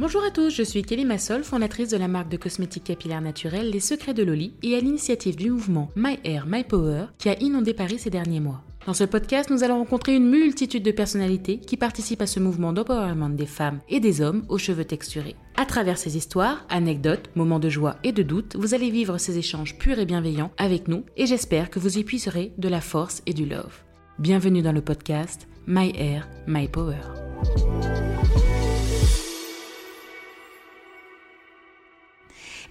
Bonjour 0.00 0.22
à 0.22 0.30
tous, 0.30 0.50
je 0.50 0.62
suis 0.62 0.82
Kelly 0.82 1.04
Massol, 1.04 1.42
fondatrice 1.42 1.88
de 1.88 1.96
la 1.96 2.06
marque 2.06 2.28
de 2.28 2.36
cosmétiques 2.36 2.84
capillaires 2.84 3.20
naturels 3.20 3.68
Les 3.68 3.80
Secrets 3.80 4.14
de 4.14 4.22
Loli 4.22 4.54
et 4.62 4.76
à 4.76 4.80
l'initiative 4.80 5.34
du 5.34 5.50
mouvement 5.50 5.90
My 5.96 6.20
Hair, 6.22 6.46
My 6.46 6.62
Power 6.62 7.06
qui 7.18 7.28
a 7.28 7.36
inondé 7.42 7.74
Paris 7.74 7.98
ces 7.98 8.08
derniers 8.08 8.38
mois. 8.38 8.62
Dans 8.86 8.94
ce 8.94 9.02
podcast, 9.02 9.50
nous 9.50 9.64
allons 9.64 9.78
rencontrer 9.78 10.14
une 10.14 10.30
multitude 10.30 10.84
de 10.84 10.92
personnalités 10.92 11.58
qui 11.58 11.76
participent 11.76 12.22
à 12.22 12.28
ce 12.28 12.38
mouvement 12.38 12.72
d'empowerment 12.72 13.34
des 13.34 13.44
femmes 13.44 13.80
et 13.88 13.98
des 13.98 14.20
hommes 14.20 14.44
aux 14.48 14.56
cheveux 14.56 14.84
texturés. 14.84 15.34
À 15.56 15.66
travers 15.66 15.98
ces 15.98 16.16
histoires, 16.16 16.64
anecdotes, 16.68 17.30
moments 17.34 17.58
de 17.58 17.68
joie 17.68 17.96
et 18.04 18.12
de 18.12 18.22
doute, 18.22 18.54
vous 18.54 18.74
allez 18.74 18.90
vivre 18.90 19.18
ces 19.18 19.36
échanges 19.36 19.78
purs 19.78 19.98
et 19.98 20.06
bienveillants 20.06 20.52
avec 20.58 20.86
nous 20.86 21.02
et 21.16 21.26
j'espère 21.26 21.70
que 21.70 21.80
vous 21.80 21.98
y 21.98 22.04
puiserez 22.04 22.52
de 22.56 22.68
la 22.68 22.80
force 22.80 23.20
et 23.26 23.34
du 23.34 23.46
love. 23.46 23.82
Bienvenue 24.20 24.62
dans 24.62 24.70
le 24.70 24.80
podcast 24.80 25.48
My 25.66 25.90
Hair, 25.96 26.28
My 26.46 26.68
Power. 26.68 27.00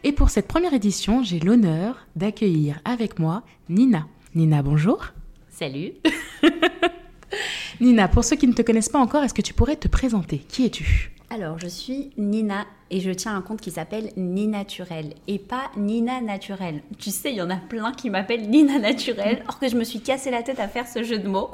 Et 0.03 0.11
pour 0.11 0.29
cette 0.29 0.47
première 0.47 0.73
édition, 0.73 1.23
j'ai 1.23 1.39
l'honneur 1.39 2.07
d'accueillir 2.15 2.79
avec 2.85 3.19
moi 3.19 3.43
Nina. 3.67 4.07
Nina, 4.35 4.61
bonjour. 4.61 5.07
Salut. 5.49 5.93
Nina, 7.81 8.07
pour 8.07 8.23
ceux 8.23 8.35
qui 8.35 8.47
ne 8.47 8.53
te 8.53 8.61
connaissent 8.61 8.89
pas 8.89 8.99
encore, 8.99 9.23
est-ce 9.23 9.33
que 9.33 9.41
tu 9.41 9.53
pourrais 9.53 9.75
te 9.75 9.87
présenter? 9.87 10.37
Qui 10.37 10.65
es-tu? 10.65 11.11
Alors, 11.29 11.59
je 11.59 11.67
suis 11.67 12.11
Nina 12.17 12.65
et 12.89 13.01
je 13.01 13.11
tiens 13.11 13.35
un 13.35 13.41
compte 13.41 13.59
qui 13.59 13.71
s'appelle 13.71 14.11
Ninaturel 14.15 15.15
et 15.27 15.39
pas 15.39 15.71
Nina 15.75 16.21
Naturel. 16.21 16.84
Tu 16.99 17.09
sais, 17.09 17.31
il 17.31 17.37
y 17.37 17.41
en 17.41 17.49
a 17.49 17.57
plein 17.57 17.91
qui 17.91 18.09
m'appellent 18.09 18.48
Nina 18.49 18.79
Naturel, 18.79 19.43
or 19.49 19.59
que 19.59 19.67
je 19.67 19.75
me 19.75 19.84
suis 19.84 19.99
cassé 19.99 20.29
la 20.31 20.43
tête 20.43 20.59
à 20.59 20.67
faire 20.67 20.87
ce 20.87 21.03
jeu 21.03 21.17
de 21.17 21.27
mots. 21.27 21.51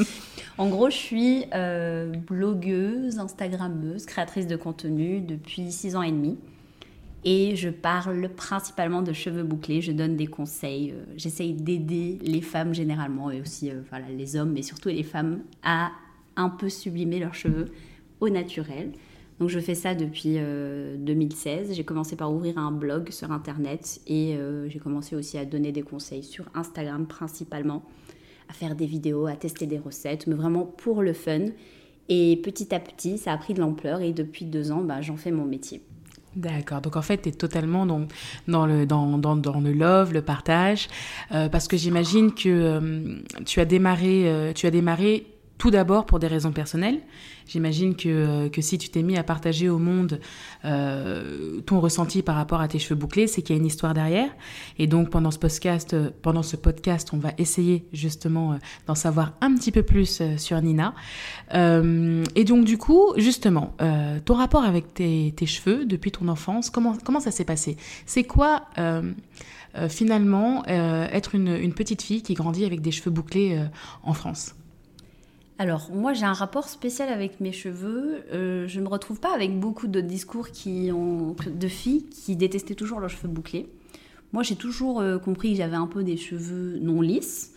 en 0.58 0.68
gros, 0.68 0.88
je 0.90 0.96
suis 0.96 1.44
euh, 1.54 2.10
blogueuse, 2.10 3.18
Instagrammeuse, 3.18 4.06
créatrice 4.06 4.46
de 4.46 4.56
contenu 4.56 5.20
depuis 5.20 5.70
six 5.70 5.94
ans 5.94 6.02
et 6.02 6.10
demi 6.10 6.38
et 7.24 7.54
je 7.54 7.68
parle 7.68 8.28
principalement 8.30 9.02
de 9.02 9.12
cheveux 9.12 9.44
bouclés. 9.44 9.80
Je 9.80 9.92
donne 9.92 10.16
des 10.16 10.26
conseils. 10.26 10.90
Euh, 10.90 11.04
j'essaye 11.16 11.52
d'aider 11.52 12.18
les 12.22 12.40
femmes 12.40 12.74
généralement 12.74 13.30
et 13.30 13.40
aussi 13.40 13.70
euh, 13.70 13.80
voilà, 13.90 14.08
les 14.08 14.36
hommes, 14.36 14.52
mais 14.52 14.62
surtout 14.62 14.88
les 14.88 15.04
femmes 15.04 15.40
à 15.62 15.92
un 16.34 16.48
peu 16.48 16.68
sublimer 16.68 17.20
leurs 17.20 17.34
cheveux 17.34 17.70
au 18.20 18.28
naturel. 18.28 18.92
Donc 19.38 19.50
je 19.50 19.60
fais 19.60 19.74
ça 19.74 19.94
depuis 19.94 20.34
2016. 20.34 21.70
Euh, 21.70 21.74
j'ai 21.74 21.84
commencé 21.84 22.16
par 22.16 22.32
ouvrir 22.32 22.58
un 22.58 22.72
blog 22.72 23.10
sur 23.10 23.30
Internet 23.30 24.00
et 24.06 24.36
j'ai 24.68 24.78
commencé 24.78 25.16
aussi 25.16 25.36
à 25.36 25.44
donner 25.44 25.72
des 25.72 25.82
conseils 25.82 26.22
sur 26.22 26.44
Instagram 26.54 27.06
principalement, 27.06 27.82
à 28.48 28.52
faire 28.52 28.76
des 28.76 28.86
vidéos, 28.86 29.26
à 29.26 29.34
tester 29.34 29.66
des 29.66 29.78
recettes, 29.78 30.26
mais 30.26 30.34
vraiment 30.34 30.64
pour 30.64 31.02
le 31.02 31.12
fun. 31.12 31.46
Et 32.08 32.40
petit 32.42 32.74
à 32.74 32.80
petit, 32.80 33.18
ça 33.18 33.32
a 33.32 33.38
pris 33.38 33.54
de 33.54 33.60
l'ampleur 33.60 34.00
et 34.00 34.12
depuis 34.12 34.44
deux 34.44 34.70
ans, 34.70 34.82
bah, 34.82 35.00
j'en 35.00 35.16
fais 35.16 35.32
mon 35.32 35.44
métier. 35.44 35.82
D'accord. 36.34 36.80
Donc 36.80 36.96
en 36.96 37.02
fait, 37.02 37.22
tu 37.22 37.28
es 37.28 37.32
totalement 37.32 37.84
dans, 37.84 38.66
le, 38.66 38.86
dans, 38.86 39.18
dans, 39.18 39.36
dans, 39.36 39.60
le 39.60 39.72
love, 39.72 40.14
le 40.14 40.22
partage, 40.22 40.88
euh, 41.32 41.48
parce 41.48 41.68
que 41.68 41.76
j'imagine 41.76 42.32
que 42.32 42.48
euh, 42.48 43.16
tu 43.44 43.60
as 43.60 43.66
démarré, 43.66 44.28
euh, 44.30 44.52
tu 44.54 44.66
as 44.66 44.70
démarré 44.70 45.26
tout 45.62 45.70
d'abord 45.70 46.06
pour 46.06 46.18
des 46.18 46.26
raisons 46.26 46.50
personnelles. 46.50 46.98
J'imagine 47.46 47.94
que, 47.94 48.08
euh, 48.08 48.48
que, 48.48 48.60
si 48.60 48.78
tu 48.78 48.88
t'es 48.88 49.04
mis 49.04 49.16
à 49.16 49.22
partager 49.22 49.68
au 49.68 49.78
monde 49.78 50.18
euh, 50.64 51.60
ton 51.60 51.78
ressenti 51.78 52.20
par 52.22 52.34
rapport 52.34 52.60
à 52.60 52.66
tes 52.66 52.80
cheveux 52.80 52.96
bouclés, 52.96 53.28
c'est 53.28 53.42
qu'il 53.42 53.54
y 53.54 53.58
a 53.58 53.60
une 53.60 53.66
histoire 53.66 53.94
derrière. 53.94 54.28
Et 54.80 54.88
donc 54.88 55.10
pendant 55.10 55.30
ce 55.30 55.38
podcast, 55.38 55.94
euh, 55.94 56.10
pendant 56.20 56.42
ce 56.42 56.56
podcast, 56.56 57.10
on 57.12 57.18
va 57.18 57.30
essayer 57.38 57.86
justement 57.92 58.58
d'en 58.88 58.96
savoir 58.96 59.34
un 59.40 59.54
petit 59.54 59.70
peu 59.70 59.84
plus 59.84 60.20
sur 60.36 60.60
Nina. 60.60 60.94
et 61.52 62.44
donc 62.44 62.64
du 62.64 62.76
coup, 62.76 63.14
justement, 63.16 63.76
ton 64.24 64.34
rapport 64.34 64.64
avec 64.64 64.94
tes, 64.94 65.46
cheveux 65.46 65.84
depuis 65.84 66.10
ton 66.10 66.26
enfance, 66.26 66.70
comment, 66.70 66.96
comment 67.04 67.20
ça 67.20 67.30
s'est 67.30 67.44
passé? 67.44 67.76
C'est 68.04 68.24
quoi 68.24 68.64
finalement 69.88 70.64
être 70.66 71.36
une, 71.36 71.72
petite 71.72 72.02
fille 72.02 72.22
qui 72.22 72.34
grandit 72.34 72.64
avec 72.64 72.80
des 72.80 72.90
cheveux 72.90 73.12
bouclés 73.12 73.60
en 74.02 74.12
France? 74.12 74.56
Alors, 75.58 75.90
moi, 75.92 76.12
j'ai 76.12 76.24
un 76.24 76.32
rapport 76.32 76.68
spécial 76.68 77.08
avec 77.08 77.40
mes 77.40 77.52
cheveux. 77.52 78.24
Euh, 78.32 78.66
je 78.66 78.80
ne 78.80 78.84
me 78.84 78.88
retrouve 78.88 79.20
pas 79.20 79.34
avec 79.34 79.58
beaucoup 79.58 79.86
de 79.86 80.00
discours 80.00 80.50
qui 80.50 80.90
ont, 80.92 81.36
de 81.46 81.68
filles 81.68 82.04
qui 82.06 82.36
détestaient 82.36 82.74
toujours 82.74 83.00
leurs 83.00 83.10
cheveux 83.10 83.28
bouclés. 83.28 83.68
Moi, 84.32 84.42
j'ai 84.42 84.56
toujours 84.56 85.00
euh, 85.00 85.18
compris 85.18 85.52
que 85.52 85.58
j'avais 85.58 85.76
un 85.76 85.86
peu 85.86 86.02
des 86.02 86.16
cheveux 86.16 86.78
non 86.80 87.00
lisses. 87.00 87.52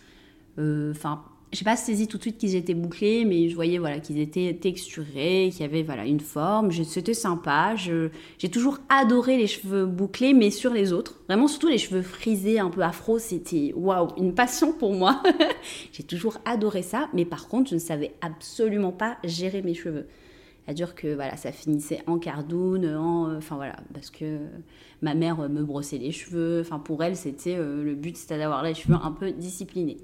Euh, 0.58 0.92
enfin, 0.92 1.24
j'ai 1.52 1.64
pas 1.64 1.76
saisi 1.76 2.08
tout 2.08 2.16
de 2.16 2.22
suite 2.22 2.38
qu'ils 2.38 2.56
étaient 2.56 2.74
bouclés, 2.74 3.24
mais 3.24 3.48
je 3.48 3.54
voyais 3.54 3.78
voilà 3.78 4.00
qu'ils 4.00 4.18
étaient 4.18 4.52
texturés, 4.60 5.50
qu'il 5.52 5.60
y 5.60 5.64
avait 5.64 5.82
voilà 5.82 6.04
une 6.04 6.20
forme. 6.20 6.72
C'était 6.72 7.14
sympa. 7.14 7.74
J'ai 7.76 8.48
toujours 8.50 8.78
adoré 8.88 9.36
les 9.38 9.46
cheveux 9.46 9.86
bouclés, 9.86 10.34
mais 10.34 10.50
sur 10.50 10.72
les 10.72 10.92
autres. 10.92 11.20
Vraiment, 11.28 11.48
surtout 11.48 11.68
les 11.68 11.78
cheveux 11.78 12.02
frisés, 12.02 12.58
un 12.58 12.70
peu 12.70 12.82
afro, 12.82 13.18
c'était 13.18 13.72
waouh, 13.76 14.08
une 14.16 14.34
passion 14.34 14.72
pour 14.72 14.92
moi. 14.92 15.22
j'ai 15.92 16.02
toujours 16.02 16.38
adoré 16.44 16.82
ça, 16.82 17.08
mais 17.14 17.24
par 17.24 17.48
contre, 17.48 17.70
je 17.70 17.74
ne 17.76 17.80
savais 17.80 18.12
absolument 18.20 18.92
pas 18.92 19.16
gérer 19.24 19.62
mes 19.62 19.74
cheveux. 19.74 20.06
C'est-à-dire 20.64 20.96
que 20.96 21.14
voilà, 21.14 21.36
ça 21.36 21.52
finissait 21.52 22.02
en 22.08 22.18
cardoune, 22.18 22.96
en, 22.96 23.36
enfin 23.36 23.54
voilà, 23.54 23.76
parce 23.94 24.10
que 24.10 24.40
ma 25.00 25.14
mère 25.14 25.48
me 25.48 25.62
brossait 25.62 25.98
les 25.98 26.10
cheveux. 26.10 26.60
Enfin 26.60 26.80
pour 26.80 27.04
elle, 27.04 27.14
c'était 27.14 27.54
euh, 27.56 27.84
le 27.84 27.94
but, 27.94 28.16
c'était 28.16 28.36
d'avoir 28.36 28.64
les 28.64 28.74
cheveux 28.74 28.96
un 29.00 29.12
peu 29.12 29.30
disciplinés. 29.30 29.98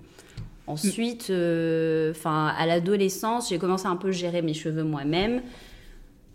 Ensuite, 0.66 1.28
euh, 1.30 2.12
enfin 2.12 2.46
à 2.56 2.66
l'adolescence, 2.66 3.48
j'ai 3.48 3.58
commencé 3.58 3.86
à 3.86 3.90
un 3.90 3.96
peu 3.96 4.12
gérer 4.12 4.42
mes 4.42 4.54
cheveux 4.54 4.84
moi-même. 4.84 5.42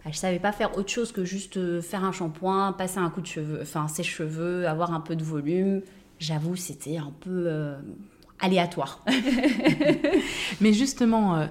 Je 0.06 0.12
je 0.14 0.18
savais 0.18 0.40
pas 0.40 0.54
faire 0.54 0.78
autre 0.78 0.90
chose 0.90 1.12
que 1.12 1.26
juste 1.26 1.58
euh, 1.58 1.82
faire 1.82 2.06
un 2.06 2.14
shampoing, 2.14 2.72
passer 2.74 3.00
un 3.00 3.10
coup 3.10 3.20
de 3.20 3.28
cheveux, 3.28 3.60
enfin 3.62 3.90
ses 3.90 4.04
cheveux, 4.04 4.68
avoir 4.68 4.94
un 4.94 5.02
peu 5.02 5.16
de 5.16 5.24
volume. 5.24 5.82
J'avoue, 6.20 6.56
c'était 6.56 6.98
un 6.98 7.14
peu 7.20 7.44
euh, 7.48 7.76
aléatoire. 8.40 9.04
Mais 10.62 10.74
justement, 10.74 11.48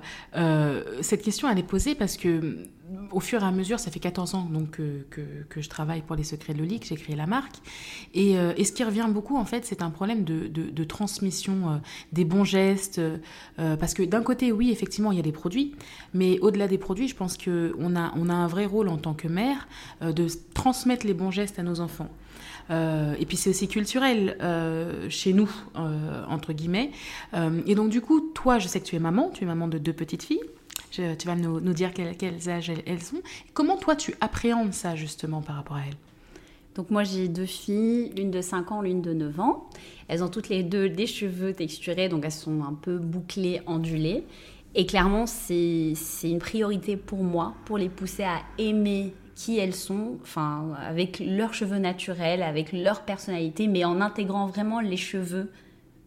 cette 1.03 1.23
question, 1.23 1.49
elle 1.51 1.59
est 1.59 1.63
posée 1.63 1.95
parce 1.95 2.17
que 2.17 2.67
au 3.11 3.21
fur 3.21 3.43
et 3.43 3.47
à 3.47 3.51
mesure, 3.51 3.81
ça 3.81 3.91
fait 3.91 4.01
14 4.01 4.35
ans 4.35 4.49
donc, 4.51 4.73
que, 4.73 5.05
que, 5.49 5.61
je 5.61 5.69
travaille 5.69 6.03
pour 6.03 6.17
les 6.17 6.25
secrets 6.25 6.55
de 6.55 6.59
Loli, 6.59 6.81
que 6.81 6.87
j'ai 6.87 6.97
créé 6.97 7.17
la 7.17 7.27
marque. 7.27 7.57
Et, 8.15 8.39
euh, 8.39 8.53
et, 8.57 8.65
ce 8.65 8.73
qui 8.73 8.85
revient 8.85 9.07
beaucoup, 9.09 9.37
en 9.37 9.45
fait, 9.45 9.65
c'est 9.65 9.83
un 9.83 9.91
problème 9.91 10.25
de, 10.25 10.47
de, 10.49 10.85
transmission 10.85 11.71
euh, 11.71 11.77
des 12.13 12.25
bons 12.25 12.45
gestes. 12.45 12.99
Euh, 12.99 13.77
parce 13.77 13.95
que 13.95 14.03
d'un 14.03 14.23
côté, 14.23 14.53
oui, 14.53 14.71
effectivement, 14.71 15.13
il 15.13 15.17
y 15.17 15.21
a 15.21 15.25
des 15.25 15.33
produits. 15.33 15.75
Mais 16.15 16.39
au-delà 16.41 16.69
des 16.69 16.79
produits, 16.79 17.09
je 17.09 17.17
pense 17.17 17.37
qu'on 17.39 17.97
a, 17.97 18.13
on 18.17 18.29
a 18.29 18.35
un 18.35 18.47
vrai 18.47 18.67
rôle 18.67 18.89
en 18.89 18.99
tant 18.99 19.15
que 19.15 19.29
mère 19.29 19.69
de 20.03 20.27
transmettre 20.55 21.07
les 21.07 21.15
bons 21.15 21.31
gestes 21.31 21.59
à 21.59 21.63
nos 21.63 21.81
enfants. 21.81 22.09
et 22.71 23.27
puis 23.27 23.37
c'est 23.37 23.51
aussi 23.51 23.69
culturel 23.69 24.37
chez 25.09 25.33
nous, 25.33 25.51
entre 25.75 26.53
guillemets. 26.53 26.91
et 27.67 27.75
donc 27.75 27.91
du 27.91 28.01
coup, 28.01 28.21
toi, 28.35 28.59
je 28.59 28.69
sais 28.69 28.81
que 28.81 28.87
tu 28.87 28.97
es 28.97 29.01
maman, 29.01 29.31
tu 29.31 29.45
es 29.45 29.47
maman 29.47 29.69
de 29.69 29.79
deux 29.79 29.93
petites 29.93 30.23
filles 30.23 30.43
tu 30.97 31.27
vas 31.27 31.37
nous, 31.37 31.61
dire 31.73 31.93
quels 31.93 32.49
âges 32.49 32.73
elles, 32.87 33.03
sont. 33.03 33.23
Comment 33.55 33.77
toi, 33.77 33.97
tu 33.97 34.15
appréhendes 34.21 34.73
ça 34.73 34.95
justement 34.97 35.43
par 35.43 35.57
rapport 35.57 35.77
à 35.77 35.87
elles? 35.87 35.97
Donc 36.77 36.91
moi 36.91 37.05
j'ai 37.05 37.29
deux 37.29 37.47
filles, 37.47 38.13
l'une 38.17 38.31
de 38.31 38.43
5 38.43 38.71
ans, 38.71 38.83
l'une 38.83 39.01
de 39.01 39.15
9 39.15 39.41
ans. 39.41 39.69
Elles 40.09 40.23
ont 40.23 40.29
toutes 40.29 40.51
les 40.51 40.63
deux 40.63 40.91
des 40.91 41.07
cheveux 41.07 41.55
texturés, 41.55 42.11
donc 42.11 42.25
elles 42.25 42.31
sont 42.31 42.63
un 42.63 42.75
peu 42.75 42.99
bouclées, 42.99 43.63
ondulées. 43.67 44.25
Et 44.75 44.85
clairement 44.85 45.25
c'est 45.27 45.95
une 46.23 46.39
priorité 46.39 46.99
pour 46.99 47.25
moi, 47.25 47.55
pour 47.65 47.79
les 47.79 47.89
pousser 47.89 48.25
à 48.25 48.41
aimer 48.59 49.15
qui 49.35 49.59
elles 49.59 49.75
sont, 49.75 50.19
enfin 50.23 50.75
avec 50.87 51.19
leurs 51.19 51.55
cheveux 51.55 51.79
naturels, 51.79 52.43
avec 52.43 52.73
leur 52.73 53.03
personnalité, 53.03 53.69
mais 53.69 53.85
en 53.85 54.03
intégrant 54.03 54.47
vraiment 54.47 54.81
les 54.81 54.99
cheveux 54.99 55.51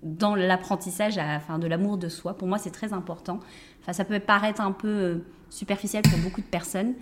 dans 0.04 0.36
l'apprentissage 0.36 1.18
enfin, 1.18 1.58
de 1.58 1.66
l'amour 1.68 1.98
de 1.98 2.10
soi. 2.10 2.36
Pour 2.36 2.48
moi 2.48 2.60
c'est 2.60 2.70
très 2.70 2.94
important 2.94 3.40
ça 3.91 4.06
peut 4.06 4.19
paraître 4.19 4.62
un 4.62 4.72
peu 4.72 4.88
euh, 4.88 5.16
superficiel 5.50 6.03
pour 6.03 6.19
beaucoup 6.19 6.41
de 6.41 6.45
personnes, 6.45 6.94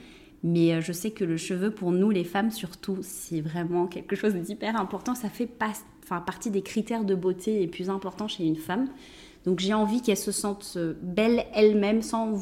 mais 0.44 0.74
euh, 0.74 0.82
je 0.82 0.92
sais 0.92 1.12
que 1.12 1.24
le 1.24 1.38
cheveu, 1.38 1.72
pour 1.72 1.92
nous 1.92 2.10
les 2.10 2.24
femmes 2.24 2.52
surtout, 2.52 2.98
c'est 3.02 3.42
vraiment 3.42 3.88
quelque 3.88 4.16
chose 4.16 4.34
d'hyper 4.36 4.80
important. 4.80 5.16
Ça 5.16 5.30
fait 5.30 5.48
pas, 5.48 5.72
enfin, 6.04 6.22
partie 6.22 6.52
des 6.52 6.62
critères 6.62 7.04
de 7.04 7.16
beauté 7.16 7.60
les 7.60 7.68
plus 7.68 7.90
importants 7.90 8.28
chez 8.28 8.46
une 8.46 8.56
femme. 8.56 8.88
Donc 9.46 9.60
j'ai 9.60 9.74
envie 9.74 10.02
qu'elle 10.02 10.18
se 10.18 10.32
sente 10.32 10.74
euh, 10.78 10.94
belle 11.02 11.46
elle-même 11.54 12.02
sans 12.02 12.42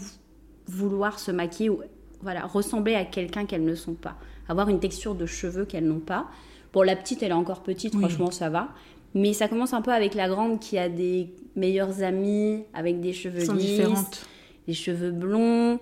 vouloir 0.67 1.19
se 1.19 1.31
maquiller 1.31 1.69
ou 1.69 1.81
voilà, 2.21 2.45
ressembler 2.45 2.95
à 2.95 3.05
quelqu'un 3.05 3.45
qu'elles 3.45 3.65
ne 3.65 3.75
sont 3.75 3.93
pas. 3.93 4.17
Avoir 4.47 4.69
une 4.69 4.79
texture 4.79 5.15
de 5.15 5.25
cheveux 5.25 5.65
qu'elles 5.65 5.87
n'ont 5.87 5.99
pas. 5.99 6.27
Pour 6.71 6.83
la 6.83 6.95
petite, 6.95 7.23
elle 7.23 7.31
est 7.31 7.33
encore 7.33 7.63
petite, 7.63 7.95
franchement, 7.95 8.31
ça 8.31 8.49
va. 8.49 8.69
Mais 9.15 9.33
ça 9.33 9.47
commence 9.47 9.73
un 9.73 9.81
peu 9.81 9.91
avec 9.91 10.13
la 10.13 10.27
grande 10.27 10.59
qui 10.59 10.77
a 10.77 10.89
des 10.89 11.33
meilleures 11.55 12.03
amies, 12.03 12.63
avec 12.73 13.01
des 13.01 13.13
cheveux 13.13 13.39
lisses. 13.39 13.53
différentes 13.53 14.27
les 14.67 14.73
cheveux 14.73 15.11
blonds. 15.11 15.79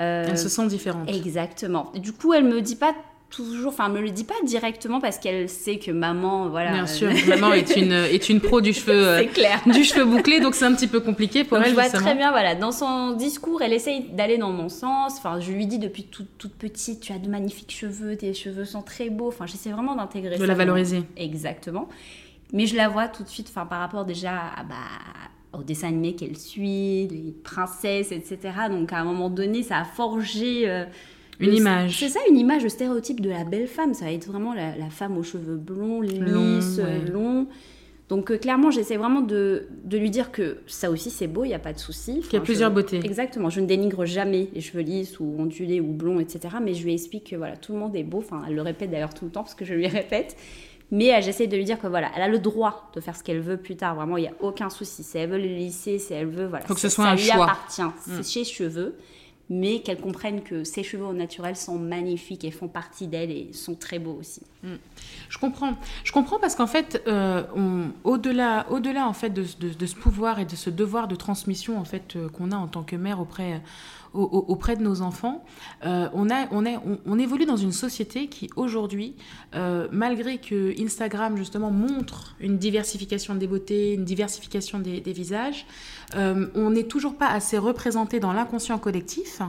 Euh, 0.00 0.26
elle 0.28 0.38
se 0.38 0.48
sent 0.48 0.66
différente. 0.68 1.08
Exactement. 1.08 1.92
Du 1.94 2.12
coup, 2.12 2.32
elle 2.32 2.44
me 2.44 2.60
dit 2.60 2.76
pas 2.76 2.94
toujours, 3.30 3.72
enfin, 3.72 3.90
me 3.90 4.00
le 4.00 4.10
dit 4.10 4.24
pas 4.24 4.34
directement 4.44 5.00
parce 5.00 5.18
qu'elle 5.18 5.50
sait 5.50 5.78
que 5.78 5.90
maman, 5.90 6.48
voilà. 6.48 6.72
Bien 6.72 6.86
sûr, 6.86 7.10
maman 7.28 7.52
est 7.52 7.76
une, 7.76 7.92
est 8.10 8.28
une 8.30 8.40
pro 8.40 8.62
du 8.62 8.72
cheveu, 8.72 9.26
clair. 9.34 9.60
du 9.66 9.84
cheveu 9.84 10.06
bouclé, 10.06 10.40
donc 10.40 10.54
c'est 10.54 10.64
un 10.64 10.72
petit 10.72 10.86
peu 10.86 11.00
compliqué 11.00 11.44
pour 11.44 11.58
elle. 11.58 11.70
Je 11.70 11.74
vois 11.74 11.90
très 11.90 12.14
bien, 12.14 12.30
voilà, 12.30 12.54
dans 12.54 12.72
son 12.72 13.12
discours, 13.12 13.60
elle 13.60 13.74
essaye 13.74 14.04
d'aller 14.12 14.38
dans 14.38 14.52
mon 14.52 14.70
sens. 14.70 15.16
Enfin, 15.18 15.40
je 15.40 15.50
lui 15.52 15.66
dis 15.66 15.78
depuis 15.78 16.04
toute, 16.04 16.38
toute 16.38 16.54
petite, 16.54 17.00
tu 17.00 17.12
as 17.12 17.18
de 17.18 17.28
magnifiques 17.28 17.72
cheveux, 17.72 18.16
tes 18.16 18.32
cheveux 18.32 18.64
sont 18.64 18.82
très 18.82 19.10
beaux. 19.10 19.28
Enfin, 19.28 19.46
j'essaie 19.46 19.70
vraiment 19.70 19.96
d'intégrer 19.96 20.36
ça. 20.36 20.42
De 20.42 20.48
la 20.48 20.54
valoriser. 20.54 21.02
Exactement. 21.16 21.88
Mais 22.52 22.66
je 22.66 22.76
la 22.76 22.88
vois 22.88 23.08
tout 23.08 23.22
de 23.22 23.28
suite, 23.28 23.48
enfin, 23.50 23.66
par 23.66 23.80
rapport 23.80 24.04
déjà 24.04 24.32
à, 24.56 24.64
bah, 24.64 24.74
au 25.52 25.62
dessin 25.62 25.88
animé 25.88 26.14
qu'elle 26.14 26.36
suit, 26.36 27.08
les 27.08 27.34
princesses, 27.44 28.12
etc. 28.12 28.38
Donc 28.70 28.92
à 28.92 28.98
un 28.98 29.04
moment 29.04 29.30
donné, 29.30 29.62
ça 29.62 29.78
a 29.78 29.84
forgé. 29.84 30.68
Euh, 30.68 30.84
une 31.40 31.54
image. 31.54 31.98
C'est 31.98 32.08
ça, 32.08 32.20
une 32.28 32.36
image, 32.36 32.64
le 32.64 32.68
stéréotype 32.68 33.20
de 33.20 33.30
la 33.30 33.44
belle 33.44 33.68
femme. 33.68 33.94
Ça 33.94 34.06
va 34.06 34.12
être 34.12 34.26
vraiment 34.26 34.54
la, 34.54 34.90
femme 34.90 35.16
aux 35.16 35.22
cheveux 35.22 35.56
blonds, 35.56 36.00
lisses, 36.00 36.80
longs. 37.12 37.46
Donc 38.08 38.30
euh, 38.30 38.38
clairement, 38.38 38.70
j'essaie 38.70 38.96
vraiment 38.96 39.20
de, 39.20 39.68
de, 39.84 39.98
lui 39.98 40.10
dire 40.10 40.32
que 40.32 40.58
ça 40.66 40.90
aussi 40.90 41.10
c'est 41.10 41.26
beau, 41.26 41.44
il 41.44 41.48
n'y 41.48 41.54
a 41.54 41.58
pas 41.58 41.74
de 41.74 41.78
souci. 41.78 42.22
Il 42.26 42.32
y 42.32 42.36
a 42.36 42.40
plusieurs 42.40 42.70
beautés. 42.70 43.00
Exactement, 43.04 43.50
je 43.50 43.60
ne 43.60 43.66
dénigre 43.66 44.06
jamais 44.06 44.48
les 44.54 44.62
cheveux 44.62 44.82
lisses 44.82 45.20
ou 45.20 45.36
ondulés 45.38 45.80
ou 45.80 45.92
blonds, 45.92 46.18
etc. 46.18 46.56
Mais 46.62 46.72
je 46.72 46.84
lui 46.84 46.94
explique 46.94 47.30
que 47.30 47.36
voilà, 47.36 47.56
tout 47.56 47.72
le 47.72 47.78
monde 47.78 47.94
est 47.94 48.04
beau. 48.04 48.18
Enfin, 48.18 48.42
elle 48.48 48.54
le 48.54 48.62
répète 48.62 48.90
d'ailleurs 48.90 49.12
tout 49.12 49.26
le 49.26 49.30
temps 49.30 49.42
parce 49.42 49.54
que 49.54 49.66
je 49.66 49.74
lui 49.74 49.86
répète. 49.88 50.36
Mais 50.90 51.14
euh, 51.14 51.20
j'essaie 51.20 51.46
de 51.46 51.56
lui 51.56 51.64
dire 51.64 51.78
que 51.78 51.86
voilà, 51.86 52.10
elle 52.16 52.22
a 52.22 52.28
le 52.28 52.38
droit 52.38 52.90
de 52.94 53.00
faire 53.00 53.16
ce 53.16 53.22
qu'elle 53.22 53.40
veut 53.40 53.56
plus 53.56 53.76
tard. 53.76 53.94
Vraiment, 53.94 54.16
il 54.16 54.22
n'y 54.22 54.28
a 54.28 54.34
aucun 54.40 54.70
souci. 54.70 55.02
Si 55.02 55.18
elle 55.18 55.30
veut 55.30 55.38
le 55.38 55.44
lisser, 55.44 55.98
si 55.98 56.14
elle 56.14 56.26
veut, 56.26 56.46
voilà. 56.46 56.64
Faut 56.66 56.74
que 56.74 56.80
ce 56.80 56.88
soit 56.88 57.04
ça 57.04 57.10
un 57.10 57.14
lui 57.16 57.24
choix. 57.24 57.44
appartient. 57.44 57.82
C'est 58.06 58.20
mm. 58.20 58.24
chez 58.24 58.44
cheveux 58.44 58.96
mais 59.50 59.80
qu'elle 59.80 60.00
comprenne 60.00 60.42
que 60.42 60.62
ses 60.62 60.82
cheveux 60.82 61.06
au 61.06 61.14
naturel 61.14 61.56
sont 61.56 61.78
magnifiques 61.78 62.44
et 62.44 62.50
font 62.50 62.68
partie 62.68 63.06
d'elle 63.06 63.30
et 63.30 63.52
sont 63.52 63.74
très 63.74 63.98
beaux 63.98 64.18
aussi. 64.20 64.42
Mm. 64.62 64.74
Je 65.28 65.38
comprends. 65.38 65.74
Je 66.04 66.12
comprends 66.12 66.38
parce 66.38 66.54
qu'en 66.54 66.66
fait, 66.66 67.02
euh, 67.06 67.44
au-delà, 68.04 68.66
au-delà 68.70 69.06
en 69.08 69.12
fait 69.12 69.30
de, 69.30 69.44
de, 69.58 69.86
ce 69.86 69.94
pouvoir 69.94 70.38
et 70.38 70.44
de 70.44 70.56
ce 70.56 70.68
devoir 70.68 71.08
de 71.08 71.16
transmission 71.16 71.78
en 71.78 71.84
fait 71.84 72.16
euh, 72.16 72.28
qu'on 72.28 72.52
a 72.52 72.56
en 72.56 72.66
tant 72.66 72.82
que 72.82 72.96
mère 72.96 73.20
auprès 73.20 73.62
auprès 74.14 74.76
de 74.76 74.82
nos 74.82 75.02
enfants, 75.02 75.44
euh, 75.84 76.08
on, 76.12 76.30
a, 76.30 76.46
on, 76.50 76.64
est, 76.64 76.78
on, 77.06 77.18
évolue 77.18 77.46
dans 77.46 77.56
une 77.56 77.72
société 77.72 78.28
qui 78.28 78.50
aujourd'hui, 78.56 79.14
euh, 79.54 79.88
malgré 79.92 80.38
que 80.38 80.74
Instagram 80.82 81.36
justement 81.36 81.70
montre 81.70 82.34
une 82.40 82.58
diversification 82.58 83.34
des 83.34 83.46
beautés, 83.46 83.94
une 83.94 84.04
diversification 84.04 84.78
des, 84.78 85.00
visages, 85.12 85.66
euh, 86.14 86.46
on 86.54 86.70
n'est 86.70 86.84
toujours 86.84 87.16
pas 87.16 87.28
assez 87.28 87.58
représenté 87.58 88.20
dans 88.20 88.32
l'inconscient 88.32 88.78
collectif 88.78 89.42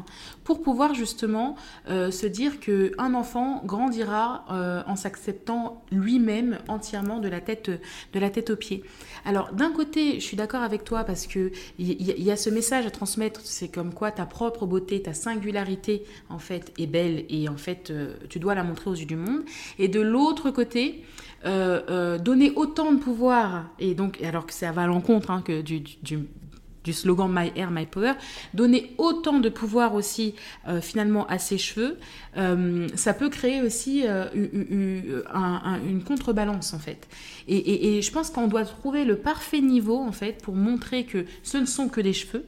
pour 0.44 0.62
pouvoir 0.62 0.94
justement 0.94 1.56
se 1.88 2.26
dire 2.26 2.60
que 2.60 2.92
un 2.98 3.14
enfant 3.14 3.62
grandira 3.66 4.84
en 4.88 4.96
s'acceptant 4.96 5.84
lui-même 5.92 6.58
entièrement 6.68 7.20
de 7.20 7.28
la 7.28 7.40
tête 7.40 7.70
de 7.70 8.20
la 8.20 8.30
tête 8.30 8.50
aux 8.50 8.56
pieds. 8.56 8.84
Alors 9.26 9.54
d'un 9.54 9.72
côté, 9.72 10.16
je 10.16 10.26
suis 10.26 10.38
d'accord 10.38 10.64
avec 10.64 10.84
toi 10.84 11.04
parce 11.04 11.28
que 11.28 11.52
il 11.78 11.90
y, 11.90 12.24
y, 12.24 12.32
a 12.32 12.36
ce 12.36 12.50
message 12.50 12.86
à 12.86 12.92
transmettre, 12.92 13.42
c'est 13.44 13.68
comme 13.68 13.94
quoi 13.94 14.12
ta 14.12 14.26
beauté, 14.66 15.02
ta 15.02 15.14
singularité 15.14 16.04
en 16.30 16.40
fait 16.40 16.74
est 16.78 16.88
belle 16.88 17.26
et 17.30 17.50
en 17.50 17.58
fait 17.58 17.90
euh, 17.90 18.14
tu 18.30 18.40
dois 18.40 18.56
la 18.56 18.64
montrer 18.64 18.90
aux 18.90 18.96
yeux 18.96 19.06
du 19.06 19.16
monde. 19.16 19.42
Et 19.78 19.88
de 19.88 20.02
l'autre 20.02 20.52
côté, 20.52 21.04
euh, 21.46 21.82
euh, 21.90 22.18
donner 22.18 22.52
autant 22.56 22.92
de 22.92 23.00
pouvoir 23.00 23.66
et 23.80 23.94
donc 23.96 24.22
alors 24.22 24.46
que 24.46 24.54
ça 24.54 24.72
va 24.72 24.84
à 24.84 24.88
l'encontre 24.88 25.32
hein, 25.32 25.42
que 25.42 25.62
du, 25.62 25.82
du, 25.82 26.28
slogan 26.92 27.32
My 27.32 27.52
Hair, 27.56 27.70
My 27.70 27.86
Power, 27.86 28.14
donner 28.56 28.96
autant 28.98 29.38
de 29.40 29.50
pouvoir 29.50 29.94
aussi 29.94 30.34
finalement 30.82 31.28
à 31.28 31.38
ses 31.38 31.60
cheveux, 31.60 32.00
ça 32.96 33.14
peut 33.14 33.30
créer 33.30 33.62
aussi 33.62 34.06
une, 34.34 35.22
contrebalance 36.08 36.74
en 36.74 36.80
fait. 36.80 37.08
Et 37.48 38.02
je 38.02 38.12
pense 38.12 38.32
qu'on 38.32 38.48
doit 38.48 38.66
trouver 38.66 39.06
le 39.06 39.18
parfait 39.18 39.62
niveau 39.62 39.98
en 39.98 40.12
fait 40.12 40.42
pour 40.42 40.56
montrer 40.56 41.04
que 41.04 41.26
ce 41.44 41.58
ne 41.60 41.66
sont 41.66 41.90
que 41.90 42.02
des 42.02 42.14
cheveux 42.14 42.48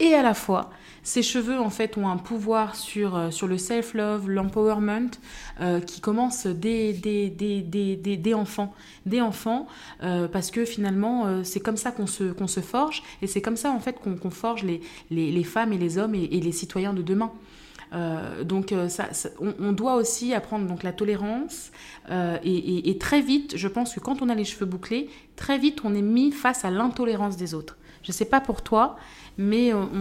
et 0.00 0.14
à 0.14 0.22
la 0.22 0.34
fois 0.34 0.70
ces 1.02 1.22
cheveux, 1.22 1.58
en 1.58 1.70
fait, 1.70 1.96
ont 1.96 2.08
un 2.08 2.18
pouvoir 2.18 2.76
sur, 2.76 3.16
euh, 3.16 3.30
sur 3.30 3.46
le 3.46 3.58
self-love, 3.58 4.28
l'empowerment, 4.28 5.10
euh, 5.60 5.80
qui 5.80 6.00
commence 6.00 6.46
dès, 6.46 6.92
dès, 6.92 7.30
dès, 7.30 7.62
dès, 7.62 8.34
enfants. 8.34 8.74
Dès 9.06 9.20
enfants, 9.20 9.66
euh, 10.02 10.28
parce 10.28 10.50
que 10.50 10.64
finalement, 10.64 11.42
c'est 11.42 11.60
comme 11.60 11.76
ça 11.76 11.90
qu'on 11.90 12.06
se, 12.06 12.32
qu'on 12.32 12.46
se 12.46 12.60
forge, 12.60 13.02
et 13.22 13.26
c'est 13.26 13.40
comme 13.40 13.56
ça, 13.56 13.70
en 13.70 13.80
fait, 13.80 13.96
qu'on 14.00 14.30
forge 14.30 14.62
les, 14.62 14.80
les, 15.10 15.32
les, 15.32 15.44
femmes 15.44 15.72
et 15.72 15.78
les 15.78 15.98
hommes 15.98 16.14
et, 16.14 16.28
les 16.28 16.52
citoyens 16.52 16.92
de 16.92 17.02
demain. 17.02 17.32
donc 18.44 18.74
ça, 18.88 19.08
on, 19.40 19.72
doit 19.72 19.96
aussi 19.96 20.32
apprendre 20.34 20.66
donc 20.66 20.82
la 20.82 20.92
tolérance 20.92 21.72
et, 22.10 22.90
et, 22.90 22.98
très 22.98 23.20
vite, 23.20 23.56
je 23.56 23.68
pense 23.68 23.94
que 23.94 24.00
quand 24.00 24.22
on 24.22 24.28
a 24.28 24.34
les 24.34 24.44
cheveux 24.44 24.66
bouclés, 24.66 25.08
très 25.36 25.58
vite 25.58 25.80
on 25.84 25.94
est 25.94 26.02
mis 26.02 26.30
face 26.30 26.64
à 26.64 26.70
l'intolérance 26.70 27.36
des 27.36 27.54
autres. 27.54 27.76
Je 28.02 28.10
ne 28.10 28.14
sais 28.14 28.24
pas 28.24 28.40
pour 28.40 28.62
toi, 28.62 28.96
mais 29.36 29.72
on, 29.72 29.92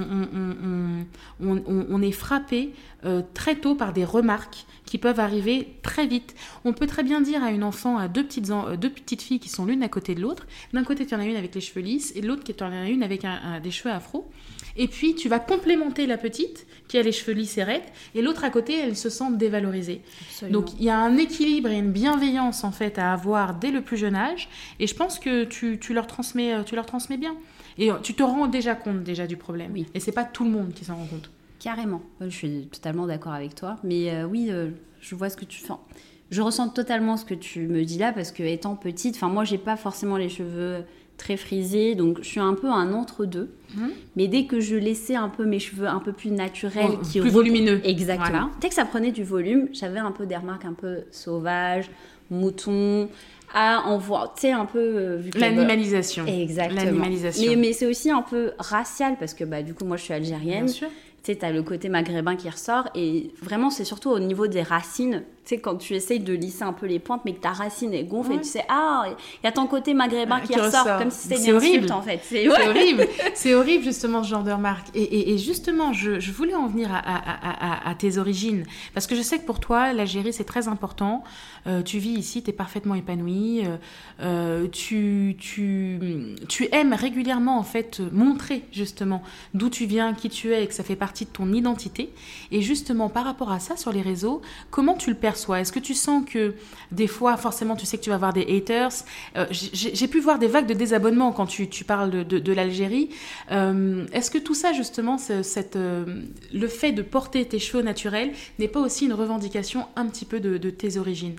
est 2.02 2.12
frappé 2.12 2.74
euh, 3.06 3.22
très 3.34 3.56
tôt 3.56 3.76
par 3.76 3.94
des 3.94 4.04
remarques 4.06 4.66
qui 4.86 4.98
peuvent 4.98 5.20
arriver 5.20 5.76
très 5.84 6.08
vite. 6.08 6.36
On 6.66 6.74
peut 6.74 6.88
très 6.88 7.04
bien 7.04 7.22
dire 7.22 7.44
à 7.44 7.52
une 7.52 7.64
enfant, 7.64 7.98
à 7.98 8.08
deux 8.08 8.24
petites, 8.24 8.52
deux 8.80 8.90
petites 8.90 9.22
filles 9.22 9.40
qui 9.40 9.50
sont 9.50 9.66
l'une 9.66 9.84
à 9.84 9.90
côté 9.90 10.16
de 10.16 10.22
l'autre, 10.22 10.48
d'un 10.74 10.84
côté 10.84 11.06
tu 11.06 11.14
en 11.16 11.20
as 11.20 11.26
une 11.26 11.36
avec 11.36 11.54
les 11.54 11.62
cheveux 11.62 11.82
lisses 11.82 12.12
et 12.16 12.22
de 12.22 12.28
l'autre 12.28 12.44
tu 12.44 12.64
en 12.64 12.72
as 12.72 12.90
une 12.90 13.04
avec 13.04 13.26
des 13.64 13.72
cheveux 13.72 13.94
afro. 13.94 14.30
Et 14.76 14.88
puis 14.88 15.16
tu 15.16 15.30
vas 15.30 15.40
complémenter 15.40 16.08
la 16.08 16.18
petite 16.18 16.66
qui 16.88 16.98
a 16.98 17.04
les 17.04 17.12
cheveux 17.12 17.34
lisses 17.34 17.58
et 17.58 17.64
raides, 17.64 17.84
et 18.16 18.22
l'autre 18.22 18.44
à 18.44 18.50
côté, 18.50 18.80
elle 18.80 18.98
se 18.98 19.10
sent 19.10 19.32
dévalorisée. 19.34 20.02
Donc 20.50 20.74
il 20.80 20.84
y 20.84 20.90
a 20.90 20.98
un 20.98 21.18
équilibre 21.18 21.70
et 21.70 21.78
une 21.78 21.92
bienveillance 21.92 22.64
en 22.64 22.72
fait 22.72 22.98
à 22.98 23.14
avoir 23.14 23.54
dès 23.54 23.72
le 23.72 23.82
plus 23.82 23.98
jeune 23.98 24.16
âge, 24.16 24.50
et 24.80 24.88
je 24.88 24.96
pense 24.96 25.20
que 25.20 25.44
tu, 25.44 25.78
tu 25.80 25.94
leur, 25.94 26.08
transmets, 26.08 26.56
euh, 26.56 26.64
tu 26.64 26.76
leur 26.76 26.86
transmets 26.86 27.18
bien. 27.18 27.36
Et 27.80 27.90
tu 28.04 28.14
te 28.14 28.22
rends 28.22 28.48
déjà 28.48 28.76
compte 28.76 29.04
déjà 29.04 29.26
du 29.26 29.38
problème. 29.38 29.72
Oui. 29.74 29.88
Et 29.96 30.00
c'est 30.00 30.12
pas 30.12 30.26
tout 30.26 30.44
le 30.44 30.52
monde 30.52 30.74
qui 30.74 30.86
s'en 30.86 30.96
rend 30.96 31.06
compte. 31.06 31.32
Carrément. 31.60 32.02
Je 32.22 32.30
suis 32.30 32.68
totalement 32.72 33.08
d'accord 33.08 33.34
avec 33.34 33.56
toi. 33.56 33.78
Mais 33.84 34.12
euh, 34.12 34.26
oui, 34.26 34.48
euh, 34.50 34.70
je 35.02 35.16
vois 35.16 35.30
ce 35.30 35.38
que 35.38 35.46
tu 35.46 35.62
fais. 35.62 35.74
Je 36.32 36.42
ressens 36.42 36.70
totalement 36.70 37.18
ce 37.18 37.26
que 37.26 37.34
tu 37.34 37.68
me 37.68 37.84
dis 37.84 37.98
là 37.98 38.12
parce 38.14 38.32
que 38.32 38.44
étant 38.44 38.76
petite, 38.76 39.16
enfin 39.16 39.30
moi 39.30 39.46
j'ai 39.46 39.58
pas 39.58 39.76
forcément 39.76 40.16
les 40.16 40.30
cheveux 40.30 40.84
très 41.18 41.38
frisés, 41.38 41.96
donc 41.96 42.20
je 42.22 42.28
suis 42.28 42.40
un 42.40 42.54
peu 42.54 42.70
un 42.70 42.94
entre-deux. 42.94 43.50
Mhm. 43.76 43.92
Mais 44.16 44.28
dès 44.28 44.46
que 44.46 44.60
je 44.60 44.76
laissais 44.76 45.16
un 45.16 45.30
peu 45.30 45.46
mes 45.46 45.60
cheveux 45.60 45.88
un 45.88 46.00
peu 46.00 46.14
plus 46.14 46.30
naturels, 46.30 46.92
oh, 46.94 47.00
qui 47.04 47.20
plus 47.20 47.32
volumineux. 47.32 47.82
Exactement. 47.84 48.52
Dès 48.62 48.70
que 48.70 48.76
ça 48.76 48.86
prenait 48.86 49.12
du 49.12 49.24
volume, 49.24 49.70
j'avais 49.74 50.00
un 50.00 50.12
peu 50.12 50.28
des 50.28 50.38
remarques 50.38 50.66
un 50.66 50.74
peu 50.74 51.00
sauvages, 51.12 51.90
moutons 52.30 53.10
à 53.54 53.84
en 53.86 53.98
voir, 53.98 54.34
tu 54.34 54.42
sais, 54.42 54.52
un 54.52 54.66
peu... 54.66 54.80
Euh, 54.80 55.22
L'animalisation. 55.36 56.26
Exactement. 56.26 56.84
L'animalisation. 56.84 57.50
Mais, 57.50 57.56
mais 57.56 57.74
c'est 57.74 57.86
aussi 57.86 58.12
un 58.12 58.22
peu 58.22 58.52
racial, 58.60 59.16
parce 59.20 59.34
que 59.34 59.44
bah, 59.44 59.64
du 59.64 59.74
coup, 59.74 59.86
moi, 59.86 59.98
je 59.98 60.04
suis 60.04 60.14
algérienne. 60.14 60.66
Bien 60.66 60.74
sûr. 60.74 60.88
Tu 61.24 61.34
sais, 61.34 61.38
tu 61.38 61.46
as 61.46 61.52
le 61.52 61.64
côté 61.64 61.90
maghrébin 61.90 62.36
qui 62.36 62.50
ressort, 62.50 62.90
et 62.96 63.32
vraiment, 63.42 63.70
c'est 63.70 63.84
surtout 63.84 64.10
au 64.10 64.20
niveau 64.20 64.48
des 64.48 64.62
racines 64.62 65.24
sais, 65.46 65.58
quand 65.60 65.76
tu 65.76 65.94
essayes 65.96 66.20
de 66.20 66.34
lisser 66.34 66.64
un 66.64 66.74
peu 66.74 66.86
les 66.86 67.00
pointes, 67.00 67.22
mais 67.26 67.34
que 67.34 67.40
ta 67.40 67.52
racine 67.52 67.94
est 67.94 68.04
gonfle 68.04 68.34
et 68.34 68.38
tu 68.38 68.46
sais, 68.46 68.64
ah, 68.70 69.06
il 69.08 69.46
y 69.46 69.48
a 69.48 69.52
ton 69.52 69.68
côté 69.68 69.94
maghrébin 69.94 70.40
qui, 70.42 70.56
ressort, 70.56 70.98
comme 70.98 71.12
si 71.12 71.28
c'était 71.28 71.50
une 71.50 71.56
horrible. 71.56 71.92
en 71.92 72.02
fait. 72.02 72.20
C'est 72.24 72.48
horrible. 72.48 73.08
C'est 73.34 73.56
horrible, 73.56 73.84
justement, 73.84 74.24
ce 74.24 74.30
genre 74.30 74.44
de 74.44 74.52
remarque. 74.52 74.88
Et, 74.94 75.38
justement, 75.38 75.94
je, 75.94 76.32
voulais 76.32 76.56
en 76.56 76.68
venir 76.68 76.90
à, 76.92 77.96
tes 77.98 78.18
origines, 78.18 78.66
parce 78.94 79.08
que 79.08 79.16
je 79.16 79.22
sais 79.22 79.40
que 79.40 79.46
pour 79.46 79.60
toi, 79.60 79.94
l'Algérie, 79.94 80.34
c'est 80.34 80.44
très 80.44 80.68
important. 80.68 81.24
Euh, 81.68 81.82
tu 81.82 81.98
vis 82.00 82.12
ici, 82.12 82.42
tu 82.44 82.50
es 82.50 82.54
parfaitement 82.54 82.96
épanoui. 82.96 83.66
Euh, 83.66 83.78
euh, 84.22 84.68
tu, 84.68 85.36
tu, 85.40 86.00
tu 86.48 86.70
aimes 86.72 86.94
régulièrement, 86.94 87.58
en 87.58 87.64
fait, 87.64 88.02
montrer, 88.12 88.64
justement, 88.72 89.22
d'où 89.54 89.70
tu 89.70 89.86
viens, 89.86 90.14
qui 90.14 90.30
tu 90.30 90.54
es, 90.54 90.64
et 90.64 90.68
que 90.68 90.74
ça 90.74 90.84
fait 90.84 90.96
partie 90.96 91.26
de 91.26 91.32
ton 91.32 91.52
identité. 91.54 92.14
Et 92.52 92.62
justement, 92.62 93.10
par 93.10 93.26
rapport 93.26 93.52
à 93.52 93.60
ça, 93.60 93.76
sur 93.78 93.92
les 93.92 94.02
réseaux, 94.02 94.42
comment 94.70 94.96
tu 94.96 95.10
le 95.10 95.16
perçois 95.16 95.39
est-ce 95.56 95.72
que 95.72 95.80
tu 95.80 95.94
sens 95.94 96.24
que 96.26 96.54
des 96.92 97.08
fois, 97.08 97.38
forcément, 97.38 97.76
tu 97.76 97.86
sais 97.86 97.98
que 97.98 98.04
tu 98.04 98.10
vas 98.10 98.16
avoir 98.16 98.34
des 98.34 98.42
haters? 98.42 98.92
Euh, 99.36 99.46
J'ai 99.52 100.08
pu 100.08 100.20
voir 100.20 100.40
des 100.40 100.48
vagues 100.48 100.68
de 100.68 100.74
désabonnement 100.74 101.32
quand 101.32 101.46
tu, 101.46 101.68
parles 101.84 102.26
de, 102.26 102.54
l'Algérie. 102.54 103.10
Euh, 103.52 104.06
est-ce 104.14 104.32
que 104.32 104.38
tout 104.38 104.56
ça, 104.56 104.74
justement, 104.74 105.18
cette, 105.18 105.76
euh, 105.76 106.24
le 106.54 106.68
fait 106.68 106.92
de 106.92 107.02
porter 107.02 107.46
tes 107.46 107.60
cheveux 107.60 107.84
naturels 107.84 108.32
n'est 108.58 108.68
pas 108.68 108.80
aussi 108.80 109.06
une 109.06 109.14
revendication 109.14 109.88
un 109.96 110.08
petit 110.08 110.26
peu 110.26 110.40
de, 110.40 110.70
tes 110.70 110.98
origines? 110.98 111.36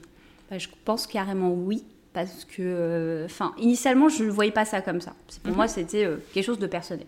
Bah, 0.51 0.59
Je 0.59 0.69
pense 0.85 1.07
carrément 1.07 1.53
oui 1.53 1.85
parce 2.13 2.45
que, 2.45 3.23
enfin, 3.25 3.55
initialement, 3.59 4.09
je 4.09 4.25
ne 4.25 4.31
voyais 4.31 4.51
pas 4.51 4.65
ça 4.65 4.81
comme 4.81 5.01
ça. 5.01 5.15
Pour 5.43 5.53
mhm. 5.53 5.57
moi, 5.57 5.69
c'était 5.69 6.09
quelque 6.35 6.45
chose 6.45 6.59
de 6.59 6.67
personnel. 6.67 7.07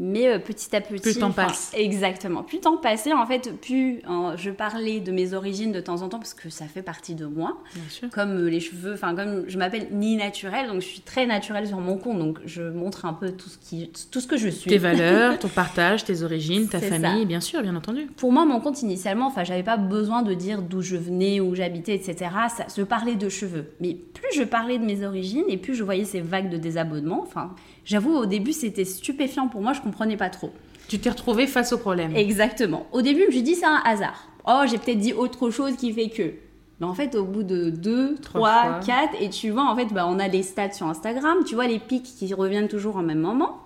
Mais 0.00 0.26
euh, 0.26 0.38
petit 0.38 0.74
à 0.74 0.80
petit. 0.80 1.00
Plus 1.00 1.14
le 1.14 1.20
temps 1.20 1.30
passe. 1.30 1.72
Exactement. 1.76 2.42
Plus 2.42 2.56
le 2.56 2.62
temps 2.62 2.76
passait, 2.78 3.12
en 3.12 3.26
fait, 3.26 3.52
plus 3.60 4.00
euh, 4.10 4.36
je 4.36 4.50
parlais 4.50 4.98
de 4.98 5.12
mes 5.12 5.34
origines 5.34 5.70
de 5.70 5.80
temps 5.80 6.02
en 6.02 6.08
temps 6.08 6.18
parce 6.18 6.34
que 6.34 6.50
ça 6.50 6.66
fait 6.66 6.82
partie 6.82 7.14
de 7.14 7.26
moi. 7.26 7.58
Bien 7.74 7.84
sûr. 7.88 8.10
Comme 8.10 8.36
euh, 8.36 8.50
les 8.50 8.58
cheveux, 8.58 8.94
enfin, 8.94 9.14
comme 9.14 9.44
je 9.46 9.56
m'appelle 9.56 9.88
ni 9.92 10.16
naturelle, 10.16 10.66
donc 10.66 10.80
je 10.80 10.86
suis 10.86 11.00
très 11.00 11.26
naturelle 11.26 11.68
sur 11.68 11.78
mon 11.78 11.96
compte. 11.96 12.18
Donc 12.18 12.40
je 12.44 12.62
montre 12.62 13.04
un 13.04 13.12
peu 13.12 13.30
tout 13.30 13.48
ce, 13.48 13.58
qui, 13.58 13.90
tout 14.10 14.20
ce 14.20 14.26
que 14.26 14.36
je 14.36 14.48
suis. 14.48 14.68
Tes 14.68 14.78
valeurs, 14.78 15.38
ton 15.38 15.48
partage, 15.48 16.04
tes 16.04 16.22
origines, 16.22 16.68
ta 16.68 16.80
famille, 16.80 17.22
ça. 17.22 17.24
bien 17.24 17.40
sûr, 17.40 17.62
bien 17.62 17.76
entendu. 17.76 18.06
Pour 18.16 18.32
moi, 18.32 18.44
mon 18.44 18.60
compte 18.60 18.82
initialement, 18.82 19.28
enfin, 19.28 19.44
j'avais 19.44 19.62
pas 19.62 19.76
besoin 19.76 20.22
de 20.22 20.34
dire 20.34 20.60
d'où 20.60 20.82
je 20.82 20.96
venais, 20.96 21.40
où 21.40 21.54
j'habitais, 21.54 21.94
etc. 21.94 22.30
Ça, 22.56 22.66
je 22.76 22.82
parlais 22.82 23.14
de 23.14 23.28
cheveux. 23.28 23.66
Mais 23.80 23.94
plus 23.94 24.36
je 24.36 24.42
parlais 24.42 24.78
de 24.78 24.84
mes 24.84 25.06
origines 25.06 25.44
et 25.48 25.56
plus 25.56 25.76
je 25.76 25.84
voyais 25.84 26.04
ces 26.04 26.20
vagues 26.20 26.50
de 26.50 26.56
désabonnements. 26.56 27.22
Enfin, 27.22 27.54
j'avoue, 27.84 28.12
au 28.12 28.26
début, 28.26 28.52
c'était 28.52 28.84
stupéfiant 28.84 29.46
pour 29.46 29.62
moi. 29.62 29.72
Je 29.72 29.83
comprenais 29.84 30.16
pas 30.16 30.30
trop. 30.30 30.50
Tu 30.88 30.98
t'es 30.98 31.10
retrouvé 31.10 31.46
face 31.46 31.72
au 31.72 31.78
problème. 31.78 32.14
Exactement. 32.16 32.86
Au 32.92 33.02
début, 33.02 33.22
je 33.22 33.26
me 33.26 33.32
suis 33.32 33.42
dit 33.42 33.54
c'est 33.54 33.64
un 33.66 33.80
hasard. 33.84 34.28
Oh, 34.46 34.62
j'ai 34.66 34.78
peut-être 34.78 34.98
dit 34.98 35.12
autre 35.12 35.50
chose 35.50 35.76
qui 35.76 35.92
fait 35.92 36.08
que. 36.10 36.32
Mais 36.80 36.86
en 36.86 36.94
fait, 36.94 37.14
au 37.14 37.24
bout 37.24 37.44
de 37.44 37.70
2, 37.70 38.16
Trois 38.16 38.50
3, 38.50 38.62
fois. 38.62 38.80
4, 38.84 39.22
et 39.22 39.30
tu 39.30 39.50
vois, 39.50 39.64
en 39.64 39.76
fait, 39.76 39.86
bah, 39.86 40.06
on 40.08 40.18
a 40.18 40.26
les 40.28 40.42
stats 40.42 40.72
sur 40.72 40.86
Instagram, 40.88 41.38
tu 41.46 41.54
vois 41.54 41.66
les 41.68 41.78
pics 41.78 42.02
qui 42.04 42.34
reviennent 42.34 42.68
toujours 42.68 42.96
au 42.96 43.02
même 43.02 43.20
moment. 43.20 43.60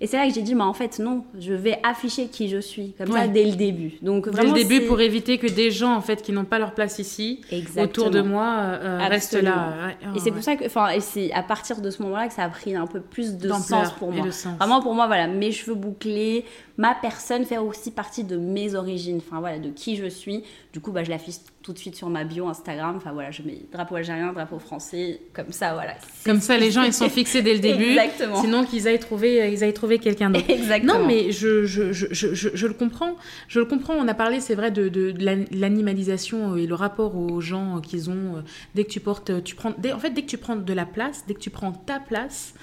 Et 0.00 0.06
c'est 0.06 0.16
là 0.16 0.28
que 0.28 0.32
j'ai 0.32 0.42
dit, 0.42 0.54
mais 0.54 0.62
en 0.62 0.72
fait, 0.74 1.00
non, 1.00 1.24
je 1.40 1.52
vais 1.52 1.80
afficher 1.82 2.26
qui 2.28 2.48
je 2.48 2.58
suis, 2.58 2.92
comme 2.96 3.08
ça, 3.08 3.12
Ouais. 3.22 3.28
dès 3.28 3.44
le 3.44 3.56
début. 3.56 3.94
Donc, 4.00 4.30
Dès 4.30 4.44
le 4.44 4.52
début, 4.52 4.82
pour 4.82 5.00
éviter 5.00 5.38
que 5.38 5.48
des 5.48 5.72
gens 5.72 5.92
en 5.94 6.00
fait 6.00 6.22
qui 6.22 6.30
n'ont 6.30 6.44
pas 6.44 6.60
leur 6.60 6.72
place 6.72 7.00
ici 7.00 7.40
Exactement. 7.50 7.84
autour 7.84 8.10
de 8.10 8.20
moi 8.20 8.46
euh, 8.58 8.98
restent 9.08 9.34
Absolument. 9.34 9.56
là. 9.56 9.90
Et 10.14 10.20
c'est 10.20 10.26
ouais. 10.26 10.30
pour 10.32 10.42
ça 10.44 10.54
que, 10.54 10.66
enfin, 10.66 10.88
c'est 11.00 11.32
à 11.32 11.42
partir 11.42 11.80
de 11.80 11.90
ce 11.90 12.00
moment-là 12.02 12.28
que 12.28 12.34
ça 12.34 12.44
a 12.44 12.48
pris 12.48 12.76
un 12.76 12.86
peu 12.86 13.00
plus 13.00 13.36
de 13.38 13.48
sens 13.52 13.90
pour 13.98 14.12
moi. 14.12 14.30
sens. 14.30 14.56
Vraiment 14.58 14.80
pour 14.80 14.94
moi, 14.94 15.08
voilà, 15.08 15.26
mes 15.26 15.50
cheveux 15.50 15.74
bouclés, 15.74 16.44
ma 16.76 16.94
personne 16.94 17.44
fait 17.44 17.58
aussi 17.58 17.90
partie 17.90 18.22
de 18.22 18.36
mes 18.36 18.76
origines, 18.76 19.18
enfin 19.26 19.40
voilà, 19.40 19.58
de 19.58 19.70
qui 19.70 19.96
je 19.96 20.06
suis. 20.06 20.44
Du 20.72 20.78
coup, 20.80 20.92
bah, 20.92 21.02
je 21.02 21.10
l'affiche 21.10 21.36
tout 21.68 21.74
de 21.74 21.78
suite 21.78 21.96
sur 21.96 22.08
ma 22.08 22.24
bio 22.24 22.46
Instagram. 22.48 22.94
Enfin 22.96 23.12
voilà, 23.12 23.30
je 23.30 23.42
mets 23.42 23.58
drapeau 23.70 23.96
algérien, 23.96 24.32
drapeau 24.32 24.58
français, 24.58 25.20
comme 25.34 25.52
ça, 25.52 25.74
voilà. 25.74 25.92
Comme 26.24 26.40
ça, 26.40 26.56
les 26.56 26.70
gens 26.70 26.82
ils 26.82 26.94
sont 26.94 27.10
fixés 27.10 27.42
dès 27.42 27.52
le 27.52 27.60
début. 27.60 27.84
Exactement. 27.98 28.40
Sinon 28.40 28.64
qu'ils 28.64 28.88
aillent 28.88 28.98
trouver, 28.98 29.52
ils 29.52 29.62
aillent 29.62 29.74
trouver 29.74 29.98
quelqu'un 29.98 30.30
d'autre. 30.30 30.48
Exactement. 30.48 31.00
Non, 31.00 31.06
mais 31.06 31.30
je, 31.30 31.66
je, 31.66 31.92
je, 31.92 32.06
je, 32.10 32.66
le 32.66 32.72
comprends. 32.72 33.16
Je 33.48 33.58
le 33.60 33.66
comprends. 33.66 33.92
On 33.94 34.08
a 34.08 34.14
parlé, 34.14 34.40
c'est 34.40 34.54
vrai, 34.54 34.70
de, 34.70 34.88
de, 34.88 35.10
de 35.10 35.22
l'an- 35.24 35.44
l'animalisation 35.52 36.56
et 36.56 36.66
le 36.66 36.74
rapport 36.74 37.16
aux 37.16 37.40
gens 37.42 37.80
qu'ils 37.82 38.08
ont. 38.08 38.36
euh, 38.36 38.40
Dès 38.74 38.84
que 38.84 38.90
tu 38.90 39.00
portes, 39.00 39.44
tu 39.44 39.54
prends. 39.54 39.74
dès- 39.76 39.92
en 39.92 39.98
fait, 39.98 40.10
dès 40.10 40.22
que 40.22 40.28
tu 40.28 40.38
prends 40.38 40.56
de 40.56 40.72
la 40.72 40.86
place, 40.86 41.24
dès 41.28 41.34
que 41.34 41.40
tu 41.40 41.50
prends 41.50 41.72
ta 41.72 42.00
place, 42.00 42.54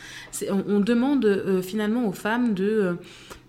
on, 0.50 0.64
on 0.68 0.80
demande 0.80 1.26
euh, 1.26 1.62
finalement 1.62 2.08
aux 2.08 2.12
femmes 2.14 2.54
de, 2.56 2.66
euh, 2.66 2.94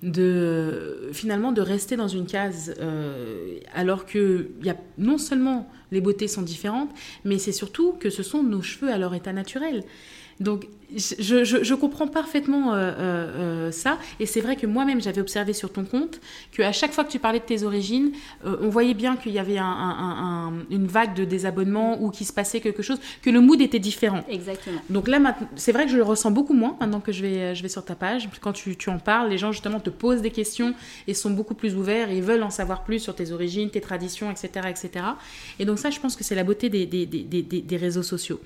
de 0.03 1.11
finalement 1.13 1.53
de 1.53 1.61
rester 1.63 1.97
dans 1.97 2.09
une 2.09 2.27
case, 2.27 2.75
euh, 2.81 3.59
alors 3.75 4.07
que 4.07 4.51
y 4.63 4.71
a 4.71 4.77
non 4.99 5.19
seulement 5.19 5.69
les 5.93 6.01
beautés 6.01 6.29
sont 6.29 6.43
différentes, 6.43 6.91
mais 7.25 7.39
c'est 7.39 7.53
surtout 7.53 7.93
que 7.99 8.11
ce 8.11 8.23
sont 8.23 8.43
nos 8.43 8.63
cheveux 8.63 8.91
à 8.93 8.99
leur 8.99 9.15
état 9.15 9.33
naturel. 9.33 9.85
Donc, 10.41 10.67
je, 10.95 11.43
je- 11.45 11.65
je 11.65 11.75
comprends 11.75 12.07
parfaitement 12.07 12.73
euh, 12.73 12.77
euh, 12.77 12.93
euh, 12.99 13.71
ça. 13.73 13.99
Et 14.21 14.27
c'est 14.27 14.41
vrai 14.41 14.55
que 14.55 14.67
moi-même, 14.69 15.01
j'avais 15.01 15.21
observé 15.21 15.53
sur 15.53 15.73
ton 15.73 15.85
compte 15.85 16.21
qu'à 16.53 16.71
chaque 16.73 16.93
fois 16.93 17.03
que 17.05 17.11
tu 17.11 17.19
parlais 17.19 17.41
de 17.41 17.45
tes 17.45 17.65
origines, 17.65 18.13
euh, 18.45 18.57
on 18.61 18.69
voyait 18.69 18.95
bien 18.95 19.17
qu'il 19.17 19.33
y 19.33 19.39
avait 19.41 19.59
un- 19.59 19.65
un- 19.65 20.49
un- 20.49 20.53
une 20.71 20.87
vague 20.87 21.15
de 21.15 21.25
désabonnement 21.25 22.01
ou 22.01 22.11
qu'il 22.11 22.25
se 22.27 22.33
passait 22.33 22.61
quelque 22.61 22.83
chose, 22.85 22.99
que 23.23 23.31
le 23.31 23.41
mood 23.41 23.61
était 23.61 23.81
différent. 23.81 24.21
Exactement. 24.29 24.79
Donc 24.89 25.09
là, 25.09 25.19
c'est 25.57 25.73
vrai 25.73 25.87
que 25.87 25.91
je 25.91 25.97
le 25.97 26.05
ressens 26.05 26.31
beaucoup 26.31 26.55
moins 26.55 26.77
maintenant 26.79 27.01
que 27.01 27.11
je 27.11 27.23
vais, 27.23 27.55
je 27.57 27.63
vais 27.63 27.69
sur 27.69 27.85
ta 27.85 27.97
page. 27.97 28.29
Quand 28.41 28.53
tu, 28.53 28.77
tu 28.77 28.89
en 28.91 28.99
parles, 28.99 29.29
les 29.31 29.39
gens 29.39 29.51
justement 29.51 29.81
te 29.81 29.91
posent 29.91 30.23
des 30.23 30.31
questions 30.31 30.73
et 31.09 31.15
sont 31.15 31.31
beaucoup 31.31 31.55
plus 31.55 31.75
ouverts 31.75 32.11
et 32.11 32.21
veulent 32.21 32.45
en 32.45 32.51
savoir 32.51 32.85
plus 32.85 33.01
sur 33.01 33.15
tes 33.17 33.33
origines, 33.33 33.71
tes 33.71 33.81
traditions, 33.81 34.31
etc. 34.31 34.69
etc. 34.69 35.05
Et 35.59 35.65
donc 35.65 35.76
ça, 35.77 35.91
je 35.91 36.01
pense 36.01 36.17
que 36.17 36.25
c'est 36.25 36.35
la 36.35 36.45
beauté 36.45 36.69
des, 36.69 36.87
des, 36.87 37.07
des, 37.07 37.43
des- 37.43 37.77
réseaux 37.77 38.03
sociaux. 38.03 38.41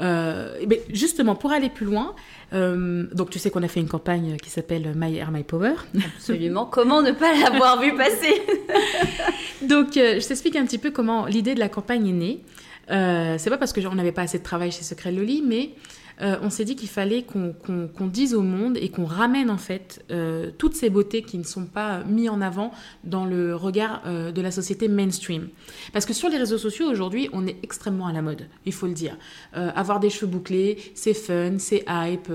Euh, 0.00 0.64
ben, 0.66 0.78
justement, 0.92 1.34
pour 1.34 1.52
aller 1.52 1.68
plus 1.68 1.84
loin, 1.84 2.14
euh, 2.54 3.06
donc 3.12 3.28
tu 3.30 3.38
sais 3.38 3.50
qu'on 3.50 3.62
a 3.62 3.68
fait 3.68 3.80
une 3.80 3.88
campagne 3.88 4.36
qui 4.38 4.48
s'appelle 4.48 4.92
My 4.96 5.14
Hair, 5.16 5.30
My 5.30 5.42
Power. 5.42 5.74
Absolument. 6.16 6.64
Comment 6.66 7.02
ne 7.02 7.12
pas 7.12 7.34
l'avoir 7.34 7.80
vu 7.80 7.94
passer? 7.94 8.40
Donc, 9.62 9.96
euh, 9.96 10.18
je 10.20 10.26
t'explique 10.26 10.56
un 10.56 10.64
petit 10.64 10.78
peu 10.78 10.90
comment 10.90 11.26
l'idée 11.26 11.54
de 11.54 11.60
la 11.60 11.68
campagne 11.68 12.08
est 12.08 12.12
née. 12.12 12.40
C'est 13.38 13.50
pas 13.50 13.58
parce 13.58 13.72
qu'on 13.72 13.94
n'avait 13.94 14.10
pas 14.12 14.22
assez 14.22 14.38
de 14.38 14.42
travail 14.42 14.72
chez 14.72 14.82
Secret 14.82 15.12
Loli, 15.12 15.42
mais 15.46 15.70
euh, 16.22 16.36
on 16.42 16.50
s'est 16.50 16.64
dit 16.64 16.76
qu'il 16.76 16.88
fallait 16.88 17.22
qu'on 17.22 18.06
dise 18.06 18.34
au 18.34 18.42
monde 18.42 18.76
et 18.76 18.88
qu'on 18.88 19.04
ramène 19.04 19.50
en 19.50 19.56
fait 19.56 20.04
euh, 20.10 20.50
toutes 20.58 20.74
ces 20.74 20.90
beautés 20.90 21.22
qui 21.22 21.38
ne 21.38 21.44
sont 21.44 21.64
pas 21.64 22.02
mises 22.04 22.28
en 22.28 22.40
avant 22.40 22.72
dans 23.04 23.24
le 23.24 23.54
regard 23.54 24.02
euh, 24.06 24.32
de 24.32 24.42
la 24.42 24.50
société 24.50 24.88
mainstream. 24.88 25.48
Parce 25.92 26.04
que 26.06 26.12
sur 26.12 26.28
les 26.28 26.36
réseaux 26.36 26.58
sociaux 26.58 26.86
aujourd'hui, 26.90 27.28
on 27.32 27.46
est 27.46 27.56
extrêmement 27.62 28.06
à 28.06 28.12
la 28.12 28.22
mode, 28.22 28.46
il 28.66 28.72
faut 28.72 28.86
le 28.86 28.92
dire. 28.92 29.16
Avoir 29.52 30.00
des 30.00 30.10
cheveux 30.10 30.26
bouclés, 30.26 30.78
c'est 30.94 31.14
fun, 31.14 31.58
c'est 31.58 31.84
hype. 31.88 32.30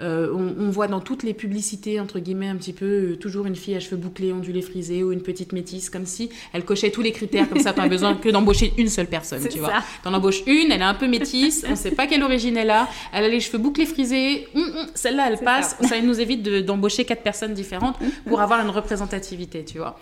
on, 0.00 0.54
on 0.58 0.70
voit 0.70 0.88
dans 0.88 1.00
toutes 1.00 1.22
les 1.22 1.34
publicités, 1.34 2.00
entre 2.00 2.18
guillemets, 2.18 2.48
un 2.48 2.56
petit 2.56 2.72
peu, 2.72 3.16
toujours 3.18 3.46
une 3.46 3.56
fille 3.56 3.74
à 3.74 3.80
cheveux 3.80 3.96
bouclés, 3.96 4.32
ondulés, 4.32 4.62
frisés, 4.62 5.02
ou 5.02 5.12
une 5.12 5.22
petite 5.22 5.52
métisse, 5.52 5.90
comme 5.90 6.06
si 6.06 6.30
elle 6.52 6.64
cochait 6.64 6.90
tous 6.90 7.02
les 7.02 7.12
critères, 7.12 7.48
comme 7.48 7.60
ça, 7.60 7.72
t'as 7.72 7.88
besoin 7.88 8.14
que 8.14 8.28
d'embaucher 8.28 8.72
une 8.78 8.88
seule 8.88 9.06
personne, 9.06 9.42
tu 9.44 9.58
ça. 9.58 9.58
vois. 9.58 9.72
T'en 10.02 10.12
embauches 10.12 10.42
une, 10.46 10.72
elle 10.72 10.80
est 10.80 10.84
un 10.84 10.94
peu 10.94 11.06
métisse, 11.08 11.64
on 11.68 11.76
sait 11.76 11.92
pas 11.92 12.06
quelle 12.06 12.22
origine 12.22 12.56
elle 12.56 12.70
a, 12.70 12.88
elle 13.12 13.19
a 13.24 13.28
les 13.28 13.40
cheveux 13.40 13.58
bouclés, 13.58 13.86
frisés, 13.86 14.48
hum, 14.54 14.62
hum, 14.62 14.86
celle-là, 14.94 15.28
elle 15.30 15.38
passe, 15.38 15.76
ça. 15.82 16.00
nous 16.00 16.20
évite 16.20 16.42
de- 16.42 16.60
d'embaucher 16.60 17.04
quatre 17.04 17.22
personnes 17.22 17.54
différentes 17.54 17.96
pour 18.26 18.40
avoir 18.40 18.60
une 18.60 18.70
représentativité, 18.70 19.64
tu 19.64 19.78
vois. 19.78 19.98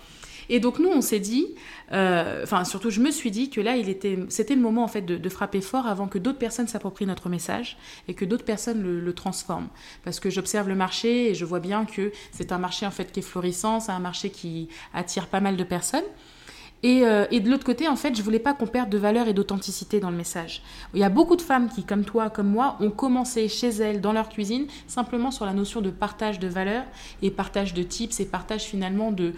Et 0.51 0.61
donc 0.61 0.79
nous, 0.79 0.89
on 0.89 1.03
s'est 1.03 1.21
dit, 1.21 1.47
euh, 1.93 2.43
enfin 2.43 2.65
surtout 2.65 2.89
je 2.89 3.01
me 3.01 3.11
suis 3.11 3.31
dit 3.31 3.51
que 3.51 3.61
là, 3.61 3.77
il 3.77 3.91
était, 3.91 4.19
c'était 4.31 4.55
le 4.55 4.63
moment 4.63 4.83
en 4.83 4.89
fait 4.89 5.03
de, 5.03 5.19
de 5.19 5.29
frapper 5.29 5.61
fort 5.61 5.87
avant 5.87 6.07
que 6.09 6.19
d'autres 6.19 6.39
personnes 6.39 6.67
s'approprient 6.69 7.05
notre 7.05 7.29
message 7.29 7.77
et 8.09 8.15
que 8.15 8.25
d'autres 8.25 8.47
personnes 8.47 8.83
le, 8.83 8.99
le 8.99 9.13
transforment. 9.13 9.69
Parce 10.05 10.21
que 10.21 10.31
j'observe 10.31 10.67
le 10.69 10.75
marché 10.75 11.29
et 11.31 11.35
je 11.35 11.45
vois 11.45 11.61
bien 11.61 11.85
que 11.85 12.13
c'est 12.33 12.51
un 12.51 12.57
marché 12.59 12.87
en 12.87 12.91
fait 12.91 13.13
qui 13.13 13.21
est 13.21 13.23
florissant, 13.23 13.79
c'est 13.81 13.93
un 13.93 13.99
marché 13.99 14.31
qui 14.31 14.69
attire 14.95 15.27
pas 15.27 15.41
mal 15.41 15.59
de 15.59 15.65
personnes. 15.65 16.05
Et, 16.85 17.05
euh, 17.05 17.27
et 17.33 17.41
de 17.41 17.51
l'autre 17.51 17.65
côté, 17.65 17.89
en 17.89 17.97
fait, 17.97 18.15
je 18.17 18.23
voulais 18.23 18.39
pas 18.39 18.55
qu'on 18.55 18.69
perde 18.69 18.89
de 18.89 18.99
valeur 18.99 19.27
et 19.27 19.35
d'authenticité 19.35 19.99
dans 19.99 20.11
le 20.11 20.17
message. 20.17 20.63
Il 20.95 21.01
y 21.01 21.05
a 21.05 21.09
beaucoup 21.09 21.35
de 21.35 21.43
femmes 21.43 21.69
qui, 21.69 21.83
comme 21.83 22.05
toi, 22.05 22.31
comme 22.31 22.49
moi, 22.49 22.77
ont 22.81 22.91
commencé 22.91 23.49
chez 23.49 23.69
elles, 23.69 24.01
dans 24.01 24.13
leur 24.13 24.29
cuisine, 24.29 24.67
simplement 24.87 25.33
sur 25.33 25.45
la 25.45 25.55
notion 25.55 25.81
de 25.81 25.91
partage 25.91 26.39
de 26.39 26.47
valeur 26.47 26.85
et 27.21 27.33
partage 27.33 27.75
de 27.75 27.83
tips 27.83 28.21
et 28.21 28.27
partage 28.27 28.63
finalement 28.63 29.11
de 29.11 29.33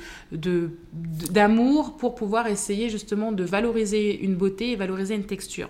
d'amour 0.93 1.97
pour 1.97 2.15
pouvoir 2.15 2.47
essayer 2.47 2.89
justement 2.91 3.33
de 3.33 3.45
valoriser 3.45 4.23
une 4.23 4.35
beauté 4.35 4.73
et 4.73 4.77
valoriser 4.77 5.15
une 5.15 5.25
texture. 5.27 5.69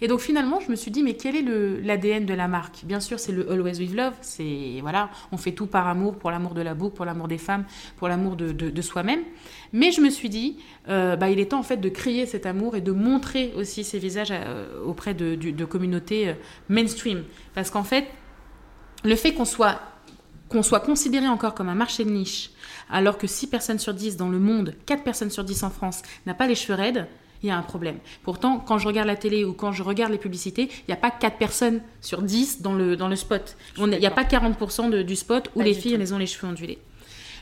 Et 0.00 0.06
donc 0.06 0.20
finalement, 0.20 0.60
je 0.60 0.70
me 0.70 0.76
suis 0.76 0.92
dit, 0.92 1.02
mais 1.02 1.14
quel 1.14 1.34
est 1.34 1.42
l'ADN 1.82 2.24
de 2.24 2.32
la 2.34 2.46
marque? 2.46 2.84
Bien 2.84 3.00
sûr, 3.00 3.18
c'est 3.18 3.32
le 3.32 3.50
Always 3.50 3.78
With 3.80 3.94
Love. 3.96 4.14
C'est 4.20 4.78
voilà, 4.80 5.10
on 5.32 5.36
fait 5.36 5.50
tout 5.50 5.66
par 5.66 5.88
amour, 5.88 6.14
pour 6.16 6.30
l'amour 6.30 6.54
de 6.54 6.60
la 6.62 6.74
boucle, 6.74 6.94
pour 6.94 7.04
l'amour 7.04 7.26
des 7.26 7.38
femmes, 7.38 7.64
pour 7.96 8.06
l'amour 8.06 8.36
de- 8.36 8.52
de 8.52 8.82
soi-même. 8.82 9.22
Mais 9.72 9.92
je 9.92 10.00
me 10.00 10.10
suis 10.10 10.28
dit, 10.28 10.56
euh, 10.88 11.16
bah, 11.16 11.30
il 11.30 11.40
est 11.40 11.46
temps 11.50 11.58
en 11.60 11.64
fait 11.64 11.76
de 11.78 11.88
créer 11.88 12.26
cet 12.26 12.46
amour 12.46 12.76
et 12.76 12.80
de 12.80 12.92
montrer 12.92 13.52
aussi 13.56 13.84
ces 13.84 13.98
visages 13.98 14.28
euh, 14.30 14.82
auprès 14.84 15.14
de, 15.14 15.64
communautés 15.64 16.28
euh, 16.30 16.34
mainstream. 16.68 17.24
Parce 17.54 17.70
qu'en 17.70 17.84
fait, 17.84 18.06
le 19.04 19.16
fait 19.16 19.32
qu'on 19.34 19.44
soit 19.44 19.80
qu'on 20.48 20.62
soit 20.62 20.80
considéré 20.80 21.28
encore 21.28 21.52
comme 21.54 21.68
un 21.68 21.74
marché 21.74 22.06
de 22.06 22.10
niche, 22.10 22.50
alors 22.88 23.18
que 23.18 23.26
6 23.26 23.48
personnes 23.48 23.78
sur 23.78 23.92
10 23.92 24.16
dans 24.16 24.30
le 24.30 24.38
monde, 24.38 24.74
4 24.86 25.04
personnes 25.04 25.28
sur 25.30 25.44
10 25.44 25.62
en 25.62 25.68
France 25.68 26.00
n'a 26.24 26.32
pas 26.32 26.46
les 26.46 26.54
cheveux 26.54 26.72
raides, 26.74 27.06
il 27.42 27.48
y 27.48 27.52
a 27.52 27.56
un 27.58 27.62
problème. 27.62 27.98
Pourtant, 28.22 28.58
quand 28.58 28.78
je 28.78 28.86
regarde 28.86 29.06
la 29.08 29.16
télé 29.16 29.44
ou 29.44 29.52
quand 29.52 29.72
je 29.72 29.82
regarde 29.82 30.10
les 30.10 30.16
publicités, 30.18 30.62
il 30.70 30.84
n'y 30.88 30.94
a 30.94 30.96
pas 30.96 31.10
4 31.10 31.36
personnes 31.36 31.82
sur 32.00 32.22
10 32.22 32.62
dans 32.62 32.72
le, 32.72 32.96
dans 32.96 33.08
le 33.08 33.16
spot. 33.16 33.58
Il 33.76 33.84
n'y 33.88 34.06
a 34.06 34.10
pas 34.10 34.24
40% 34.24 34.88
de- 34.88 35.02
du 35.02 35.16
spot 35.16 35.50
où 35.54 35.58
Pas 35.58 35.64
les 35.66 35.74
filles 35.74 35.94
elles 35.94 36.14
ont 36.14 36.18
les 36.18 36.26
cheveux 36.26 36.48
ondulés. 36.50 36.78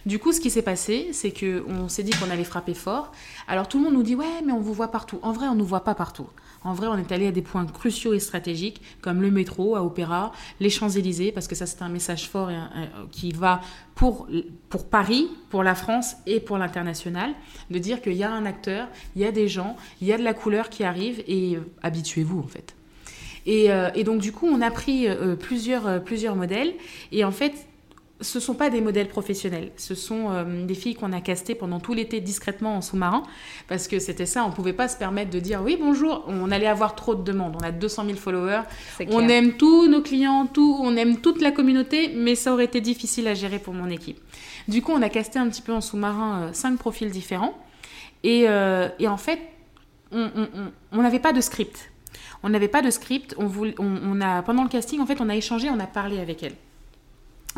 Du 0.06 0.20
coup, 0.20 0.32
ce 0.32 0.40
qui 0.40 0.50
s'est 0.50 0.62
passé, 0.62 1.08
c'est 1.12 1.32
que 1.32 1.64
on 1.68 1.88
s'est 1.88 2.04
dit 2.04 2.12
qu'on 2.12 2.30
allait 2.30 2.44
frapper 2.44 2.74
fort. 2.74 3.10
Alors 3.48 3.66
tout 3.68 3.78
le 3.78 3.84
monde 3.84 3.94
nous 3.94 4.04
dit 4.04 4.14
ouais, 4.14 4.40
mais 4.44 4.52
on 4.52 4.60
vous 4.60 4.72
voit 4.72 4.92
partout. 4.92 5.18
En 5.22 5.32
vrai, 5.32 5.48
on 5.48 5.56
nous 5.56 5.64
voit 5.64 5.82
pas 5.82 5.96
partout. 5.96 6.28
En 6.62 6.74
vrai, 6.74 6.86
on 6.86 6.96
est 6.96 7.10
allé 7.10 7.26
à 7.26 7.32
des 7.32 7.42
points 7.42 7.66
cruciaux 7.66 8.14
et 8.14 8.20
stratégiques 8.20 8.80
comme 9.00 9.20
le 9.20 9.30
métro 9.32 9.74
à 9.74 9.82
Opéra, 9.82 10.30
les 10.60 10.70
Champs-Élysées, 10.70 11.32
parce 11.32 11.48
que 11.48 11.54
ça 11.56 11.66
c'est 11.66 11.82
un 11.82 11.88
message 11.88 12.28
fort 12.28 12.48
un- 12.50 12.70
qui 13.10 13.32
va 13.32 13.60
pour 13.96 14.28
pour 14.68 14.86
Paris, 14.88 15.28
pour 15.50 15.64
la 15.64 15.74
France 15.74 16.14
et 16.26 16.38
pour 16.38 16.56
l'international, 16.56 17.34
de 17.72 17.78
dire 17.78 18.00
qu'il 18.00 18.14
y 18.14 18.22
a 18.22 18.30
un 18.30 18.46
acteur, 18.46 18.86
il 19.16 19.22
y 19.22 19.24
a 19.26 19.32
des 19.32 19.48
gens, 19.48 19.76
il 20.00 20.06
y 20.06 20.12
a 20.12 20.18
de 20.18 20.22
la 20.24 20.34
couleur 20.34 20.68
qui 20.70 20.84
arrive 20.84 21.22
et 21.26 21.56
euh, 21.56 21.60
habituez-vous 21.82 22.38
en 22.38 22.46
fait. 22.48 22.76
Et, 23.44 23.72
euh, 23.72 23.90
et 23.96 24.04
donc 24.04 24.20
du 24.20 24.30
coup, 24.32 24.46
on 24.46 24.60
a 24.60 24.70
pris 24.70 25.08
euh, 25.08 25.34
plusieurs, 25.36 25.86
euh, 25.86 25.98
plusieurs 26.00 26.34
modèles. 26.36 26.74
Et 27.12 27.24
en 27.24 27.30
fait, 27.30 27.54
ce 28.20 28.40
sont 28.40 28.54
pas 28.54 28.70
des 28.70 28.80
modèles 28.80 29.08
professionnels. 29.08 29.72
Ce 29.76 29.94
sont 29.94 30.30
euh, 30.30 30.64
des 30.64 30.74
filles 30.74 30.94
qu'on 30.94 31.12
a 31.12 31.20
castées 31.20 31.54
pendant 31.54 31.80
tout 31.80 31.92
l'été 31.92 32.20
discrètement 32.20 32.76
en 32.76 32.80
sous-marin. 32.80 33.22
Parce 33.68 33.88
que 33.88 33.98
c'était 33.98 34.26
ça, 34.26 34.44
on 34.44 34.50
pouvait 34.50 34.72
pas 34.72 34.88
se 34.88 34.96
permettre 34.96 35.30
de 35.30 35.38
dire 35.38 35.60
oui, 35.62 35.76
bonjour, 35.78 36.24
on 36.26 36.50
allait 36.50 36.66
avoir 36.66 36.94
trop 36.94 37.14
de 37.14 37.22
demandes. 37.22 37.56
On 37.60 37.64
a 37.64 37.72
200 37.72 38.06
000 38.06 38.16
followers. 38.16 38.62
On 39.10 39.28
aime 39.28 39.56
tous 39.56 39.88
nos 39.88 40.00
clients, 40.00 40.46
tout, 40.46 40.78
on 40.80 40.96
aime 40.96 41.18
toute 41.18 41.42
la 41.42 41.50
communauté, 41.50 42.12
mais 42.14 42.34
ça 42.34 42.52
aurait 42.52 42.64
été 42.64 42.80
difficile 42.80 43.28
à 43.28 43.34
gérer 43.34 43.58
pour 43.58 43.74
mon 43.74 43.90
équipe. 43.90 44.18
Du 44.68 44.82
coup, 44.82 44.92
on 44.92 45.02
a 45.02 45.08
casté 45.10 45.38
un 45.38 45.48
petit 45.48 45.62
peu 45.62 45.72
en 45.72 45.80
sous-marin 45.80 46.42
euh, 46.42 46.52
cinq 46.52 46.78
profils 46.78 47.10
différents. 47.10 47.54
Et, 48.24 48.44
euh, 48.48 48.88
et 48.98 49.08
en 49.08 49.18
fait, 49.18 49.40
on 50.12 51.02
n'avait 51.02 51.18
pas 51.18 51.32
de 51.32 51.40
script. 51.40 51.92
On 52.42 52.48
n'avait 52.48 52.68
pas 52.68 52.80
de 52.80 52.90
script. 52.90 53.34
On, 53.38 53.46
voulait, 53.46 53.74
on, 53.78 54.20
a, 54.20 54.42
pendant 54.42 54.62
le 54.62 54.68
casting, 54.68 55.00
en 55.00 55.06
fait, 55.06 55.20
on 55.20 55.28
a 55.28 55.36
échangé, 55.36 55.68
on 55.68 55.78
a 55.80 55.86
parlé 55.86 56.18
avec 56.18 56.42
elles. 56.42 56.54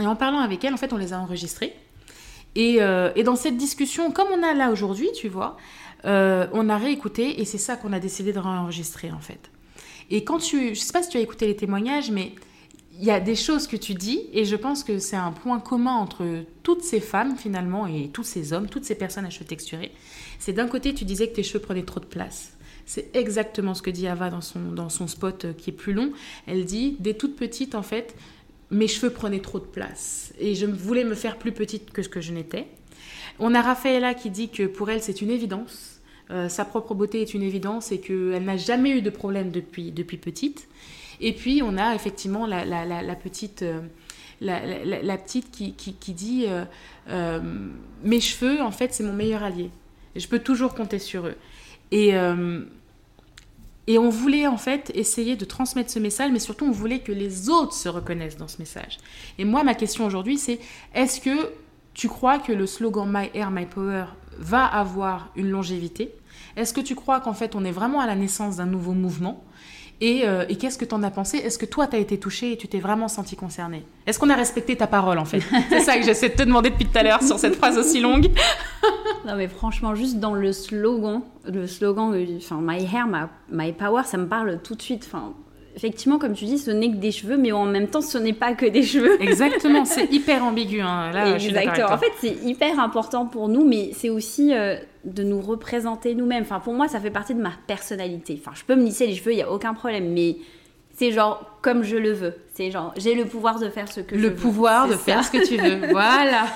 Et 0.00 0.06
en 0.06 0.16
parlant 0.16 0.40
avec 0.40 0.64
elle, 0.64 0.74
en 0.74 0.76
fait, 0.76 0.92
on 0.92 0.96
les 0.96 1.12
a 1.12 1.18
enregistrés. 1.18 1.74
Et, 2.54 2.76
euh, 2.80 3.10
et 3.14 3.22
dans 3.22 3.36
cette 3.36 3.56
discussion, 3.56 4.10
comme 4.10 4.28
on 4.32 4.42
a 4.42 4.54
là 4.54 4.70
aujourd'hui, 4.70 5.08
tu 5.14 5.28
vois, 5.28 5.56
euh, 6.04 6.46
on 6.52 6.68
a 6.68 6.78
réécouté 6.78 7.40
et 7.40 7.44
c'est 7.44 7.58
ça 7.58 7.76
qu'on 7.76 7.92
a 7.92 8.00
décidé 8.00 8.32
de 8.32 8.38
réenregistrer 8.38 9.10
en 9.10 9.20
fait. 9.20 9.50
Et 10.10 10.24
quand 10.24 10.38
tu, 10.38 10.74
je 10.74 10.80
sais 10.80 10.92
pas 10.92 11.02
si 11.02 11.10
tu 11.10 11.18
as 11.18 11.20
écouté 11.20 11.46
les 11.46 11.56
témoignages, 11.56 12.10
mais 12.10 12.34
il 12.98 13.04
y 13.04 13.10
a 13.10 13.20
des 13.20 13.36
choses 13.36 13.66
que 13.66 13.76
tu 13.76 13.94
dis 13.94 14.22
et 14.32 14.44
je 14.44 14.56
pense 14.56 14.82
que 14.82 14.98
c'est 14.98 15.16
un 15.16 15.32
point 15.32 15.60
commun 15.60 15.94
entre 15.94 16.44
toutes 16.62 16.82
ces 16.82 17.00
femmes 17.00 17.36
finalement 17.36 17.86
et 17.86 18.08
tous 18.12 18.24
ces 18.24 18.52
hommes, 18.52 18.68
toutes 18.68 18.84
ces 18.84 18.94
personnes 18.94 19.24
à 19.24 19.30
cheveux 19.30 19.44
texturés. 19.44 19.92
C'est 20.38 20.52
d'un 20.52 20.66
côté, 20.66 20.94
tu 20.94 21.04
disais 21.04 21.28
que 21.28 21.34
tes 21.36 21.42
cheveux 21.42 21.60
prenaient 21.60 21.84
trop 21.84 22.00
de 22.00 22.06
place. 22.06 22.52
C'est 22.86 23.14
exactement 23.14 23.74
ce 23.74 23.82
que 23.82 23.90
dit 23.90 24.08
Ava 24.08 24.30
dans 24.30 24.40
son, 24.40 24.60
dans 24.72 24.88
son 24.88 25.06
spot 25.08 25.44
euh, 25.44 25.52
qui 25.52 25.68
est 25.70 25.74
plus 25.74 25.92
long. 25.92 26.10
Elle 26.46 26.64
dit, 26.64 26.96
dès 27.00 27.12
toute 27.12 27.36
petite, 27.36 27.74
en 27.74 27.82
fait, 27.82 28.16
mes 28.70 28.88
cheveux 28.88 29.10
prenaient 29.10 29.40
trop 29.40 29.58
de 29.58 29.64
place 29.64 30.32
et 30.38 30.54
je 30.54 30.66
voulais 30.66 31.04
me 31.04 31.14
faire 31.14 31.38
plus 31.38 31.52
petite 31.52 31.90
que 31.90 32.02
ce 32.02 32.08
que 32.08 32.20
je 32.20 32.32
n'étais. 32.32 32.66
On 33.38 33.54
a 33.54 33.62
Raffaella 33.62 34.14
qui 34.14 34.30
dit 34.30 34.48
que 34.48 34.66
pour 34.66 34.90
elle 34.90 35.02
c'est 35.02 35.22
une 35.22 35.30
évidence, 35.30 36.00
euh, 36.30 36.48
sa 36.48 36.64
propre 36.64 36.94
beauté 36.94 37.22
est 37.22 37.32
une 37.32 37.42
évidence 37.42 37.92
et 37.92 38.00
qu'elle 38.00 38.44
n'a 38.44 38.56
jamais 38.56 38.90
eu 38.90 39.02
de 39.02 39.10
problème 39.10 39.50
depuis, 39.50 39.90
depuis 39.92 40.18
petite. 40.18 40.68
Et 41.20 41.32
puis 41.32 41.62
on 41.62 41.78
a 41.78 41.94
effectivement 41.94 42.46
la, 42.46 42.64
petite, 43.16 43.64
la, 44.40 45.18
petite 45.18 45.50
qui, 45.50 45.72
qui, 45.74 46.12
dit 46.12 46.44
euh, 46.46 46.64
euh, 47.08 47.40
mes 48.04 48.20
cheveux 48.20 48.60
en 48.60 48.70
fait 48.70 48.92
c'est 48.92 49.04
mon 49.04 49.14
meilleur 49.14 49.42
allié. 49.42 49.70
Je 50.14 50.26
peux 50.26 50.38
toujours 50.38 50.74
compter 50.74 50.98
sur 50.98 51.26
eux. 51.26 51.36
Et 51.90 52.12
et 53.88 53.98
on 53.98 54.10
voulait 54.10 54.46
en 54.46 54.58
fait 54.58 54.92
essayer 54.94 55.34
de 55.34 55.46
transmettre 55.46 55.90
ce 55.90 55.98
message, 55.98 56.30
mais 56.30 56.38
surtout 56.38 56.66
on 56.66 56.70
voulait 56.70 56.98
que 57.00 57.10
les 57.10 57.48
autres 57.48 57.72
se 57.72 57.88
reconnaissent 57.88 58.36
dans 58.36 58.46
ce 58.46 58.58
message. 58.58 58.98
Et 59.38 59.46
moi, 59.46 59.64
ma 59.64 59.74
question 59.74 60.04
aujourd'hui, 60.04 60.36
c'est 60.36 60.60
est-ce 60.94 61.22
que 61.22 61.50
tu 61.94 62.06
crois 62.06 62.38
que 62.38 62.52
le 62.52 62.66
slogan 62.66 63.10
My 63.10 63.30
Air, 63.32 63.50
My 63.50 63.64
Power 63.64 64.04
va 64.38 64.66
avoir 64.66 65.32
une 65.36 65.48
longévité? 65.48 66.14
Est-ce 66.54 66.74
que 66.74 66.82
tu 66.82 66.94
crois 66.94 67.20
qu'en 67.20 67.32
fait 67.32 67.54
on 67.54 67.64
est 67.64 67.72
vraiment 67.72 68.00
à 68.00 68.06
la 68.06 68.14
naissance 68.14 68.56
d'un 68.56 68.66
nouveau 68.66 68.92
mouvement? 68.92 69.42
Euh, 70.02 70.44
et, 70.48 70.56
qu'est-ce 70.56 70.78
que 70.78 70.84
tu 70.84 70.94
en 70.94 71.02
as 71.02 71.10
pensé? 71.10 71.38
Est-ce 71.38 71.58
que 71.58 71.66
toi, 71.66 71.86
tu 71.88 71.96
as 71.96 71.98
été 71.98 72.18
touché 72.18 72.52
et 72.52 72.56
tu 72.56 72.68
t'es 72.68 72.78
vraiment 72.78 73.08
senti 73.08 73.34
concerné? 73.34 73.84
Est-ce 74.06 74.18
qu'on 74.18 74.30
a 74.30 74.36
respecté 74.36 74.76
ta 74.76 74.86
parole, 74.86 75.18
en 75.18 75.24
fait? 75.24 75.40
C'est 75.70 75.80
ça 75.80 75.98
que 75.98 76.04
j'essaie 76.04 76.28
de 76.28 76.34
te 76.34 76.42
demander 76.42 76.70
depuis 76.70 76.86
tout 76.86 76.96
à 76.96 77.02
l'heure 77.02 77.22
sur 77.22 77.38
cette 77.38 77.56
phrase 77.56 77.76
aussi 77.76 78.00
longue. 78.00 78.30
non, 79.26 79.34
mais 79.36 79.48
franchement, 79.48 79.94
juste 79.94 80.20
dans 80.20 80.34
le 80.34 80.52
slogan, 80.52 81.22
le 81.44 81.66
slogan, 81.66 82.14
euh, 82.14 82.36
enfin, 82.36 82.60
My 82.62 82.84
Hair, 82.84 83.08
my, 83.50 83.72
Power, 83.72 84.02
ça 84.04 84.18
me 84.18 84.28
parle 84.28 84.60
tout 84.62 84.76
de 84.76 84.82
suite. 84.82 85.04
Enfin, 85.06 85.34
effectivement, 85.78 86.18
comme 86.18 86.34
tu 86.34 86.44
dis, 86.44 86.58
ce 86.58 86.72
n'est 86.72 86.90
que 86.90 86.96
des 86.96 87.12
cheveux, 87.12 87.36
mais 87.36 87.52
en 87.52 87.64
même 87.64 87.86
temps, 87.86 88.00
ce 88.00 88.18
n'est 88.18 88.32
pas 88.32 88.54
que 88.54 88.66
des 88.66 88.82
cheveux. 88.82 89.16
Exactement, 89.22 89.84
c'est 89.84 90.04
hyper 90.12 90.44
ambigu. 90.44 90.80
Hein. 90.80 91.12
Là, 91.12 91.36
Exactement. 91.36 91.92
en 91.92 91.98
fait, 91.98 92.10
c'est 92.20 92.36
hyper 92.44 92.80
important 92.80 93.26
pour 93.26 93.48
nous, 93.48 93.64
mais 93.64 93.90
c'est 93.92 94.10
aussi 94.10 94.52
euh, 94.52 94.76
de 95.04 95.22
nous 95.22 95.40
représenter 95.40 96.16
nous-mêmes. 96.16 96.42
Enfin, 96.42 96.58
pour 96.58 96.74
moi, 96.74 96.88
ça 96.88 96.98
fait 96.98 97.12
partie 97.12 97.32
de 97.32 97.40
ma 97.40 97.52
personnalité. 97.68 98.40
Enfin, 98.44 98.50
je 98.56 98.64
peux 98.64 98.74
me 98.74 98.84
lisser 98.84 99.06
les 99.06 99.14
cheveux, 99.14 99.32
il 99.32 99.36
n'y 99.36 99.42
a 99.42 99.52
aucun 99.52 99.72
problème, 99.72 100.12
mais 100.12 100.38
c'est 100.96 101.12
genre 101.12 101.44
comme 101.62 101.84
je 101.84 101.96
le 101.96 102.10
veux. 102.10 102.34
C'est 102.54 102.72
genre, 102.72 102.92
j'ai 102.96 103.14
le 103.14 103.26
pouvoir 103.26 103.60
de 103.60 103.68
faire 103.68 103.86
ce 103.86 104.00
que 104.00 104.16
je 104.16 104.20
veux. 104.20 104.30
Le 104.30 104.34
pouvoir 104.34 104.88
de 104.88 104.94
faire 104.94 105.24
ce 105.24 105.30
que 105.30 105.46
tu 105.46 105.56
veux. 105.56 105.86
voilà. 105.92 106.46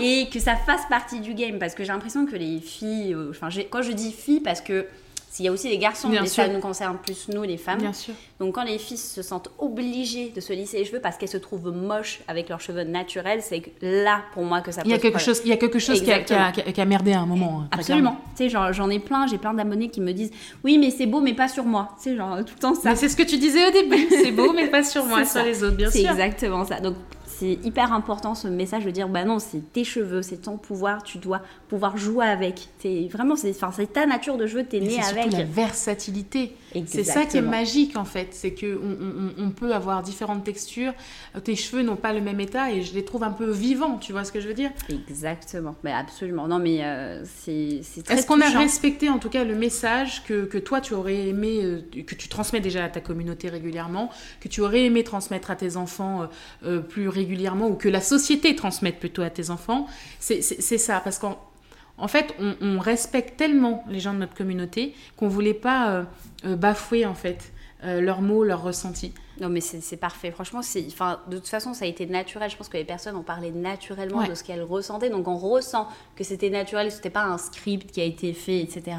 Et 0.00 0.28
que 0.32 0.38
ça 0.38 0.56
fasse 0.56 0.86
partie 0.88 1.20
du 1.20 1.34
game, 1.34 1.58
parce 1.58 1.74
que 1.74 1.84
j'ai 1.84 1.92
l'impression 1.92 2.24
que 2.24 2.36
les 2.36 2.60
filles, 2.60 3.12
euh, 3.12 3.28
enfin, 3.28 3.48
quand 3.68 3.82
je 3.82 3.92
dis 3.92 4.10
filles, 4.10 4.40
parce 4.40 4.62
que 4.62 4.86
s'il 5.30 5.44
y 5.44 5.48
a 5.48 5.52
aussi 5.52 5.68
les 5.68 5.78
garçons, 5.78 6.08
mais 6.08 6.26
ça 6.26 6.48
nous 6.48 6.58
concerne 6.58 6.96
plus 6.98 7.28
nous, 7.28 7.44
les 7.44 7.56
femmes. 7.56 7.78
Bien 7.78 7.92
sûr. 7.92 8.14
Donc 8.40 8.56
quand 8.56 8.64
les 8.64 8.78
filles 8.78 8.96
se 8.96 9.22
sentent 9.22 9.48
obligées 9.60 10.32
de 10.34 10.40
se 10.40 10.52
lisser 10.52 10.78
les 10.78 10.84
cheveux 10.84 10.98
parce 11.00 11.16
qu'elles 11.18 11.28
se 11.28 11.36
trouvent 11.36 11.70
moches 11.70 12.18
avec 12.26 12.48
leurs 12.48 12.60
cheveux 12.60 12.82
naturels, 12.82 13.40
c'est 13.40 13.62
là 13.80 14.22
pour 14.34 14.42
moi 14.42 14.60
que 14.60 14.72
ça 14.72 14.82
il 14.84 14.90
y 14.90 14.94
a 14.94 14.98
quelque 14.98 15.20
chose, 15.20 15.40
Il 15.44 15.50
y 15.50 15.52
a 15.52 15.56
quelque 15.56 15.78
chose 15.78 16.02
qui 16.02 16.10
a, 16.10 16.18
qui, 16.18 16.80
a, 16.80 16.84
merdé 16.84 17.12
à 17.12 17.20
un 17.20 17.26
moment. 17.26 17.60
Hein, 17.60 17.68
Absolument. 17.70 18.16
Tu 18.36 18.50
sais, 18.50 18.72
j'en 18.72 18.90
ai 18.90 18.98
plein, 18.98 19.28
j'ai 19.28 19.38
plein 19.38 19.54
d'abonnés 19.54 19.88
qui 19.88 20.00
me 20.00 20.12
disent 20.12 20.32
oui, 20.64 20.78
mais 20.78 20.90
c'est 20.90 21.06
beau, 21.06 21.20
mais 21.20 21.34
pas 21.34 21.46
sur 21.46 21.64
moi. 21.64 21.90
Tu 22.02 22.10
sais, 22.10 22.16
genre 22.16 22.38
tout 22.38 22.54
le 22.56 22.60
temps 22.60 22.74
ça. 22.74 22.96
c'est 22.96 23.08
ce 23.08 23.16
que 23.16 23.22
tu 23.22 23.38
disais 23.38 23.68
au 23.68 23.70
début. 23.70 24.08
c'est 24.10 24.32
beau, 24.32 24.52
mais 24.52 24.66
pas 24.66 24.82
sur 24.82 25.04
moi, 25.06 25.24
sur 25.24 25.44
les 25.44 25.62
autres, 25.62 25.76
bien 25.76 25.92
sûr. 25.92 26.00
C'est 26.00 26.10
exactement 26.10 26.64
ça. 26.64 26.80
Donc 26.80 26.96
c'est 27.40 27.58
hyper 27.64 27.94
important 27.94 28.34
ce 28.34 28.48
message 28.48 28.84
de 28.84 28.90
dire 28.90 29.08
bah 29.08 29.24
non, 29.24 29.38
c'est 29.38 29.72
tes 29.72 29.82
cheveux, 29.82 30.20
c'est 30.20 30.42
ton 30.42 30.58
pouvoir, 30.58 31.02
tu 31.02 31.16
dois 31.16 31.40
pouvoir 31.68 31.96
jouer 31.96 32.26
avec. 32.26 32.68
C'est 32.80 33.08
vraiment 33.10 33.34
c'est 33.34 33.92
ta 33.92 34.04
nature 34.04 34.36
de 34.36 34.46
cheveux, 34.46 34.64
t'es 34.64 34.80
né 34.80 35.00
avec. 35.02 35.32
la 35.32 35.44
versatilité. 35.44 36.54
C'est 36.86 37.04
ça 37.04 37.24
qui 37.24 37.36
est 37.36 37.42
magique 37.42 37.96
en 37.96 38.04
fait, 38.04 38.28
c'est 38.32 38.52
que 38.52 38.78
on, 38.82 39.44
on, 39.44 39.50
peut 39.50 39.72
avoir 39.74 40.02
différentes 40.02 40.44
textures. 40.44 40.92
Tes 41.44 41.56
cheveux 41.56 41.82
n'ont 41.82 41.96
pas 41.96 42.12
le 42.12 42.20
même 42.20 42.40
état 42.40 42.72
et 42.72 42.82
je 42.82 42.94
les 42.94 43.04
trouve 43.04 43.22
un 43.22 43.30
peu 43.30 43.50
vivants, 43.50 43.98
tu 43.98 44.12
vois 44.12 44.24
ce 44.24 44.32
que 44.32 44.40
je 44.40 44.48
veux 44.48 44.54
dire? 44.54 44.70
Exactement, 45.08 45.76
mais 45.84 45.92
absolument. 45.92 46.48
Non 46.48 46.58
mais 46.58 46.84
euh, 46.84 47.24
c'est 47.24 47.82
très. 48.04 48.14
Est-ce 48.14 48.26
qu'on 48.26 48.40
a 48.40 48.48
respecté 48.48 49.08
en 49.08 49.18
tout 49.18 49.30
cas 49.30 49.44
le 49.44 49.54
message 49.54 50.24
que, 50.24 50.44
que 50.44 50.58
toi 50.58 50.80
tu 50.80 50.94
aurais 50.94 51.28
aimé, 51.28 51.60
euh, 51.62 52.02
que 52.06 52.14
tu 52.14 52.28
transmets 52.28 52.60
déjà 52.60 52.84
à 52.84 52.88
ta 52.88 53.00
communauté 53.00 53.48
régulièrement, 53.48 54.10
que 54.40 54.48
tu 54.48 54.60
aurais 54.60 54.84
aimé 54.84 55.04
transmettre 55.04 55.50
à 55.50 55.56
tes 55.56 55.76
enfants 55.76 56.28
euh, 56.64 56.80
plus 56.80 57.08
régulièrement 57.08 57.20
régulièrement 57.20 57.68
ou 57.68 57.74
que 57.74 57.88
la 57.88 58.00
société 58.00 58.56
transmette 58.56 58.98
plutôt 58.98 59.22
à 59.22 59.30
tes 59.30 59.50
enfants, 59.50 59.86
c'est 60.18 60.42
ça. 60.42 61.00
Parce 61.00 61.18
qu'en 61.18 61.38
en 62.00 62.08
fait, 62.08 62.34
on, 62.60 62.78
respecte 62.78 63.36
tellement 63.36 63.84
les 63.88 64.00
gens 64.00 64.14
de 64.14 64.18
notre 64.18 64.34
communauté 64.34 64.94
qu'on 65.16 65.28
voulait 65.28 65.54
pas 65.54 65.90
euh, 65.90 66.04
euh, 66.46 66.56
bafouer 66.56 67.04
en 67.04 67.14
fait 67.14 67.52
euh, 67.84 68.00
leurs 68.00 68.22
mots, 68.22 68.42
leurs 68.42 68.62
ressentis. 68.62 69.12
Non, 69.40 69.48
mais 69.48 69.60
c'est 69.60 69.96
parfait. 69.96 70.30
Franchement, 70.30 70.60
enfin, 70.88 71.20
de 71.28 71.38
toute 71.38 71.48
façon, 71.48 71.72
ça 71.72 71.86
a 71.86 71.88
été 71.88 72.04
naturel. 72.04 72.50
Je 72.50 72.56
pense 72.56 72.68
que 72.68 72.76
les 72.76 72.84
personnes 72.84 73.16
ont 73.16 73.22
parlé 73.22 73.50
naturellement 73.50 74.26
de 74.26 74.34
ce 74.34 74.44
qu'elles 74.44 74.62
ressentaient. 74.62 75.08
Donc, 75.08 75.28
on 75.28 75.36
ressent 75.36 75.88
que 76.14 76.24
c'était 76.24 76.50
naturel, 76.50 76.88
n'était 76.88 77.08
pas 77.08 77.24
un 77.24 77.38
script 77.38 77.90
qui 77.90 78.02
a 78.02 78.04
été 78.04 78.34
fait, 78.34 78.60
etc. 78.60 78.96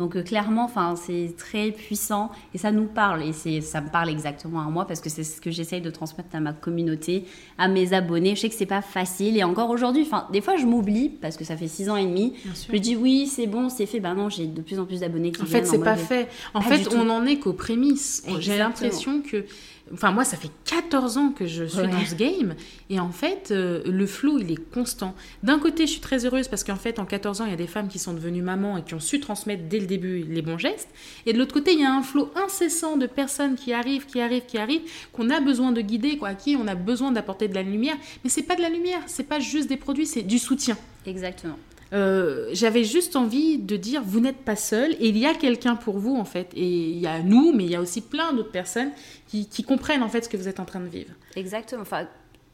Donc, 0.00 0.16
euh, 0.16 0.22
clairement, 0.22 0.64
enfin, 0.64 0.96
c'est 0.96 1.34
très 1.38 1.70
puissant 1.70 2.30
et 2.52 2.58
ça 2.58 2.72
nous 2.72 2.86
parle. 2.86 3.22
Et 3.22 3.60
ça 3.60 3.80
me 3.80 3.88
parle 3.88 4.10
exactement 4.10 4.60
à 4.60 4.64
moi 4.64 4.86
parce 4.86 5.00
que 5.00 5.08
c'est 5.08 5.22
ce 5.22 5.40
que 5.40 5.52
j'essaye 5.52 5.80
de 5.80 5.90
transmettre 5.90 6.34
à 6.34 6.40
ma 6.40 6.52
communauté, 6.52 7.24
à 7.56 7.68
mes 7.68 7.92
abonnés. 7.92 8.34
Je 8.34 8.40
sais 8.40 8.48
que 8.48 8.56
c'est 8.56 8.66
pas 8.66 8.82
facile. 8.82 9.36
Et 9.36 9.44
encore 9.44 9.70
aujourd'hui, 9.70 10.02
enfin, 10.02 10.26
des 10.32 10.40
fois, 10.40 10.56
je 10.56 10.66
m'oublie 10.66 11.10
parce 11.10 11.36
que 11.36 11.44
ça 11.44 11.56
fait 11.56 11.68
six 11.68 11.88
ans 11.88 11.96
et 11.96 12.04
demi. 12.06 12.34
Je 12.72 12.76
dis 12.76 12.96
oui, 12.96 13.28
c'est 13.28 13.46
bon, 13.46 13.68
c'est 13.68 13.86
fait. 13.86 14.00
Ben 14.00 14.14
non, 14.14 14.28
j'ai 14.28 14.48
de 14.48 14.62
plus 14.62 14.80
en 14.80 14.84
plus 14.84 15.00
d'abonnés 15.00 15.30
qui 15.30 15.42
En 15.42 15.46
fait, 15.46 15.64
c'est 15.64 15.78
pas 15.78 15.96
fait. 15.96 16.28
En 16.54 16.60
fait, 16.60 16.92
on 16.92 17.08
en 17.08 17.24
est 17.24 17.38
qu'aux 17.38 17.52
prémices. 17.52 18.24
J'ai 18.40 18.58
l'impression 18.58 19.22
que 19.22 19.44
Enfin, 19.92 20.10
moi, 20.10 20.24
ça 20.24 20.36
fait 20.36 20.50
14 20.64 21.16
ans 21.16 21.30
que 21.30 21.46
je 21.46 21.64
suis 21.64 21.86
dans 21.86 22.04
ce 22.04 22.16
game. 22.16 22.54
Et 22.90 22.98
en 22.98 23.12
fait, 23.12 23.50
euh, 23.50 23.82
le 23.86 24.06
flow, 24.06 24.38
il 24.38 24.50
est 24.50 24.70
constant. 24.72 25.14
D'un 25.44 25.60
côté, 25.60 25.86
je 25.86 25.92
suis 25.92 26.00
très 26.00 26.26
heureuse 26.26 26.48
parce 26.48 26.64
qu'en 26.64 26.76
fait, 26.76 26.98
en 26.98 27.04
14 27.04 27.40
ans, 27.40 27.44
il 27.44 27.50
y 27.50 27.54
a 27.54 27.58
des 27.58 27.68
femmes 27.68 27.86
qui 27.86 28.00
sont 28.00 28.12
devenues 28.12 28.42
mamans 28.42 28.78
et 28.78 28.82
qui 28.82 28.94
ont 28.94 29.00
su 29.00 29.20
transmettre 29.20 29.64
dès 29.68 29.78
le 29.78 29.86
début 29.86 30.24
les 30.24 30.42
bons 30.42 30.58
gestes. 30.58 30.88
Et 31.24 31.32
de 31.32 31.38
l'autre 31.38 31.54
côté, 31.54 31.72
il 31.72 31.80
y 31.80 31.84
a 31.84 31.92
un 31.92 32.02
flow 32.02 32.32
incessant 32.34 32.96
de 32.96 33.06
personnes 33.06 33.54
qui 33.54 33.72
arrivent, 33.72 34.06
qui 34.06 34.20
arrivent, 34.20 34.46
qui 34.46 34.58
arrivent, 34.58 34.82
qu'on 35.12 35.30
a 35.30 35.40
besoin 35.40 35.70
de 35.70 35.80
guider, 35.80 36.18
quoi, 36.18 36.28
à 36.28 36.34
qui 36.34 36.56
on 36.56 36.66
a 36.66 36.74
besoin 36.74 37.12
d'apporter 37.12 37.46
de 37.46 37.54
la 37.54 37.62
lumière. 37.62 37.96
Mais 38.24 38.30
c'est 38.30 38.42
pas 38.42 38.56
de 38.56 38.62
la 38.62 38.70
lumière, 38.70 39.00
c'est 39.06 39.28
pas 39.28 39.38
juste 39.38 39.68
des 39.68 39.76
produits, 39.76 40.06
c'est 40.06 40.22
du 40.22 40.40
soutien. 40.40 40.76
Exactement. 41.06 41.58
Euh, 41.92 42.48
j'avais 42.52 42.84
juste 42.84 43.14
envie 43.14 43.58
de 43.58 43.76
dire 43.76 44.02
vous 44.04 44.20
n'êtes 44.20 44.38
pas 44.38 44.56
seul 44.56 44.92
et 44.94 45.08
il 45.08 45.16
y 45.16 45.26
a 45.26 45.34
quelqu'un 45.34 45.76
pour 45.76 45.98
vous 45.98 46.16
en 46.16 46.24
fait. 46.24 46.48
Et 46.54 46.66
il 46.66 46.98
y 46.98 47.06
a 47.06 47.20
nous 47.22 47.52
mais 47.52 47.64
il 47.64 47.70
y 47.70 47.76
a 47.76 47.80
aussi 47.80 48.00
plein 48.00 48.32
d'autres 48.32 48.50
personnes 48.50 48.90
qui, 49.28 49.46
comprennent 49.62 50.02
en 50.02 50.08
fait 50.08 50.24
ce 50.24 50.28
que 50.28 50.36
vous 50.36 50.48
êtes 50.48 50.60
en 50.60 50.64
train 50.64 50.80
de 50.80 50.88
vivre. 50.88 51.12
Exactement. 51.36 51.82
Enfin 51.82 52.08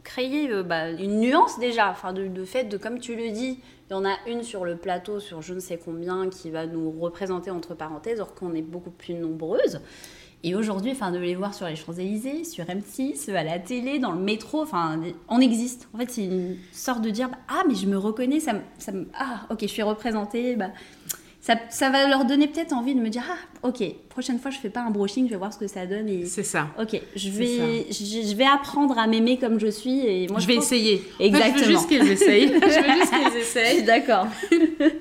créer 0.04 0.50
euh, 0.50 0.62
bah, 0.62 0.90
une 0.90 1.20
nuance 1.20 1.58
déjà. 1.58 1.90
Enfin 1.90 2.12
de, 2.12 2.44
fait 2.44 2.64
de 2.64 2.76
comme 2.76 2.98
tu 2.98 3.16
le 3.16 3.30
dis 3.30 3.58
il 3.90 3.92
y 3.92 3.96
en 3.96 4.04
a 4.04 4.16
une 4.26 4.42
sur 4.42 4.64
le 4.64 4.76
plateau 4.76 5.20
sur 5.20 5.42
je 5.42 5.54
ne 5.54 5.60
sais 5.60 5.78
combien 5.82 6.28
qui 6.28 6.50
va 6.50 6.66
nous 6.66 6.90
représenter 6.90 7.50
entre 7.50 7.74
parenthèses 7.74 8.20
or 8.20 8.34
qu'on 8.34 8.54
est 8.54 8.62
beaucoup 8.62 8.90
plus 8.90 9.14
nombreuses 9.14 9.80
et 10.44 10.56
aujourd'hui, 10.56 10.90
enfin, 10.90 11.12
de 11.12 11.18
les 11.18 11.36
voir 11.36 11.54
sur 11.54 11.66
les 11.68 11.76
Champs-Élysées, 11.76 12.42
sur 12.42 12.64
M6, 12.64 13.30
à 13.32 13.44
la 13.44 13.60
télé, 13.60 14.00
dans 14.00 14.10
le 14.10 14.18
métro, 14.18 14.62
enfin, 14.62 15.00
on 15.28 15.40
existe. 15.40 15.88
En 15.94 15.98
fait, 15.98 16.10
c'est 16.10 16.24
une 16.24 16.56
sorte 16.72 17.00
de 17.00 17.10
dire, 17.10 17.30
ah, 17.48 17.62
mais 17.68 17.76
je 17.76 17.86
me 17.86 17.96
reconnais, 17.96 18.40
ça 18.40 18.54
ça 18.78 18.90
ah, 19.14 19.46
ok, 19.50 19.58
je 19.62 19.66
suis 19.66 19.82
représentée, 19.82 20.56
bah, 20.56 20.70
ça, 21.44 21.56
ça 21.70 21.90
va 21.90 22.06
leur 22.08 22.24
donner 22.24 22.46
peut-être 22.46 22.72
envie 22.72 22.94
de 22.94 23.00
me 23.00 23.08
dire 23.08 23.24
ah 23.28 23.66
ok 23.68 23.82
prochaine 24.08 24.38
fois 24.38 24.52
je 24.52 24.58
fais 24.58 24.70
pas 24.70 24.80
un 24.82 24.90
brushing 24.90 25.26
je 25.26 25.30
vais 25.32 25.36
voir 25.36 25.52
ce 25.52 25.58
que 25.58 25.66
ça 25.66 25.86
donne 25.86 26.08
et 26.08 26.24
C'est 26.24 26.44
ça. 26.44 26.68
ok 26.80 27.00
je 27.16 27.30
vais 27.30 27.86
je, 27.90 28.28
je 28.28 28.34
vais 28.36 28.44
apprendre 28.44 28.96
à 28.96 29.08
m'aimer 29.08 29.38
comme 29.38 29.58
je 29.58 29.66
suis 29.66 30.06
et 30.06 30.28
moi 30.28 30.38
je 30.38 30.46
vais 30.46 30.54
pense- 30.54 30.66
essayer. 30.66 31.02
Exactement. 31.18 31.50
En 31.50 31.58
fait, 31.58 31.58
je 31.64 31.64
veux 31.64 31.72
juste 31.76 31.88
qu'ils 31.88 32.10
essayent. 32.12 32.46
je 32.48 32.52
veux 32.54 32.94
juste 33.00 33.12
qu'ils 33.12 33.36
essayent. 33.40 33.82
d'accord 33.82 34.26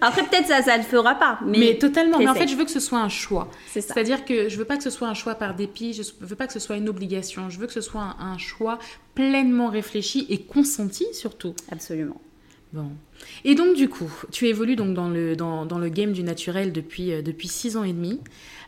après 0.02 0.24
peut-être 0.24 0.48
ça 0.48 0.62
ça 0.64 0.78
le 0.78 0.84
fera 0.84 1.14
pas 1.16 1.40
mais, 1.46 1.58
Mais, 1.60 1.78
totalement. 1.78 2.18
Mais 2.18 2.28
en 2.28 2.34
fait, 2.36 2.48
je 2.48 2.56
veux 2.56 2.66
que 2.66 2.72
ce 2.72 2.80
soit 2.80 3.00
un 3.00 3.10
choix. 3.10 3.50
c'est 3.68 3.82
ça 3.82 3.94
C'est-à-dire 3.94 4.26
que 4.26 4.50
je 4.50 4.58
veux 4.58 4.66
pas 4.66 4.78
que 4.78 4.84
ce 4.84 4.90
soit 4.90 5.08
un 5.08 5.14
choix 5.14 5.36
par 5.36 5.54
dépit, 5.56 5.94
je 5.94 6.02
veux 6.22 6.36
pas 6.36 6.48
que 6.48 6.54
ce 6.54 6.60
soit 6.60 6.78
une 6.78 6.90
obligation, 6.90 7.50
je 7.52 7.60
veux 7.60 7.68
que 7.68 7.74
ce 7.74 7.82
soit 7.82 8.02
un, 8.02 8.16
un 8.34 8.38
choix 8.40 8.80
pleinement 9.16 9.68
réfléchi 9.70 10.26
et 10.30 10.40
consenti 10.40 11.06
surtout. 11.14 11.54
absolument 11.72 12.20
Bon. 12.74 12.90
Et 13.44 13.54
donc 13.56 13.76
du 13.76 13.90
coup, 13.90 14.10
tu 14.32 14.48
évolues 14.48 14.78
donc 14.78 14.94
dans 14.94 15.10
le, 15.10 15.36
dans, 15.36 15.66
dans 15.66 15.78
le 15.78 15.90
game 15.90 16.14
du 16.14 16.24
naturel 16.24 16.72
depuis, 16.72 17.12
euh, 17.12 17.22
depuis 17.22 17.50
six 17.50 17.76
ans 17.76 17.84
et 17.84 17.92
demi. 17.92 18.22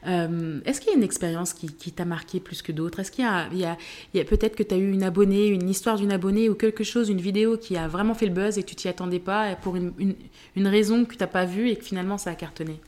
Euh, 0.05 0.59
Est-ce 0.65 0.81
qu'il 0.81 0.89
y 0.89 0.93
a 0.93 0.97
une 0.97 1.03
expérience 1.03 1.53
qui, 1.53 1.67
qui 1.73 1.93
t'a 1.93 2.03
marqué 2.03 2.41
plus 2.41 2.61
que 2.61 2.73
d'autres? 2.73 2.99
Est-ce 2.99 3.11
qu'il 3.11 3.23
y 3.23 3.27
a, 3.27 3.47
il 3.53 3.59
y 3.59 3.63
a, 3.65 3.77
il 4.13 4.19
a 4.19 4.25
peut-être 4.25 4.57
que 4.57 4.63
tu 4.63 4.75
as 4.75 4.77
eu 4.77 4.91
une 4.91 5.03
abonnée, 5.03 5.47
une 5.47 5.69
histoire 5.69 5.95
d'une 5.95 6.11
abonnée 6.11 6.49
ou 6.49 6.55
quelque 6.55 6.83
chose, 6.83 7.07
une 7.09 7.21
vidéo 7.21 7.55
qui 7.57 7.77
a 7.77 7.87
vraiment 7.87 8.13
fait 8.13 8.25
le 8.25 8.33
buzz 8.33 8.57
et 8.57 8.63
que 8.63 8.67
tu 8.67 8.75
t'y 8.75 8.89
attendais 8.89 9.19
pas 9.19 9.55
pour 9.55 9.77
une, 9.77 9.93
une, 9.97 10.15
une 10.57 10.67
raison 10.67 11.05
que 11.05 11.13
tu 11.13 11.19
n'as 11.21 11.27
pas 11.27 11.45
vue 11.45 11.69
et 11.69 11.77
que 11.77 11.85
finalement 11.85 12.17
ça 12.17 12.31
a 12.31 12.35
cartonné? 12.35 12.81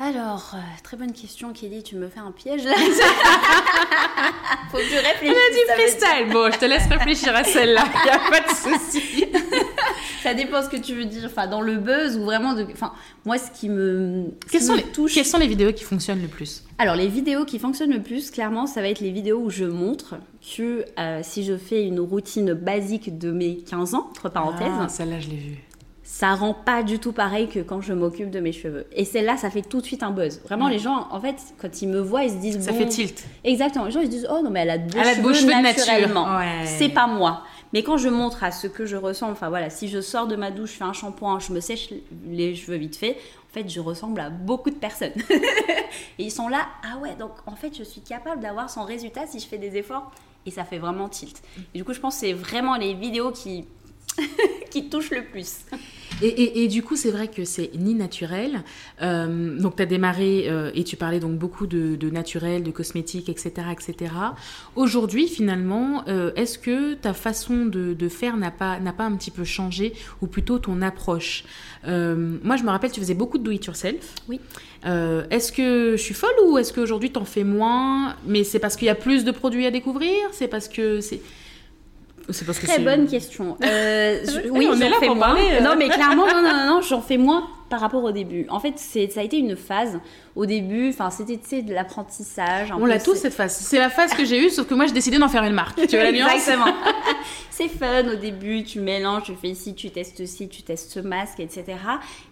Alors 0.00 0.52
euh, 0.54 0.58
très 0.82 0.96
bonne 0.96 1.12
question 1.12 1.52
Kelly 1.52 1.84
tu 1.84 1.94
me 1.94 2.08
fais 2.08 2.18
un 2.18 2.32
piège 2.32 2.64
là 2.64 2.74
faut 4.72 4.78
que 4.78 4.82
je 4.82 4.96
réfléchisse 4.96 5.36
ça 5.36 5.50
veut 5.50 5.54
dire- 5.54 5.74
Freestyle 5.76 6.32
Bon, 6.32 6.50
je 6.52 6.58
te 6.58 6.64
laisse 6.64 6.86
réfléchir 6.88 7.34
à 7.34 7.44
celle-là, 7.44 7.84
il 7.94 8.02
n'y 8.04 8.10
a 8.10 8.18
pas 8.18 8.40
de 8.40 8.48
souci. 8.54 9.23
Ça 10.24 10.34
dépend 10.34 10.60
ce 10.62 10.68
que 10.68 10.76
tu 10.76 10.94
veux 10.94 11.04
dire 11.04 11.22
enfin 11.26 11.46
dans 11.46 11.60
le 11.60 11.76
buzz 11.76 12.16
ou 12.16 12.24
vraiment 12.24 12.54
de 12.54 12.64
enfin 12.72 12.92
moi 13.24 13.38
ce 13.38 13.50
qui 13.52 13.68
me 13.68 14.24
ce 14.46 14.50
Quelles 14.50 14.60
qui 14.60 14.66
sont, 14.66 14.72
me 14.72 14.78
les, 14.78 14.84
touche 14.84 15.14
quelles 15.14 15.24
sont 15.24 15.38
les 15.38 15.46
vidéos 15.46 15.72
qui 15.72 15.84
fonctionnent 15.84 16.22
le 16.22 16.28
plus? 16.28 16.64
Alors, 16.78 16.96
les 16.96 17.06
vidéos 17.06 17.44
qui 17.44 17.60
fonctionnent 17.60 17.92
le 17.92 18.02
plus, 18.02 18.32
clairement, 18.32 18.66
ça 18.66 18.80
va 18.80 18.88
être 18.88 18.98
les 19.00 19.12
vidéos 19.12 19.38
où 19.38 19.48
je 19.50 19.64
montre 19.64 20.16
que 20.56 20.84
euh, 20.98 21.20
si 21.22 21.44
je 21.44 21.56
fais 21.56 21.84
une 21.84 22.00
routine 22.00 22.52
basique 22.52 23.16
de 23.16 23.30
mes 23.30 23.58
15 23.58 23.94
ans, 23.94 24.08
entre 24.10 24.28
parenthèses, 24.28 24.66
Ah, 24.80 24.88
Celle-là, 24.88 25.20
je 25.20 25.28
l'ai 25.28 25.36
vue. 25.36 25.58
ça 26.02 26.34
rend 26.34 26.52
pas 26.52 26.82
du 26.82 26.98
tout 26.98 27.12
pareil 27.12 27.48
que 27.48 27.60
quand 27.60 27.80
je 27.80 27.92
m'occupe 27.92 28.30
de 28.30 28.40
mes 28.40 28.50
cheveux. 28.52 28.86
Et 28.92 29.04
celle-là, 29.04 29.36
ça 29.36 29.50
fait 29.50 29.62
tout 29.62 29.80
de 29.80 29.86
suite 29.86 30.02
un 30.02 30.10
buzz. 30.10 30.40
Vraiment, 30.44 30.66
les 30.68 30.80
gens, 30.80 31.06
en 31.12 31.20
fait, 31.20 31.36
quand 31.58 31.80
ils 31.80 31.88
me 31.88 32.00
voient, 32.00 32.24
ils 32.24 32.30
se 32.30 32.36
disent 32.36 32.60
Ça 32.60 32.72
bon- 32.72 32.78
fait 32.78 32.88
tilt. 32.88 33.24
Exactement. 33.44 33.84
Les 33.84 33.92
gens, 33.92 34.00
ils 34.00 34.06
se 34.06 34.10
disent 34.10 34.28
oh 34.28 34.40
non, 34.42 34.50
mais 34.50 34.60
elle 34.60 34.70
a 34.70 34.78
de 34.78 34.90
beaux 34.92 34.98
Elle 35.00 35.06
a 35.08 35.14
de 35.14 35.32
cheveux, 35.34 35.46
beaux 35.54 35.60
naturellement. 35.62 36.36
Ouais. 36.38 36.66
C'est 36.66 36.88
pas 36.88 37.06
moi. 37.06 37.42
Mais 37.74 37.82
quand 37.82 37.98
je 37.98 38.08
montre 38.08 38.44
à 38.44 38.52
ce 38.52 38.68
que 38.68 38.86
je 38.86 38.94
ressemble, 38.94 39.32
enfin 39.32 39.48
voilà, 39.48 39.68
si 39.68 39.88
je 39.88 40.00
sors 40.00 40.28
de 40.28 40.36
ma 40.36 40.52
douche, 40.52 40.70
je 40.70 40.76
fais 40.76 40.84
un 40.84 40.92
shampoing, 40.92 41.40
je 41.40 41.52
me 41.52 41.58
sèche 41.58 41.90
les 42.24 42.54
cheveux 42.54 42.76
vite 42.76 42.94
fait, 42.94 43.18
en 43.50 43.52
fait, 43.52 43.68
je 43.68 43.80
ressemble 43.80 44.20
à 44.20 44.30
beaucoup 44.30 44.70
de 44.70 44.76
personnes. 44.76 45.12
et 46.18 46.22
ils 46.22 46.30
sont 46.30 46.48
là, 46.48 46.68
ah 46.84 46.98
ouais, 46.98 47.16
donc 47.16 47.32
en 47.46 47.56
fait, 47.56 47.76
je 47.76 47.82
suis 47.82 48.00
capable 48.00 48.40
d'avoir 48.40 48.70
son 48.70 48.84
résultat 48.84 49.26
si 49.26 49.40
je 49.40 49.46
fais 49.46 49.58
des 49.58 49.76
efforts. 49.76 50.12
Et 50.46 50.52
ça 50.52 50.64
fait 50.64 50.78
vraiment 50.78 51.08
tilt. 51.08 51.42
Et 51.74 51.78
du 51.78 51.84
coup, 51.84 51.94
je 51.94 52.00
pense 52.00 52.14
que 52.14 52.20
c'est 52.20 52.32
vraiment 52.32 52.76
les 52.76 52.94
vidéos 52.94 53.32
qui, 53.32 53.66
qui 54.70 54.88
touchent 54.88 55.10
le 55.10 55.24
plus. 55.24 55.64
Et, 56.22 56.26
et- 56.28 56.64
et 56.64 56.68
du 56.68 56.82
coup, 56.82 56.96
c'est 56.96 57.10
vrai 57.10 57.28
que 57.28 57.44
c'est 57.44 57.70
ni 57.76 57.94
naturel. 57.94 58.62
Euh, 59.02 59.58
donc, 59.58 59.76
tu 59.76 59.82
as 59.82 59.86
démarré 59.86 60.46
euh, 60.48 60.70
et 60.74 60.84
tu 60.84 60.96
parlais 60.96 61.20
donc 61.20 61.38
beaucoup 61.38 61.66
de, 61.66 61.96
de 61.96 62.10
naturel, 62.10 62.62
de 62.62 62.70
cosmétiques, 62.70 63.28
etc. 63.28 63.52
etc. 63.72 64.12
Aujourd'hui, 64.76 65.28
finalement, 65.28 66.04
euh, 66.08 66.30
est-ce 66.36 66.58
que 66.58 66.94
ta 66.94 67.12
façon 67.14 67.66
de, 67.66 67.94
de 67.94 68.08
faire 68.08 68.36
n'a 68.36 68.50
pas, 68.50 68.78
n'a 68.80 68.92
pas 68.92 69.04
un 69.04 69.16
petit 69.16 69.30
peu 69.30 69.44
changé 69.44 69.92
ou 70.22 70.26
plutôt 70.26 70.58
ton 70.58 70.82
approche? 70.82 71.44
Moi, 71.86 72.56
je 72.56 72.62
me 72.62 72.70
rappelle, 72.70 72.90
tu 72.92 73.00
faisais 73.00 73.12
beaucoup 73.14 73.36
de 73.36 73.42
do-it-yourself. 73.44 74.14
Oui. 74.28 74.40
Est-ce 74.84 75.52
que 75.52 75.96
je 75.98 76.02
suis 76.02 76.14
folle 76.14 76.30
ou 76.46 76.56
est-ce 76.56 76.72
qu'aujourd'hui, 76.72 77.12
tu 77.12 77.18
en 77.18 77.26
fais 77.26 77.44
moins 77.44 78.16
Mais 78.26 78.42
c'est 78.42 78.58
parce 78.58 78.76
qu'il 78.76 78.86
y 78.86 78.90
a 78.90 78.94
plus 78.94 79.24
de 79.24 79.30
produits 79.30 79.66
à 79.66 79.70
découvrir? 79.70 80.14
C'est 80.32 80.48
parce 80.48 80.68
que 80.68 81.00
c'est. 81.02 81.20
C'est 82.30 82.44
parce 82.46 82.58
que 82.58 82.66
Très 82.66 82.76
c'est- 82.76 82.82
bonne 82.82 83.06
question. 83.06 83.56
Euh, 83.62 84.20
je- 84.24 84.48
oui, 84.50 84.66
on 84.70 84.74
est 84.74 84.84
j'en 84.84 84.90
là 84.90 84.96
fais 85.00 85.06
pour 85.06 85.16
moins. 85.16 85.26
parler, 85.28 85.48
euh. 85.58 85.62
Non, 85.62 85.74
mais 85.76 85.88
clairement, 85.88 86.26
non, 86.26 86.42
non, 86.42 86.54
non, 86.56 86.66
non, 86.76 86.80
j'en 86.80 87.00
fais 87.02 87.16
moins 87.18 87.44
par 87.68 87.80
rapport 87.80 88.04
au 88.04 88.12
début. 88.12 88.46
En 88.50 88.60
fait, 88.60 88.74
c'est, 88.76 89.08
ça 89.08 89.20
a 89.20 89.22
été 89.22 89.38
une 89.38 89.56
phase. 89.56 89.98
Au 90.36 90.46
début, 90.46 90.90
enfin, 90.90 91.10
c'était, 91.10 91.62
de 91.62 91.72
l'apprentissage. 91.72 92.72
On 92.76 92.86
l'a 92.86 92.98
tous 92.98 93.14
cette 93.14 93.34
phase. 93.34 93.56
C'est 93.56 93.78
la 93.78 93.90
phase 93.90 94.12
que 94.14 94.24
j'ai 94.24 94.46
eue, 94.46 94.50
sauf 94.50 94.66
que 94.66 94.74
moi 94.74 94.86
j'ai 94.86 94.92
décidé 94.92 95.18
d'en 95.18 95.28
faire 95.28 95.44
une 95.44 95.52
marque. 95.52 95.76
Tu 95.86 95.96
vois 95.96 96.04
la 96.04 96.12
nuance? 96.12 96.32
Exactement. 96.32 96.74
c'est 97.50 97.68
fun 97.68 98.04
au 98.12 98.16
début, 98.16 98.64
tu 98.64 98.80
mélanges, 98.80 99.24
tu 99.24 99.34
fais 99.34 99.48
ici, 99.48 99.74
tu 99.74 99.90
testes 99.90 100.26
ci, 100.26 100.48
tu 100.48 100.62
testes 100.62 100.90
ce 100.90 101.00
masque, 101.00 101.38
etc. 101.38 101.64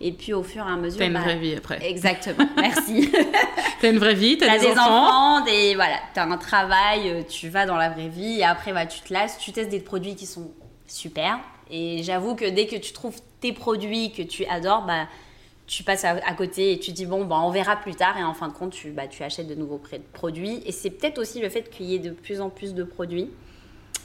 Et 0.00 0.12
puis 0.12 0.32
au 0.32 0.42
fur 0.42 0.66
et 0.66 0.70
à 0.70 0.76
mesure. 0.76 0.98
T'as 0.98 1.06
une 1.06 1.12
bah, 1.12 1.20
vraie 1.20 1.38
vie 1.38 1.54
après. 1.54 1.78
Exactement, 1.88 2.48
merci. 2.56 3.10
T'as 3.80 3.90
une 3.90 3.98
vraie 3.98 4.14
vie, 4.14 4.38
t'as 4.38 4.58
des, 4.58 4.66
des, 4.66 4.72
enfants. 4.72 5.06
enfants, 5.06 5.44
des 5.44 5.74
voilà, 5.74 5.96
t'as 6.14 6.24
un 6.24 6.36
travail, 6.36 7.10
euh, 7.10 7.22
tu 7.28 7.48
vas 7.48 7.66
dans 7.66 7.76
la 7.76 7.90
vraie 7.90 8.08
vie 8.08 8.38
et 8.38 8.44
après 8.44 8.72
bah, 8.72 8.86
tu 8.86 9.00
te 9.00 9.12
lasses, 9.12 9.38
tu 9.38 9.50
testes 9.50 9.70
des 9.70 9.80
produits 9.80 10.14
qui 10.14 10.24
sont 10.24 10.52
super. 10.86 11.40
Et 11.72 12.02
j'avoue 12.02 12.36
que 12.36 12.48
dès 12.48 12.66
que 12.66 12.76
tu 12.76 12.92
trouves 12.92 13.20
tes 13.40 13.52
produits 13.52 14.12
que 14.12 14.22
tu 14.22 14.44
adores, 14.44 14.82
bah 14.82 15.08
tu 15.66 15.84
passes 15.84 16.04
à, 16.04 16.34
côté 16.34 16.72
et 16.72 16.78
tu 16.78 16.92
dis 16.92 17.06
bon 17.06 17.24
bah 17.24 17.40
on 17.42 17.50
verra 17.50 17.76
plus 17.76 17.94
tard 17.94 18.18
et 18.18 18.22
en 18.22 18.34
fin 18.34 18.48
de 18.48 18.52
compte 18.52 18.72
tu 18.72 18.90
bah, 18.90 19.06
tu 19.06 19.22
achètes 19.22 19.46
de 19.46 19.54
nouveaux 19.54 19.80
produits 20.12 20.60
et 20.66 20.72
c'est 20.72 20.90
peut-être 20.90 21.18
aussi 21.18 21.40
le 21.40 21.48
fait 21.48 21.70
qu'il 21.70 21.86
y 21.86 21.94
ait 21.94 21.98
de 21.98 22.10
plus 22.10 22.40
en 22.40 22.50
plus 22.50 22.74
de 22.74 22.84
produits. 22.84 23.30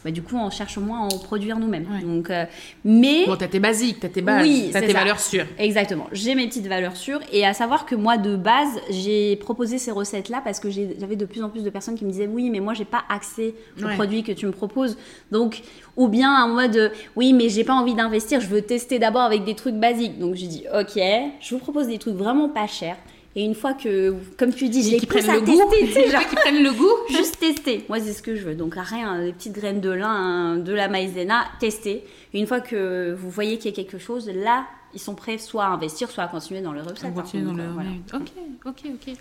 Bah, 0.06 0.12
du 0.12 0.22
coup 0.22 0.36
on 0.38 0.50
cherche 0.50 0.78
moins 0.78 1.00
à 1.00 1.04
en 1.04 1.18
produire 1.18 1.58
nous-mêmes. 1.60 1.86
Ouais. 1.92 2.02
Donc 2.02 2.30
euh, 2.30 2.46
mais 2.86 3.26
Bon, 3.26 3.36
t'as 3.36 3.48
tes 3.48 3.60
basiques, 3.60 4.00
t'as 4.00 4.10
tes 4.10 4.22
bases, 4.22 4.44
Oui, 4.44 4.70
t'as 4.72 4.82
tes 4.82 4.88
ça. 4.92 5.00
valeurs 5.00 5.20
sûres. 5.20 5.46
Exactement. 5.58 6.08
J'ai 6.12 6.36
mes 6.36 6.48
petites 6.48 6.68
valeurs 6.68 6.96
sûres 6.96 7.20
et 7.34 7.46
à 7.46 7.54
savoir 7.54 7.86
que 7.86 7.96
moi 7.96 8.18
de 8.18 8.36
base 8.36 8.80
j'ai 8.90 9.36
proposé 9.38 9.78
ces 9.78 9.92
recettes 9.92 10.30
là 10.30 10.42
parce 10.44 10.60
que 10.60 10.70
j'avais 10.70 11.16
de 11.16 11.26
plus 11.26 11.42
en 11.44 11.50
plus 11.50 11.64
de 11.64 11.70
personnes 11.70 11.96
qui 11.96 12.06
me 12.06 12.12
disaient 12.12 12.28
oui 12.28 12.50
mais 12.50 12.60
moi 12.60 12.74
j'ai 12.74 12.86
pas 12.86 13.04
accès 13.10 13.56
aux 13.82 13.86
Ouais. 13.86 13.96
produits 13.96 14.24
que 14.24 14.32
tu 14.32 14.46
me 14.46 14.52
proposes 14.52 14.98
donc 15.32 15.62
ou 15.96 16.08
bien 16.08 16.44
en 16.44 16.48
mode 16.50 16.92
oui 17.16 17.34
mais 17.34 17.50
j'ai 17.50 17.64
pas 17.64 17.74
envie 17.74 17.94
d'investir 17.96 18.40
je 18.42 18.48
veux 18.48 18.62
tester 18.62 19.00
d'abord 19.00 19.22
avec 19.24 19.44
des 19.46 19.56
trucs 19.56 19.76
basiques 19.76 20.20
donc 20.20 20.36
j'ai 20.36 20.48
dit 20.48 20.64
ok 20.74 21.02
je 21.42 21.56
vous 21.56 21.60
propose 21.60 21.88
des 21.88 21.98
trucs 21.98 22.16
vraiment 22.16 22.50
pas 22.50 22.68
chers 22.68 22.98
et 23.38 23.46
une 23.46 23.54
fois 23.54 23.76
que 23.76 24.16
comme 24.36 24.52
tu 24.52 24.68
dis 24.68 24.82
je 24.82 24.96
les 24.98 25.06
pousse 25.06 25.30
à 25.30 25.36
le 25.36 25.42
goût. 25.42 25.70
tester 25.70 25.86
tu 25.86 25.92
sais, 25.94 26.10
genre, 26.10 26.26
qui 26.30 26.36
prennent 26.36 26.64
le 26.64 26.72
goût. 26.74 26.92
juste 27.12 27.40
tester. 27.40 27.86
Moi, 27.88 28.00
c'est 28.00 28.14
ce 28.14 28.24
que 28.24 28.36
je 28.36 28.44
veux. 28.44 28.56
Donc, 28.56 28.74
rien, 28.76 29.22
des 29.24 29.32
petites 29.32 29.54
graines 29.54 29.80
de 29.80 29.92
lin, 29.92 30.58
de 30.58 30.74
la 30.74 30.88
maïzena, 30.88 31.46
tester. 31.60 32.04
Et 32.34 32.40
une 32.40 32.48
fois 32.48 32.62
que 32.62 33.14
vous 33.14 33.30
voyez 33.30 33.60
qu'il 33.60 33.70
y 33.70 33.74
a 33.74 33.76
quelque 33.76 34.00
chose, 34.00 34.28
là, 34.28 34.66
ils 34.96 35.00
sont 35.00 35.14
prêts 35.14 35.38
soit 35.38 35.66
à 35.66 35.68
investir, 35.68 36.10
soit 36.10 36.24
à 36.24 36.28
continuer 36.28 36.62
dans 36.62 36.74
leur 36.74 36.86
recette. 36.90 37.06
Hein. 37.06 37.12
continue 37.12 37.44
dans 37.44 37.50
Donc, 37.52 37.58
le. 37.60 37.64
euh, 37.66 37.72
voilà. 37.74 37.90
Ok, 38.16 38.32
ok, 38.66 38.82
ok. 38.96 39.14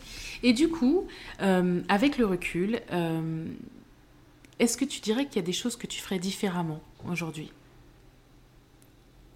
Et 0.43 0.55
du 0.55 0.69
coup, 0.71 1.07
euh, 1.43 1.81
avec 1.91 2.17
le 2.17 2.25
recul, 2.25 2.81
euh, 2.95 3.45
est-ce 4.59 4.79
que 4.79 4.87
tu 4.87 5.01
dirais 5.01 5.27
qu'il 5.27 5.37
y 5.37 5.41
a 5.41 5.47
des 5.47 5.53
choses 5.53 5.77
que 5.77 5.87
tu 5.87 6.01
ferais 6.01 6.19
différemment 6.19 6.81
aujourd'hui? 7.11 7.51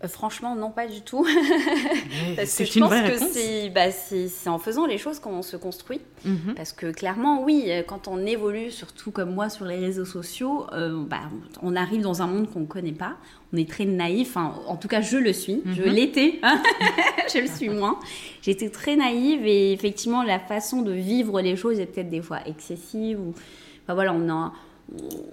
Euh, 0.02 0.08
franchement, 0.08 0.54
non, 0.56 0.70
pas 0.70 0.86
du 0.86 1.02
tout. 1.02 1.26
Parce 2.36 2.56
que 2.56 2.64
je 2.64 2.74
une 2.78 2.80
pense 2.86 2.90
vraie 2.90 3.10
que 3.12 3.18
c'est 3.18 3.68
bah, 3.68 3.90
c'est- 3.90 4.48
en 4.48 4.58
faisant 4.58 4.86
les 4.86 4.96
choses 4.98 5.18
qu'on 5.18 5.42
se 5.42 5.56
construit. 5.58 6.00
Mhm. 6.24 6.54
Parce 6.56 6.72
que 6.72 6.90
clairement, 6.90 7.42
oui, 7.42 7.64
euh, 7.68 7.82
quand 7.86 8.08
on 8.08 8.24
évolue, 8.24 8.70
surtout 8.70 9.10
comme 9.10 9.34
moi 9.34 9.48
sur 9.50 9.66
les 9.66 9.76
réseaux 9.76 10.04
sociaux, 10.06 10.66
euh, 10.72 11.04
bah, 11.04 11.20
on 11.62 11.76
arrive 11.76 12.00
dans 12.02 12.22
un 12.22 12.26
monde 12.26 12.50
qu'on 12.50 12.60
ne 12.60 12.66
connaît 12.66 12.92
pas. 12.92 13.16
On 13.52 13.56
est 13.58 13.68
très 13.68 13.84
naïf, 13.84 14.28
enfin, 14.36 14.54
en 14.68 14.76
tout 14.76 14.88
cas 14.88 15.00
je 15.02 15.18
le 15.18 15.32
suis, 15.32 15.62
je 15.66 15.82
Mhm. 15.82 15.88
l'étais, 15.90 16.38
hein. 16.42 16.62
je 17.34 17.38
le 17.40 17.46
suis 17.48 17.68
moins. 17.68 17.98
J'étais 18.42 18.70
très 18.70 18.96
naïve 18.96 19.44
et 19.46 19.72
effectivement 19.72 20.22
la 20.22 20.38
façon 20.38 20.82
de 20.82 20.92
vivre 20.92 21.40
les 21.42 21.56
choses 21.56 21.78
est 21.78 21.86
peut-être 21.86 22.08
des 22.10 22.22
fois 22.22 22.38
excessive. 22.46 23.20
Ou, 23.20 23.34
enfin 23.84 23.94
voilà, 23.94 24.14
on 24.14 24.28
a, 24.30 24.52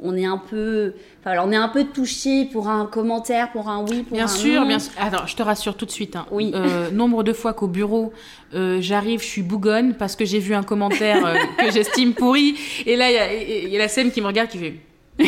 on 0.04 0.16
est 0.16 0.26
un 0.26 0.38
peu, 0.38 0.94
enfin 1.20 1.36
voilà, 1.36 1.44
on 1.46 1.52
est 1.52 1.56
un 1.58 1.68
peu 1.70 1.86
touché 1.86 2.46
pour 2.46 2.68
un 2.68 2.86
commentaire, 2.86 3.52
pour 3.52 3.70
un 3.70 3.84
oui, 3.84 4.04
pour 4.04 4.16
Bien 4.16 4.26
un 4.26 4.28
sûr, 4.28 4.62
non. 4.62 4.68
bien 4.68 4.80
sûr. 4.80 4.92
Attends, 5.00 5.26
je 5.26 5.36
te 5.36 5.42
rassure 5.42 5.76
tout 5.76 5.86
de 5.86 5.92
suite. 5.92 6.16
hein. 6.16 6.26
Oui. 6.32 6.52
Euh, 6.54 6.92
nombre 6.92 7.24
de 7.24 7.34
fois 7.34 7.54
qu'au 7.54 7.68
bureau, 7.68 8.14
euh, 8.54 8.78
j'arrive, 8.82 9.22
je 9.22 9.26
suis 9.26 9.42
bougonne 9.42 9.96
parce 9.96 10.16
que 10.16 10.26
j'ai 10.26 10.40
vu 10.40 10.54
un 10.54 10.64
commentaire 10.64 11.26
euh, 11.26 11.36
que 11.58 11.72
j'estime 11.72 12.14
pourri. 12.14 12.56
Et 12.86 12.96
là, 12.96 13.10
il 13.10 13.14
y 13.16 13.18
a- 13.18 13.34
il 13.64 13.70
y, 13.70 13.76
a 13.76 13.80
la 13.80 13.88
scène 13.88 14.12
qui 14.12 14.22
me 14.22 14.28
regarde 14.28 14.50
qui 14.50 14.60
fait. 14.60 14.76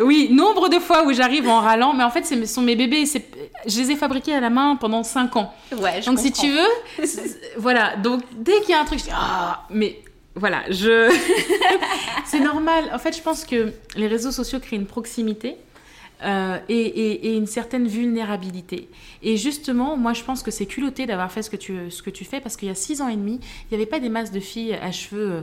oui, 0.00 0.28
nombre 0.32 0.68
de 0.68 0.78
fois 0.78 1.04
où 1.06 1.12
j'arrive 1.12 1.48
en 1.48 1.60
râlant, 1.60 1.92
mais 1.94 2.04
en 2.04 2.10
fait, 2.10 2.24
ce 2.26 2.44
sont 2.46 2.62
mes 2.62 2.76
bébés. 2.76 3.06
c'est- 3.06 3.24
Je 3.66 3.78
les 3.80 3.92
ai 3.92 3.96
fabriqués 3.96 4.34
à 4.34 4.40
la 4.40 4.50
main 4.50 4.76
pendant 4.76 5.02
5 5.02 5.36
ans. 5.36 5.52
Ouais, 5.80 6.00
je 6.02 6.06
Donc, 6.06 6.18
si 6.18 6.30
tu 6.32 6.50
veux, 6.50 7.04
voilà. 7.58 7.96
Donc, 7.96 8.22
dès 8.36 8.60
qu'il 8.60 8.70
y 8.70 8.74
a 8.74 8.80
un 8.80 8.84
truc, 8.84 8.98
je 8.98 9.04
dis 9.04 9.10
Ah, 9.14 9.62
mais 9.70 9.98
voilà, 10.36 10.62
je. 10.70 11.10
c'est 12.26 12.40
normal. 12.40 12.84
En 12.92 12.98
fait, 12.98 13.16
je 13.16 13.22
pense 13.22 13.44
que 13.44 13.72
les 13.96 14.06
réseaux 14.06 14.30
sociaux 14.32 14.60
créent 14.60 14.76
une 14.76 14.86
proximité. 14.86 15.56
euh, 16.24 16.56
et, 16.70 16.74
et- 16.80 17.26
et 17.26 17.36
une 17.36 17.46
certaine 17.46 17.86
vulnérabilité. 17.86 18.88
Et 19.22 19.36
justement, 19.36 19.98
moi, 19.98 20.14
je 20.14 20.22
pense 20.24 20.42
que 20.42 20.50
c'est 20.50 20.64
culotté 20.64 21.04
d'avoir 21.04 21.30
fait 21.30 21.42
ce 21.42 21.50
que 21.50 21.56
tu, 21.58 21.90
ce 21.90 22.02
que 22.02 22.08
tu 22.08 22.24
fais 22.24 22.40
parce 22.40 22.56
qu'il 22.56 22.68
y 22.68 22.70
a 22.70 22.74
six 22.74 23.02
ans 23.02 23.08
et 23.08 23.16
demi, 23.16 23.38
il 23.38 23.76
n'y 23.76 23.82
avait 23.82 23.90
pas 23.90 24.00
des 24.00 24.08
masses 24.08 24.32
de 24.32 24.40
filles 24.40 24.72
à 24.80 24.92
cheveux 24.92 25.30
euh, 25.30 25.40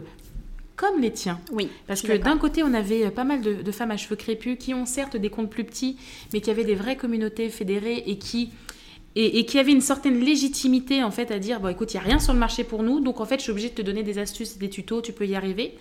comme 0.76 1.00
les 1.00 1.12
tiens. 1.12 1.40
Oui, 1.52 1.70
Parce 1.86 2.02
que 2.02 2.18
d'un 2.18 2.40
côté, 2.40 2.64
on 2.64 2.74
avait 2.74 3.06
euh, 3.06 3.12
pas 3.12 3.24
mal 3.24 3.42
de, 3.42 3.54
de 3.62 3.72
femmes 3.72 3.92
à 3.92 3.98
cheveux 3.98 4.16
crépus 4.16 4.58
qui 4.60 4.74
ont 4.74 4.88
certes 4.88 5.16
des 5.16 5.30
comptes 5.30 5.52
plus 5.52 5.64
petits, 5.64 5.96
mais 6.34 6.42
qui 6.42 6.50
avaient 6.50 6.64
des 6.66 6.74
vraies 6.74 6.98
communautés 6.98 7.50
fédérées 7.50 8.04
et 8.08 8.18
qui 8.18 8.50
et, 9.16 9.40
et 9.40 9.46
qui 9.46 9.60
avait 9.60 9.72
une 9.72 9.82
certaine 9.82 10.20
légitimité 10.20 11.04
en 11.04 11.12
fait 11.12 11.32
à 11.32 11.40
dire 11.40 11.60
bon 11.60 11.70
écoute 11.70 11.94
il 11.94 11.98
y 11.98 12.00
a 12.00 12.04
rien 12.04 12.20
sur 12.20 12.34
le 12.34 12.40
marché 12.40 12.64
pour 12.64 12.84
nous 12.84 13.00
donc 13.00 13.20
en 13.20 13.26
fait 13.26 13.38
je 13.38 13.44
suis 13.44 13.52
obligée 13.52 13.70
de 13.70 13.76
te 13.76 13.82
donner 13.82 14.04
des 14.04 14.18
astuces 14.18 14.58
des 14.58 14.70
tutos 14.70 15.02
tu 15.02 15.14
peux 15.14 15.26
y 15.26 15.36
arriver. 15.36 15.76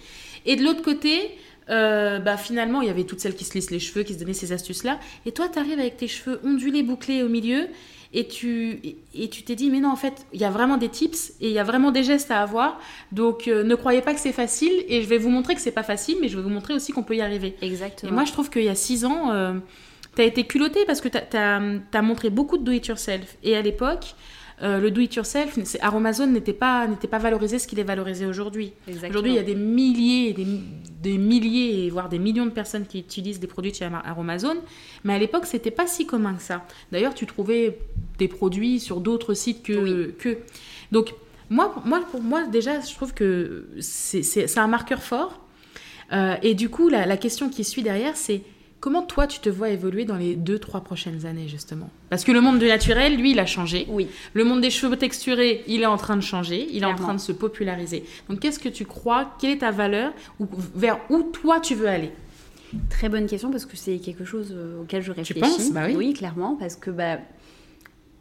Et 0.45 0.57
de 0.57 0.65
l'autre 0.65 0.83
côté 0.83 1.31
euh, 1.71 2.19
bah 2.19 2.37
finalement 2.37 2.83
il 2.83 2.89
y 2.89 2.91
avait 2.91 3.05
toutes 3.05 3.21
celles 3.21 3.37
qui 3.37 3.45
se 3.45 3.55
lissent 3.55 3.71
les 3.71 3.79
cheveux 3.79 4.03
qui 4.03 4.15
se 4.15 4.19
donnaient 4.19 4.33
ces 4.33 4.53
astuces 4.53 4.83
là 4.85 4.99
et 5.27 5.33
toi 5.33 5.49
tu 5.49 5.59
arrives 5.59 5.79
avec 5.79 5.97
tes 5.97 6.09
cheveux 6.09 6.41
ondulés 6.45 6.83
bouclés 6.83 7.23
au 7.23 7.29
milieu 7.29 7.69
et 8.15 8.27
tu 8.27 8.81
et, 8.85 8.97
et 9.15 9.29
tu 9.29 9.43
t'es 9.43 9.55
dit 9.55 9.71
mais 9.71 9.81
non 9.81 9.91
en 9.91 9.97
fait 9.97 10.27
il 10.33 10.41
y 10.41 10.45
a 10.45 10.51
vraiment 10.51 10.77
des 10.77 10.89
tips 10.89 11.31
et 11.41 11.49
il 11.49 11.53
y 11.53 11.59
a 11.59 11.65
vraiment 11.65 11.91
des 11.91 12.03
gestes 12.03 12.31
à 12.31 12.43
avoir. 12.43 12.81
Donc 13.11 13.49
euh, 13.49 13.65
ne 13.65 13.75
croyez 13.75 14.03
pas 14.03 14.15
que 14.15 14.21
c'est 14.21 14.33
facile 14.33 14.73
et 14.89 15.03
je 15.03 15.09
vais 15.09 15.19
vous 15.19 15.31
montrer 15.31 15.55
que 15.55 15.61
c'est 15.61 15.71
pas 15.71 15.83
facile 15.83 16.17
mais 16.21 16.29
je 16.29 16.37
vais 16.37 16.43
vous 16.43 16.51
montrer 16.51 16.75
aussi 16.75 16.93
qu'on 16.93 17.03
peut 17.03 17.17
y 17.17 17.21
arriver. 17.23 17.57
Exactement. 17.63 18.11
et 18.11 18.15
moi, 18.15 18.25
je 18.25 18.33
trouve 18.33 18.51
qu'il 18.51 18.65
y 18.65 18.69
a 18.69 18.75
six 18.75 19.05
ans, 19.05 19.31
euh, 19.33 19.55
tu 20.15 20.23
as 20.23 20.25
été 20.25 20.45
culotté 20.45 20.85
parce 20.87 21.01
que 21.01 21.09
tu 21.09 21.37
as, 21.37 22.03
montré 22.03 22.31
beaucoup 22.31 22.59
de 22.59 22.65
do-it-yourself. 22.65 23.37
Et 23.43 23.57
à 23.57 23.63
l'époque, 23.63 24.15
euh, 24.63 24.79
le 24.79 24.91
do-it-yourself, 24.91 25.59
Aromazone 25.81 26.33
n'était 26.33 26.53
pas, 26.53 26.87
n'était 26.87 27.09
pas 27.09 27.19
valorisé 27.19 27.59
ce 27.59 27.67
qu'il 27.67 27.79
est 27.79 27.85
valorisé 27.85 28.27
aujourd'hui. 28.27 28.73
Aujourd'hui, 29.09 29.33
il 29.33 29.37
y 29.37 29.39
a 29.39 29.43
des 29.43 29.55
milliers, 29.55 30.31
et 30.31 30.33
des, 30.35 30.47
des 31.03 31.19
milliers, 31.19 31.91
voire 31.91 32.09
des 32.09 32.19
millions 32.19 32.47
de 32.47 32.51
personnes 32.51 32.87
qui 32.87 33.01
utilisent 33.01 33.41
des 33.41 33.47
produits 33.47 33.73
de 33.73 33.77
chez 33.77 33.87
Ama- 33.87 34.03
Aromazone. 34.05 34.59
Mais 35.05 35.15
à 35.15 35.19
l'époque, 35.19 35.47
c'était 35.47 35.71
pas 35.71 35.87
si 35.87 36.07
commun 36.07 36.35
que 36.35 36.43
ça. 36.43 36.65
D'ailleurs, 36.93 37.15
tu 37.15 37.27
trouvais 37.27 37.79
des 38.19 38.29
produits 38.29 38.79
sur 38.79 39.01
d'autres 39.01 39.35
sites 39.35 39.63
que. 39.63 39.73
Oui. 39.73 40.15
que... 40.19 40.39
Donc, 40.93 41.15
moi, 41.51 41.75
moi, 41.85 42.01
pour 42.11 42.23
moi, 42.23 42.45
déjà, 42.47 42.81
je 42.81 42.95
trouve 42.95 43.15
que 43.15 43.67
c'est 43.81 44.59
un 44.59 44.69
marqueur 44.69 45.03
fort. 45.03 45.41
Euh, 46.13 46.37
et 46.43 46.55
du 46.55 46.69
coup, 46.69 46.89
la, 46.89 47.07
la 47.07 47.17
question 47.17 47.49
qui 47.49 47.65
suit 47.65 47.83
derrière, 47.83 48.17
c'est 48.17 48.43
comment 48.83 49.03
toi, 49.03 49.29
tu 49.29 49.39
te 49.39 49.49
vois 49.49 49.71
évoluer 49.71 50.05
dans 50.05 50.17
les 50.17 50.35
deux, 50.35 50.59
trois 50.59 50.81
prochaines 50.81 51.25
années, 51.25 51.47
justement? 51.47 51.89
Parce 52.11 52.25
que 52.25 52.33
le 52.33 52.41
monde 52.41 52.59
du 52.59 52.67
naturel, 52.67 53.17
lui, 53.17 53.31
il 53.31 53.39
a 53.39 53.47
changé. 53.47 53.87
Oui. 53.89 54.09
Le 54.35 54.45
monde 54.45 54.61
des 54.61 54.71
cheveux 54.71 54.97
texturés, 54.97 55.63
il 55.69 55.83
est 55.83 55.87
en 55.87 55.97
train 55.97 56.17
de 56.17 56.21
changer, 56.21 56.67
il 56.73 56.83
est 56.83 56.87
en 56.87 56.97
train 56.97 57.15
de 57.15 57.21
se 57.21 57.31
populariser. 57.31 58.05
Donc, 58.29 58.41
qu'est-ce 58.41 58.59
que 58.59 58.69
tu 58.69 58.85
crois? 58.85 59.37
Quelle 59.41 59.51
est 59.51 59.59
ta 59.59 59.71
valeur? 59.71 60.13
Ou 60.41 60.49
vers 60.75 60.99
où 61.11 61.23
toi 61.23 61.61
tu 61.61 61.77
veux 61.77 61.89
aller? 61.89 62.11
Très 62.91 63.09
bonne 63.09 63.29
question 63.29 63.53
parce 63.53 63.67
que 63.67 63.77
c'est 63.77 63.99
quelque 63.99 64.25
chose 64.25 64.53
euh, 64.53 64.83
auquel 64.83 65.03
je 65.03 65.13
réfléchis. 65.13 65.41
penses? 65.41 65.73
Bah 65.73 65.87
oui. 65.95 66.13
clairement, 66.13 66.57
parce 66.57 66.75
que 66.75 66.91
bah, 66.91 67.19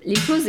les 0.05 0.15
choses 0.15 0.47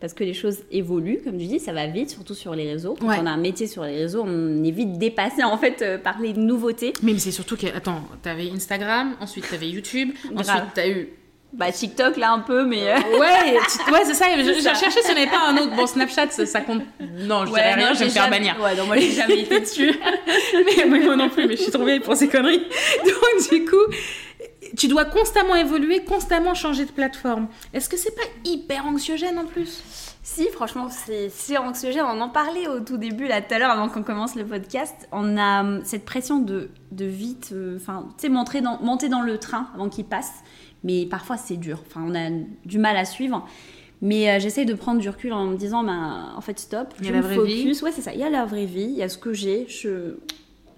parce 0.00 0.12
que 0.12 0.24
les 0.24 0.34
choses 0.34 0.58
évoluent, 0.70 1.20
comme 1.24 1.38
tu 1.38 1.46
dis, 1.46 1.58
ça 1.58 1.72
va 1.72 1.86
vite, 1.86 2.10
surtout 2.10 2.34
sur 2.34 2.54
les 2.54 2.70
réseaux. 2.70 2.96
Quand 3.00 3.08
Ouais. 3.08 3.16
on 3.20 3.26
a 3.26 3.30
un 3.30 3.36
métier 3.38 3.66
sur 3.66 3.82
les 3.84 3.96
réseaux, 3.96 4.24
on 4.26 4.62
est 4.64 4.70
vite 4.70 4.98
dépassé 4.98 5.42
en 5.42 5.56
fait 5.56 5.80
euh, 5.82 5.98
par 5.98 6.20
les 6.20 6.32
nouveautés. 6.34 6.92
Mais, 7.02 7.12
mais 7.12 7.18
c'est 7.18 7.30
surtout 7.30 7.56
que, 7.56 7.66
attends, 7.66 8.02
t'avais 8.22 8.50
Instagram, 8.50 9.14
ensuite 9.20 9.48
t'avais 9.50 9.68
YouTube, 9.68 10.10
ensuite 10.36 10.64
t'as 10.74 10.88
eu 10.88 11.08
Bah 11.52 11.72
TikTok 11.72 12.18
là 12.18 12.32
un 12.32 12.40
peu, 12.40 12.66
mais 12.66 12.82
euh, 12.90 12.96
Ouais, 13.18 13.56
ouais 13.92 14.00
c'est 14.04 14.12
ça. 14.14 14.26
Cherchais 14.74 15.00
si 15.02 15.10
on 15.10 15.14
n'avait 15.14 15.26
pas 15.30 15.48
un 15.48 15.56
autre. 15.56 15.74
Bon, 15.76 15.86
Snapchat, 15.86 16.30
ça, 16.30 16.44
ça 16.44 16.60
compte. 16.60 16.82
Non, 17.00 17.46
je 17.46 17.52
ouais, 17.52 17.60
dirais 17.60 17.74
rien, 17.74 17.88
non, 17.88 17.94
je 17.94 17.98
vais 18.00 18.04
me 18.04 18.10
j'ai 18.10 18.14
faire 18.14 18.24
jamais- 18.24 18.36
bannir. 18.38 18.56
Ouais, 18.62 18.76
non, 18.76 18.84
moi 18.86 18.98
j'ai 18.98 19.12
jamais 19.12 19.38
été 19.40 19.60
dessus. 19.60 19.94
mais, 20.66 20.84
mais 20.90 21.00
moi 21.00 21.16
non 21.16 21.30
plus, 21.30 21.46
mais 21.46 21.56
je 21.56 21.62
suis 21.62 21.72
trop 21.72 21.84
vieille 21.84 22.00
pour 22.00 22.16
ces 22.16 22.28
conneries. 22.28 22.58
Donc, 23.04 23.50
du 23.50 23.64
coup, 23.64 23.76
tu 24.76 24.88
dois 24.88 25.04
constamment 25.04 25.54
évoluer, 25.54 26.04
constamment 26.04 26.54
changer 26.54 26.84
de 26.84 26.90
plateforme. 26.92 27.48
Est-ce 27.72 27.88
que 27.88 27.96
c'est 27.96 28.14
pas 28.14 28.22
hyper 28.44 28.86
anxiogène 28.86 29.38
en 29.38 29.44
plus? 29.44 29.82
Si, 30.22 30.48
franchement, 30.48 30.88
c'est 30.90 31.56
anxiogène. 31.56 32.04
On 32.04 32.20
en 32.20 32.28
parlait 32.28 32.66
au 32.66 32.80
tout 32.80 32.96
début, 32.96 33.28
là, 33.28 33.40
tout 33.40 33.54
à 33.54 33.58
l'heure, 33.58 33.70
avant 33.70 33.88
qu'on 33.88 34.02
commence 34.02 34.34
le 34.34 34.44
podcast. 34.44 35.08
On 35.12 35.36
a 35.36 35.60
hum, 35.60 35.80
cette 35.84 36.04
pression 36.04 36.40
de, 36.40 36.70
de 36.90 37.04
vite, 37.04 37.50
euh, 37.52 37.76
enfin, 37.76 38.08
tu 38.18 38.22
sais, 38.22 38.28
monter 38.28 38.60
dans, 38.60 38.80
monter 38.82 39.08
dans 39.08 39.22
le 39.22 39.38
train 39.38 39.68
avant 39.74 39.88
qu'il 39.88 40.04
passe. 40.04 40.32
Mais 40.82 41.06
parfois, 41.06 41.36
c'est 41.36 41.56
dur. 41.56 41.80
Enfin, 41.86 42.02
on 42.04 42.14
a 42.14 42.30
du 42.64 42.78
mal 42.78 42.96
à 42.96 43.04
suivre. 43.04 43.46
Mais 44.02 44.28
euh, 44.28 44.40
j'essaye 44.40 44.66
de 44.66 44.74
prendre 44.74 45.00
du 45.00 45.08
recul 45.08 45.32
en 45.32 45.46
me 45.46 45.56
disant, 45.56 45.84
ben, 45.84 46.32
en 46.36 46.40
fait, 46.40 46.58
stop. 46.58 46.92
Il 46.98 47.06
y 47.06 47.08
a 47.08 47.10
je 47.10 47.14
la 47.14 47.22
me 47.22 47.34
vraie 47.34 47.46
vie. 47.46 47.62
focus. 47.62 47.82
Ouais, 47.82 47.92
c'est 47.92 48.02
ça. 48.02 48.12
Il 48.12 48.20
y 48.20 48.24
a 48.24 48.30
la 48.30 48.44
vraie 48.44 48.66
vie. 48.66 48.82
Il 48.82 48.96
y 48.96 49.02
a 49.02 49.08
ce 49.08 49.18
que 49.18 49.32
j'ai. 49.32 49.66
Je, 49.68 50.16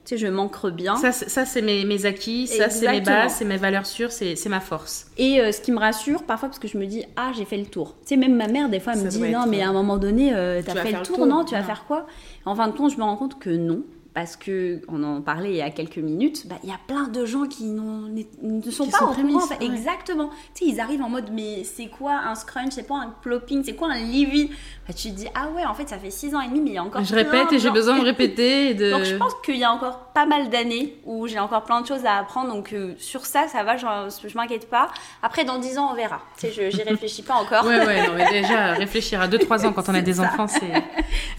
tu 0.09 0.16
sais, 0.16 0.27
je 0.27 0.27
m'ancre 0.27 0.71
bien. 0.71 0.97
Ça, 0.97 1.12
c'est- 1.12 1.29
ça 1.29 1.44
c'est 1.44 1.61
mes, 1.61 1.85
mes 1.85 2.07
acquis, 2.07 2.47
ça, 2.47 2.71
c'est 2.71 2.90
mes 2.90 3.01
bases, 3.03 3.35
c'est 3.35 3.44
mes 3.44 3.59
valeurs 3.59 3.85
sûres, 3.85 4.11
c'est 4.11 4.37
c'est 4.37 4.49
ma 4.49 4.61
force. 4.61 5.07
Et 5.18 5.38
euh, 5.40 5.53
ce 5.53 5.61
qui 5.61 5.71
me 5.71 5.79
rassure 5.79 6.23
parfois, 6.23 6.49
parce 6.49 6.59
que 6.59 6.66
je 6.68 6.79
me 6.79 6.87
dis, 6.87 7.05
ah, 7.16 7.33
j'ai 7.37 7.44
fait 7.44 7.59
le 7.59 7.66
tour. 7.66 7.94
Tu 8.01 8.09
sais, 8.09 8.16
même 8.16 8.35
ma 8.35 8.47
mère, 8.49 8.71
des 8.71 8.81
fois, 8.81 8.94
elle 8.94 9.01
Ça 9.01 9.05
me 9.05 9.11
dit, 9.11 9.21
non, 9.21 9.42
être, 9.42 9.49
mais 9.51 9.61
à 9.61 9.68
un 9.68 9.73
moment 9.75 9.99
donné, 9.99 10.33
euh, 10.35 10.62
t'as 10.64 10.73
vas 10.73 10.83
fait 10.83 10.90
faire 10.92 11.01
le 11.01 11.03
le 11.03 11.07
tour, 11.07 11.16
tour. 11.16 11.27
non 11.27 11.44
Tu 11.44 11.55
vas 11.55 11.62
faire 11.62 11.85
quoi? 11.87 12.07
En 12.47 12.55
fin 12.55 12.68
de 12.68 12.73
compte, 12.73 12.92
je 12.92 12.97
me 12.97 13.03
rends 13.03 13.16
compte 13.16 13.38
que 13.38 13.51
non. 13.51 13.83
Parce 14.14 14.35
que, 14.37 14.81
on 14.88 15.05
en 15.05 15.21
parlait 15.21 15.51
il 15.51 15.57
y 15.57 15.62
a 15.62 15.71
quelques 15.71 15.99
minutes, 15.99 16.49
bah, 16.49 16.57
il 16.64 16.68
y 16.71 16.73
a 16.73 16.79
plein 16.88 17.07
de 17.07 17.25
gens 17.25 17.47
qui 17.47 17.64
ne 17.66 18.23
sont 18.71 18.85
Qui 18.87 18.90
pas 18.90 18.99
sont 18.99 19.05
au 19.05 19.14
courant. 19.14 19.47
ouais. 19.47 19.57
Exactement. 19.64 20.31
Tu 20.55 20.64
sais, 20.64 20.71
ils 20.73 20.81
arrivent 20.81 21.03
en 21.03 21.09
mode, 21.09 21.31
mais 21.33 21.62
c'est 21.62 21.87
quoi 21.87 22.14
un 22.27 22.35
scrunch? 22.35 22.73
C'est 22.73 22.87
quoi 22.87 22.99
un 23.01 23.14
plopping? 23.23 23.62
C'est 23.62 23.75
quoi 23.77 23.92
un 23.92 23.99
leave-in 24.01 24.47
Bah, 24.88 24.94
Tu 24.97 25.11
te 25.11 25.14
dis, 25.14 25.27
ah 25.37 25.49
ouais, 25.55 25.64
en 25.66 25.75
fait, 25.75 25.88
ça 25.88 25.99
fait 25.99 26.11
6 26.11 26.35
ans 26.35 26.40
et 26.40 26.49
demi, 26.49 26.61
mais 26.61 26.71
il 26.71 26.75
y 26.75 26.79
a 26.79 26.83
encore 26.83 27.05
Je 27.05 27.14
plein 27.14 27.23
répète 27.23 27.53
et 27.53 27.59
j'ai 27.61 27.71
besoin 27.71 27.97
de 27.99 28.05
répéter. 28.05 28.71
Et 28.71 28.75
de... 28.75 28.90
donc 28.97 29.05
je 29.05 29.14
pense 29.14 29.35
qu'il 29.44 29.57
y 29.57 29.62
a 29.64 29.71
encore 29.71 29.99
pas 30.14 30.27
mal 30.27 30.49
d'années 30.51 30.97
où 31.05 31.29
j'ai 31.29 31.38
encore 31.38 31.62
plein 31.62 31.81
de 31.83 31.87
choses 31.87 32.05
à 32.05 32.16
apprendre. 32.16 32.53
Donc 32.53 32.73
euh, 32.73 32.94
sur 32.99 33.25
ça, 33.25 33.47
ça 33.47 33.62
va, 33.62 33.77
j'en- 33.77 34.09
je 34.09 34.37
m'inquiète 34.37 34.68
pas. 34.68 34.88
Après, 35.23 35.44
dans 35.44 35.59
10 35.59 35.79
ans, 35.79 35.90
on 35.92 35.94
verra. 35.94 36.23
Tu 36.40 36.47
sais, 36.49 36.53
je 36.53 36.71
j'y 36.77 36.83
réfléchis 36.83 37.23
pas 37.23 37.35
encore. 37.35 37.64
Ouais, 37.64 37.87
ouais, 37.87 38.09
non, 38.09 38.14
mais 38.16 38.29
déjà, 38.31 38.73
réfléchir 38.73 39.21
à 39.21 39.29
2-3 39.29 39.66
ans 39.66 39.73
quand 39.77 39.88
on 39.88 39.94
a 39.94 40.01
des 40.01 40.14
ça. 40.14 40.23
enfants, 40.23 40.49
c'est. 40.49 40.73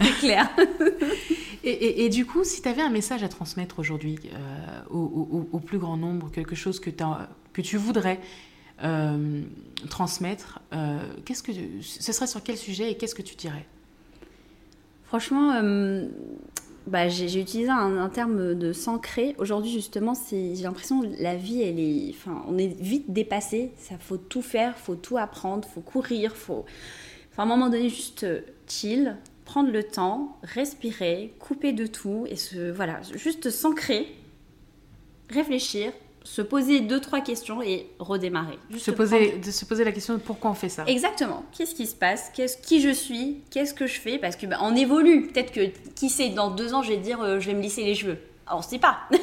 C'est 0.02 0.18
clair. 0.18 0.48
Et, 1.62 1.70
et- 1.70 2.04
et 2.06 2.08
du 2.08 2.24
coup, 2.24 2.42
si 2.42 2.59
tu 2.62 2.68
avais 2.68 2.82
un 2.82 2.90
message 2.90 3.22
à 3.22 3.28
transmettre 3.28 3.78
aujourd'hui 3.78 4.18
euh, 4.32 4.82
au, 4.90 5.58
plus 5.60 5.78
grand 5.78 5.96
nombre, 5.96 6.30
quelque 6.30 6.54
chose 6.54 6.80
que, 6.80 6.90
tu 7.60 7.76
voudrais 7.76 8.20
euh, 8.82 9.42
transmettre, 9.88 10.60
euh, 10.72 10.98
qu'est-ce 11.24 11.42
que 11.42 11.52
ce 11.82 12.12
serait 12.12 12.26
sur 12.26 12.42
quel 12.42 12.56
sujet 12.56 12.90
et 12.90 12.96
qu'est-ce 12.96 13.14
que 13.14 13.22
tu 13.22 13.34
dirais? 13.34 13.66
Franchement, 15.04 15.60
bah, 16.86 17.08
j'ai 17.08 17.40
utilisé 17.40 17.68
un, 17.68 18.08
terme 18.08 18.54
de 18.54 18.72
s'ancrer. 18.72 19.34
Aujourd'hui, 19.38 19.72
justement, 19.72 20.14
j'ai 20.30 20.54
l'impression 20.62 21.02
que 21.02 21.08
la 21.20 21.34
vie, 21.34 22.14
on 22.48 22.58
est 22.58 22.80
vite 22.80 23.12
dépassé. 23.12 23.72
Ça 23.76 23.96
faut 23.98 24.16
tout 24.16 24.42
faire, 24.42 24.78
faut 24.78 24.94
tout 24.94 25.18
apprendre, 25.18 25.66
faut 25.68 25.80
courir, 25.80 26.36
faut, 26.36 26.64
enfin, 27.32 27.42
à 27.42 27.46
un 27.46 27.48
moment 27.48 27.70
donné, 27.70 27.88
juste 27.88 28.24
chill, 28.68 29.16
prendre 29.50 29.72
le 29.72 29.82
temps, 29.82 30.38
respirer, 30.44 31.34
couper 31.40 31.72
de 31.72 31.84
tout 31.84 32.24
et 32.30 32.36
se, 32.36 32.70
voilà, 32.70 33.00
juste 33.16 33.50
s'ancrer, 33.50 34.06
réfléchir, 35.28 35.90
se 36.22 36.40
poser 36.40 36.78
deux 36.78 37.00
trois 37.00 37.20
questions 37.20 37.60
et 37.60 37.90
redémarrer. 37.98 38.60
Juste 38.70 38.84
se 38.84 38.90
poser, 38.92 39.38
de 39.38 39.50
se 39.50 39.64
poser 39.64 39.82
la 39.82 39.90
question 39.90 40.14
de 40.14 40.20
pourquoi 40.20 40.52
on 40.52 40.54
fait 40.54 40.68
ça. 40.68 40.84
Exactement. 40.86 41.44
Qu'est-ce 41.50 41.74
qui 41.74 41.88
se 41.88 41.96
passe? 41.96 42.30
Qu'est-ce 42.32 42.58
qui 42.58 42.80
je 42.80 42.90
suis? 42.90 43.42
Qu'est-ce 43.50 43.74
que 43.74 43.88
je 43.88 43.98
fais? 43.98 44.18
Parce 44.18 44.36
que 44.36 44.46
bah, 44.46 44.58
on 44.60 44.76
évolue. 44.76 45.26
Peut-être 45.26 45.50
que 45.50 45.66
qui 45.96 46.10
sait, 46.10 46.28
dans 46.28 46.52
deux 46.52 46.72
ans, 46.72 46.84
je 46.84 46.90
vais 46.90 46.98
dire, 46.98 47.20
euh, 47.20 47.40
je 47.40 47.48
vais 47.48 47.54
me 47.54 47.62
lisser 47.62 47.82
les 47.82 47.96
cheveux. 47.96 48.18
Alors, 48.46 48.60
on 48.60 48.62
sait 48.62 48.78
pas. 48.78 48.98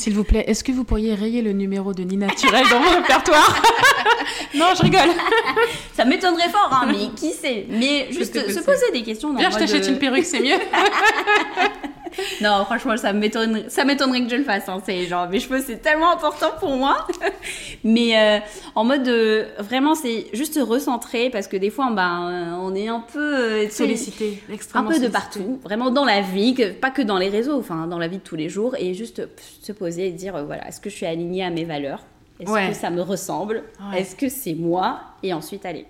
S'il 0.00 0.14
vous 0.14 0.24
plaît, 0.24 0.44
est-ce 0.46 0.64
que 0.64 0.72
vous 0.72 0.84
pourriez 0.84 1.14
rayer 1.14 1.42
le 1.42 1.52
numéro 1.52 1.92
de 1.92 2.02
Nina 2.02 2.28
Turel 2.28 2.64
dans 2.70 2.80
mon 2.80 2.88
répertoire 2.88 3.62
Non, 4.54 4.68
je 4.74 4.82
rigole. 4.82 5.10
Ça 5.92 6.06
m'étonnerait 6.06 6.48
fort, 6.48 6.70
hein, 6.72 6.86
mais 6.90 7.10
qui 7.14 7.32
sait? 7.32 7.66
Mais 7.68 8.10
juste 8.10 8.32
se 8.32 8.60
poser 8.60 8.90
des 8.94 9.02
questions. 9.02 9.30
dans 9.34 9.38
Viens, 9.38 9.50
je 9.50 9.58
t'achète 9.58 9.86
une 9.86 9.98
perruque, 9.98 10.24
c'est 10.24 10.40
mieux. 10.40 10.56
Non, 12.40 12.64
franchement, 12.64 12.96
ça 12.96 13.12
m'étonnerait, 13.12 13.68
ça 13.68 13.84
m'étonnerait 13.84 14.22
que 14.24 14.30
je 14.30 14.36
le 14.36 14.44
fasse. 14.44 14.68
Hein. 14.68 14.80
C'est 14.84 15.06
genre, 15.06 15.28
mes 15.28 15.40
cheveux, 15.40 15.62
c'est 15.64 15.78
tellement 15.82 16.10
important 16.12 16.50
pour 16.58 16.76
moi. 16.76 17.06
Mais 17.84 18.18
euh, 18.18 18.38
en 18.74 18.84
mode, 18.84 19.06
euh, 19.08 19.46
vraiment, 19.58 19.94
c'est 19.94 20.26
juste 20.32 20.54
se 20.54 20.60
recentrer 20.60 21.30
parce 21.30 21.46
que 21.48 21.56
des 21.56 21.70
fois, 21.70 21.90
ben, 21.92 22.58
on 22.60 22.74
est 22.74 22.88
un 22.88 23.00
peu 23.00 23.18
euh, 23.36 23.68
Sollicité, 23.70 24.42
un 24.48 24.52
extrêmement 24.54 24.90
peu 24.90 24.98
de 24.98 25.08
partout, 25.08 25.60
vraiment 25.62 25.90
dans 25.90 26.04
la 26.04 26.20
vie, 26.20 26.54
que- 26.54 26.72
pas 26.72 26.90
que 26.90 27.02
dans 27.02 27.18
les 27.18 27.28
réseaux, 27.28 27.58
enfin 27.58 27.86
dans 27.86 27.98
la 27.98 28.08
vie 28.08 28.18
de 28.18 28.22
tous 28.22 28.36
les 28.36 28.48
jours, 28.48 28.74
et 28.78 28.94
juste 28.94 29.22
se 29.62 29.72
poser 29.72 30.08
et 30.08 30.10
dire 30.12 30.36
euh, 30.36 30.42
voilà, 30.44 30.66
est-ce 30.68 30.80
que 30.80 30.90
je 30.90 30.96
suis 30.96 31.06
alignée 31.06 31.44
à 31.44 31.50
mes 31.50 31.64
valeurs? 31.64 32.04
Est-ce 32.38 32.50
Ouais. 32.50 32.68
que 32.70 32.74
ça 32.74 32.88
me 32.90 33.02
ressemble? 33.02 33.64
Ouais. 33.92 34.00
Est-ce 34.00 34.16
que 34.16 34.28
c'est 34.30 34.54
moi? 34.54 35.00
Et 35.22 35.34
ensuite, 35.34 35.66
allez. 35.66 35.86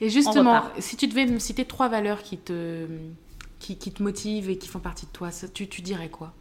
Et 0.00 0.08
justement, 0.10 0.62
si 0.80 0.96
tu 0.96 1.06
devais 1.06 1.26
me 1.26 1.38
citer 1.38 1.64
trois 1.64 1.88
valeurs 1.88 2.22
qui 2.24 2.36
te, 2.38 2.86
qui, 3.62 3.76
qui 3.78 3.92
te 3.92 4.02
motivent 4.02 4.50
et 4.50 4.58
qui 4.58 4.68
font 4.68 4.80
partie 4.80 5.06
de 5.06 5.12
toi, 5.12 5.30
ça- 5.30 5.48
tu, 5.48 5.68
tu 5.68 5.80
dirais 5.82 6.08
quoi? 6.08 6.32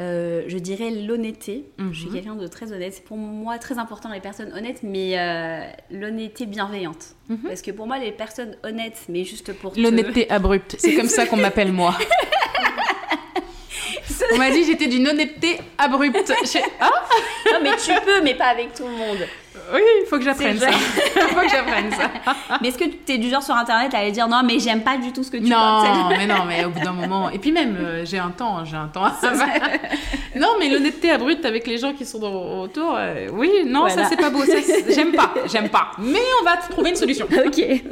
Euh, 0.00 0.44
je 0.46 0.58
dirais 0.58 0.90
l'honnêteté. 0.92 1.64
Je 1.78 1.98
suis 1.98 2.06
Mhm. 2.08 2.14
quelqu'un 2.14 2.34
de 2.36 2.46
très 2.46 2.72
honnête. 2.72 2.94
C'est 2.94 3.04
pour 3.04 3.16
moi 3.16 3.58
très 3.58 3.78
important 3.78 4.12
les 4.12 4.20
personnes 4.20 4.52
honnêtes, 4.52 4.84
mais 4.84 5.18
euh, 5.18 5.60
l'honnêteté 5.90 6.46
bienveillante. 6.46 7.16
Mhm. 7.28 7.38
Parce 7.48 7.62
que 7.62 7.72
pour 7.72 7.86
moi, 7.88 7.98
les 7.98 8.12
personnes 8.12 8.56
honnêtes, 8.62 9.06
mais 9.08 9.24
juste 9.24 9.52
pour 9.54 9.72
te- 9.72 9.80
L'honnêteté 9.80 10.30
abrupte, 10.30 10.76
c'est 10.78 10.94
comme 10.94 11.08
ça 11.08 11.26
qu'on 11.26 11.36
m'appelle 11.36 11.72
moi. 11.72 11.96
On 14.32 14.36
m'a 14.36 14.50
dit 14.50 14.64
j'étais 14.64 14.88
d'une 14.88 15.08
honnêteté 15.08 15.58
abrupte. 15.78 16.32
Je- 16.44 16.58
Ah 16.80 16.90
Non, 17.52 17.58
mais 17.62 17.70
tu 17.76 17.90
peux, 18.04 18.20
mais 18.22 18.34
pas 18.34 18.46
avec 18.48 18.74
tout 18.74 18.84
le 18.84 18.90
monde. 18.94 19.18
Oui, 19.72 19.80
il 20.02 20.06
faut 20.06 20.18
que 20.18 20.24
j'apprenne 20.24 20.58
ça. 20.58 20.68
Il 21.16 21.22
faut 21.34 21.40
que 21.40 21.48
j'apprenne 21.48 21.90
ça. 21.90 22.10
mais 22.62 22.68
est-ce 22.68 22.78
que 22.78 22.84
tu 22.84 23.12
es 23.12 23.18
du 23.18 23.28
genre 23.28 23.42
sur 23.42 23.54
internet 23.54 23.92
à 23.94 23.98
aller 23.98 24.12
dire 24.12 24.28
non, 24.28 24.42
mais 24.44 24.58
j'aime 24.58 24.82
pas 24.82 24.96
du 24.96 25.12
tout 25.12 25.22
ce 25.22 25.30
que 25.30 25.36
tu 25.36 25.44
Non, 25.44 25.82
mais 26.10 26.26
non, 26.26 26.44
mais 26.46 26.64
au 26.64 26.70
bout 26.70 26.80
d'un 26.80 26.92
moment. 26.92 27.30
Et 27.30 27.38
puis 27.38 27.52
même, 27.52 27.76
euh, 27.76 28.04
j'ai 28.04 28.18
un 28.18 28.30
temps, 28.30 28.64
j'ai 28.64 28.76
un 28.76 28.88
temps. 28.88 29.04
non, 30.36 30.48
mais 30.58 30.68
l'honnêteté 30.68 31.10
abrupte 31.10 31.44
avec 31.44 31.66
les 31.66 31.78
gens 31.78 31.92
qui 31.92 32.06
sont 32.06 32.22
autour, 32.22 32.94
euh, 32.96 33.28
oui, 33.32 33.50
non, 33.66 33.88
ça 33.88 34.04
c'est 34.04 34.16
pas 34.16 34.30
beau. 34.30 34.42
J'aime 34.88 35.12
pas, 35.12 35.34
j'aime 35.46 35.68
pas. 35.68 35.90
Mais 35.98 36.18
on 36.40 36.44
va 36.44 36.56
trouver 36.56 36.90
une 36.90 36.96
solution. 36.96 37.26
ok. 37.26 37.82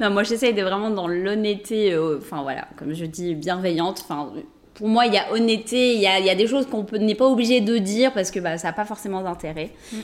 non, 0.00 0.10
moi 0.10 0.22
j'essaye 0.22 0.54
de 0.54 0.62
vraiment 0.62 0.90
dans 0.90 1.08
l'honnêteté, 1.08 1.92
euh, 1.92 2.18
enfin 2.20 2.42
voilà, 2.42 2.68
comme 2.76 2.94
je 2.94 3.04
dis, 3.04 3.34
bienveillante. 3.34 4.04
Enfin, 4.08 4.30
pour 4.74 4.88
moi, 4.88 5.06
il 5.06 5.14
y 5.14 5.18
a 5.18 5.32
honnêteté, 5.32 5.94
il 5.94 6.00
y 6.00 6.06
a, 6.06 6.20
y 6.20 6.30
a, 6.30 6.34
des 6.34 6.46
choses 6.46 6.66
qu'on 6.66 6.86
n'est 6.98 7.14
pas 7.14 7.26
obligé 7.26 7.60
de 7.60 7.78
dire 7.78 8.12
parce 8.12 8.30
que 8.30 8.40
bah, 8.40 8.58
ça 8.58 8.68
n'a 8.68 8.72
pas 8.72 8.84
forcément 8.84 9.22
d'intérêt. 9.22 9.70
Mm. 9.92 9.96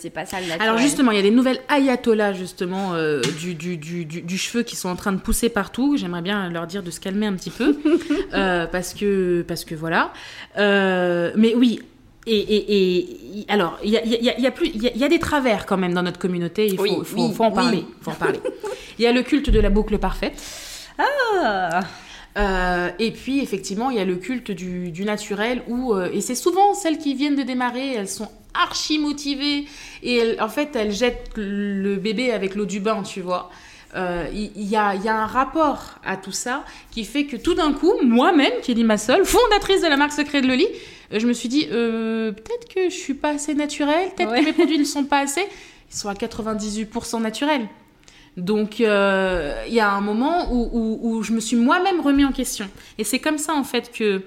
C'est 0.00 0.10
pas 0.10 0.26
ça 0.26 0.40
le 0.40 0.46
naturel. 0.46 0.68
Alors 0.68 0.80
justement, 0.80 1.10
il 1.10 1.16
y 1.16 1.20
a 1.20 1.22
des 1.22 1.30
nouvelles 1.30 1.60
ayatollahs 1.68 2.32
justement 2.34 2.94
euh, 2.94 3.20
du, 3.38 3.54
du, 3.54 3.76
du, 3.76 4.04
du, 4.04 4.38
cheveu 4.38 4.62
qui 4.62 4.76
sont 4.76 4.88
en 4.88 4.96
train 4.96 5.12
de 5.12 5.20
pousser 5.20 5.48
partout. 5.48 5.96
J'aimerais 5.96 6.22
bien 6.22 6.48
leur 6.50 6.66
dire 6.66 6.82
de 6.82 6.90
se 6.90 7.00
calmer 7.00 7.26
un 7.26 7.34
petit 7.34 7.50
peu 7.50 7.78
euh, 8.34 8.66
parce 8.66 8.94
que 8.94 9.42
parce 9.46 9.64
que 9.64 9.74
voilà. 9.74 10.12
Euh, 10.58 11.32
mais 11.36 11.54
oui. 11.54 11.80
Et, 12.30 12.36
et, 12.36 13.40
et 13.40 13.46
alors, 13.48 13.78
il 13.82 13.90
y 13.90 13.96
a, 13.96 14.04
y, 14.04 14.28
a, 14.28 14.38
y, 14.38 14.46
a 14.46 14.50
plus, 14.50 14.70
il 14.74 14.82
y, 14.82 15.04
a 15.04 15.08
des 15.08 15.18
travers 15.18 15.64
quand 15.64 15.78
même 15.78 15.94
dans 15.94 16.02
notre 16.02 16.18
communauté. 16.18 16.66
Il 16.66 16.76
faut, 16.76 16.82
oui, 16.82 16.90
faut, 17.02 17.30
faut, 17.30 17.44
en 17.44 17.50
parler. 17.50 17.86
Faut 18.02 18.10
en 18.10 18.14
parler. 18.14 18.40
Il 18.98 19.02
y 19.02 19.06
a 19.06 19.12
le 19.12 19.22
culte 19.22 19.48
de 19.48 19.58
la 19.58 19.70
boucle 19.70 19.96
parfaite. 19.96 20.34
Ah 20.98 21.80
euh, 22.36 22.90
et 22.98 23.10
puis, 23.10 23.40
effectivement, 23.40 23.90
il 23.90 23.96
y 23.96 24.00
a 24.00 24.04
le 24.04 24.16
culte 24.16 24.50
du, 24.50 24.90
du 24.92 25.04
naturel, 25.04 25.62
où, 25.66 25.92
euh, 25.92 26.10
et 26.12 26.20
c'est 26.20 26.34
souvent 26.34 26.74
celles 26.74 26.98
qui 26.98 27.14
viennent 27.14 27.34
de 27.34 27.42
démarrer, 27.42 27.94
elles 27.94 28.08
sont 28.08 28.30
archi 28.54 28.98
motivées, 28.98 29.66
et 30.02 30.40
en 30.40 30.48
fait, 30.48 30.74
elles 30.76 30.92
jettent 30.92 31.32
le 31.36 31.96
bébé 31.96 32.32
avec 32.32 32.54
l'eau 32.54 32.66
du 32.66 32.80
bain, 32.80 33.02
tu 33.02 33.20
vois. 33.20 33.50
Euh, 33.96 34.26
il 34.34 34.68
y, 34.68 34.76
a, 34.76 34.94
y, 34.94 35.08
a, 35.08 35.16
un 35.16 35.26
rapport 35.26 35.98
à 36.04 36.18
tout 36.18 36.32
ça 36.32 36.64
qui 36.90 37.04
fait 37.04 37.24
que 37.24 37.36
tout 37.36 37.54
d'un 37.54 37.72
coup, 37.72 37.94
moi-même, 38.02 38.52
qui 38.62 38.72
est 38.72 38.84
ma 38.84 38.98
seule, 38.98 39.24
fondatrice 39.24 39.80
de 39.80 39.88
la 39.88 39.96
marque 39.96 40.12
Secret 40.12 40.42
de 40.42 40.46
Loli, 40.46 40.66
je 41.10 41.26
me 41.26 41.32
suis 41.32 41.48
dit, 41.48 41.66
peut-être 41.66 42.68
que 42.68 42.90
je 42.90 42.94
suis 42.94 43.14
pas 43.14 43.30
assez 43.30 43.54
naturelle, 43.54 44.10
peut-être 44.14 44.34
que 44.34 44.44
mes 44.44 44.52
produits 44.52 44.78
ne 44.78 44.84
sont 44.84 45.04
pas 45.04 45.20
assez. 45.20 45.40
Ils 45.90 45.96
sont 45.96 46.08
à 46.08 46.14
98% 46.14 47.22
naturels. 47.22 47.66
Donc, 48.38 48.80
euh, 48.80 49.64
il 49.66 49.74
y 49.74 49.80
a 49.80 49.90
un 49.90 50.00
moment 50.00 50.52
où, 50.52 51.22
je 51.22 51.32
me 51.32 51.40
suis 51.40 51.56
moi-même 51.56 52.00
remis 52.00 52.24
en 52.24 52.32
question. 52.32 52.68
Et 52.96 53.04
c'est 53.04 53.18
comme 53.18 53.38
ça, 53.38 53.54
en 53.54 53.64
fait, 53.64 53.90
que 53.92 54.22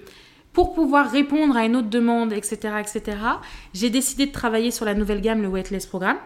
pour 0.54 0.74
pouvoir 0.74 1.10
répondre 1.10 1.56
à 1.56 1.66
une 1.66 1.76
autre 1.76 1.90
demande, 1.90 2.34
etc., 2.34 2.76
etc., 2.80 3.18
j'ai 3.74 3.90
décidé 3.90 4.26
de 4.26 4.32
travailler 4.32 4.72
sur 4.72 4.86
la 4.86 4.94
nouvelle 4.94 5.22
gamme, 5.22 5.42
le 5.42 5.48
Weightless 5.48 5.86
Programme. 5.86 6.18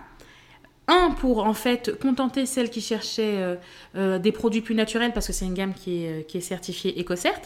Un, 0.87 1.11
pour 1.11 1.45
en 1.45 1.53
fait 1.53 1.99
contenter 1.99 2.45
celles 2.45 2.69
qui 2.69 2.81
cherchaient 2.81 3.37
euh, 3.37 3.55
euh, 3.95 4.19
des 4.19 4.31
produits 4.31 4.61
plus 4.61 4.75
naturels, 4.75 5.13
parce 5.13 5.27
que 5.27 5.33
c'est 5.33 5.45
une 5.45 5.55
gamme 5.55 5.73
qui 5.73 6.05
est, 6.05 6.27
qui 6.27 6.37
est 6.37 6.41
certifiée 6.41 6.95
EcoCert. 6.99 7.41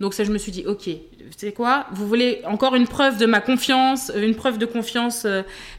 Donc 0.00 0.12
ça, 0.12 0.24
je 0.24 0.32
me 0.32 0.38
suis 0.38 0.50
dit, 0.50 0.64
ok, 0.66 0.90
c'est 1.36 1.52
quoi 1.52 1.86
Vous 1.92 2.08
voulez 2.08 2.42
encore 2.46 2.74
une 2.74 2.88
preuve 2.88 3.16
de 3.16 3.26
ma 3.26 3.40
confiance, 3.40 4.10
une 4.16 4.34
preuve 4.34 4.58
de 4.58 4.66
confiance, 4.66 5.24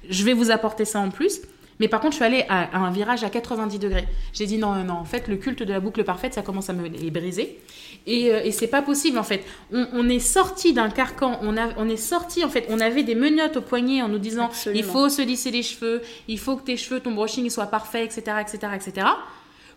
je 0.09 0.23
vais 0.23 0.31
vous 0.31 0.51
apporter 0.51 0.85
ça 0.85 0.99
en 0.99 1.09
plus. 1.09 1.41
Mais 1.79 1.87
par 1.87 1.99
contre, 1.99 2.13
je 2.13 2.17
suis 2.17 2.25
allée 2.25 2.45
à, 2.47 2.77
un 2.77 2.91
virage 2.91 3.23
à 3.23 3.29
90 3.29 3.79
degrés. 3.79 4.07
J'ai 4.33 4.45
dit 4.45 4.57
non, 4.57 4.73
non, 4.73 4.83
non, 4.83 4.93
en 4.93 5.05
fait, 5.05 5.27
le 5.27 5.35
culte 5.35 5.63
de 5.63 5.73
la 5.73 5.79
boucle 5.79 6.03
parfaite, 6.03 6.33
ça 6.33 6.41
commence 6.41 6.69
à 6.69 6.73
me 6.73 6.87
les 6.87 7.11
briser. 7.11 7.59
Et, 8.07 8.31
euh, 8.31 8.43
et 8.43 8.51
c'est 8.51 8.67
pas 8.67 8.81
possible, 8.81 9.17
en 9.17 9.23
fait. 9.23 9.43
On, 9.71 10.07
est 10.07 10.19
sorti 10.19 10.73
d'un 10.73 10.89
carcan, 10.89 11.39
on, 11.41 11.57
a, 11.57 11.69
on 11.77 11.89
est 11.89 11.97
sorti, 11.97 12.43
en 12.43 12.49
fait, 12.49 12.65
on 12.69 12.79
avait 12.79 13.03
des 13.03 13.15
menottes 13.15 13.57
au 13.57 13.61
poignet 13.61 14.01
en 14.01 14.07
nous 14.07 14.19
disant 14.19 14.49
il 14.73 14.83
faut 14.83 15.09
se 15.09 15.21
lisser 15.21 15.51
les 15.51 15.63
cheveux, 15.63 16.01
il 16.27 16.39
faut 16.39 16.55
que 16.55 16.63
tes 16.63 16.77
cheveux, 16.77 16.99
ton 16.99 17.11
brushing 17.11 17.49
soit 17.49 17.65
parfait, 17.65 18.05
etc., 18.05 18.37
etc., 18.41 18.73
etc. 18.75 19.07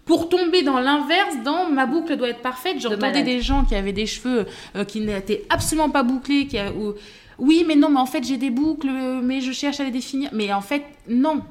Pour 0.05 0.29
tomber 0.29 0.63
dans 0.63 0.79
l'inverse, 0.79 1.37
dans 1.45 1.69
ma 1.69 1.85
boucle 1.85 2.17
doit 2.17 2.29
être 2.29 2.43
parfaite. 2.43 2.81
J'entendais 2.81 3.23
des 3.23 3.41
gens 3.41 3.65
qui 3.65 3.75
avaient 3.75 3.93
des 3.93 4.07
cheveux 4.07 4.47
euh, 4.77 4.85
qui 4.85 5.01
n'étaient 5.01 5.45
absolument 5.51 5.91
pas 5.91 6.03
bouclés, 6.03 6.47
qui 6.47 6.59
ou, 6.59 6.95
oui, 7.39 7.65
mais 7.67 7.77
non, 7.77 7.89
mais 7.89 8.01
en 8.01 8.07
fait, 8.07 8.25
j'ai 8.25 8.37
des 8.37 8.51
boucles, 8.51 8.89
mais 9.23 9.41
je 9.41 9.53
cherche 9.53 9.81
à 9.81 9.85
les 9.85 9.91
définir. 9.91 10.31
Mais 10.33 10.53
en 10.53 10.61
fait, 10.61 10.83
non 11.09 11.43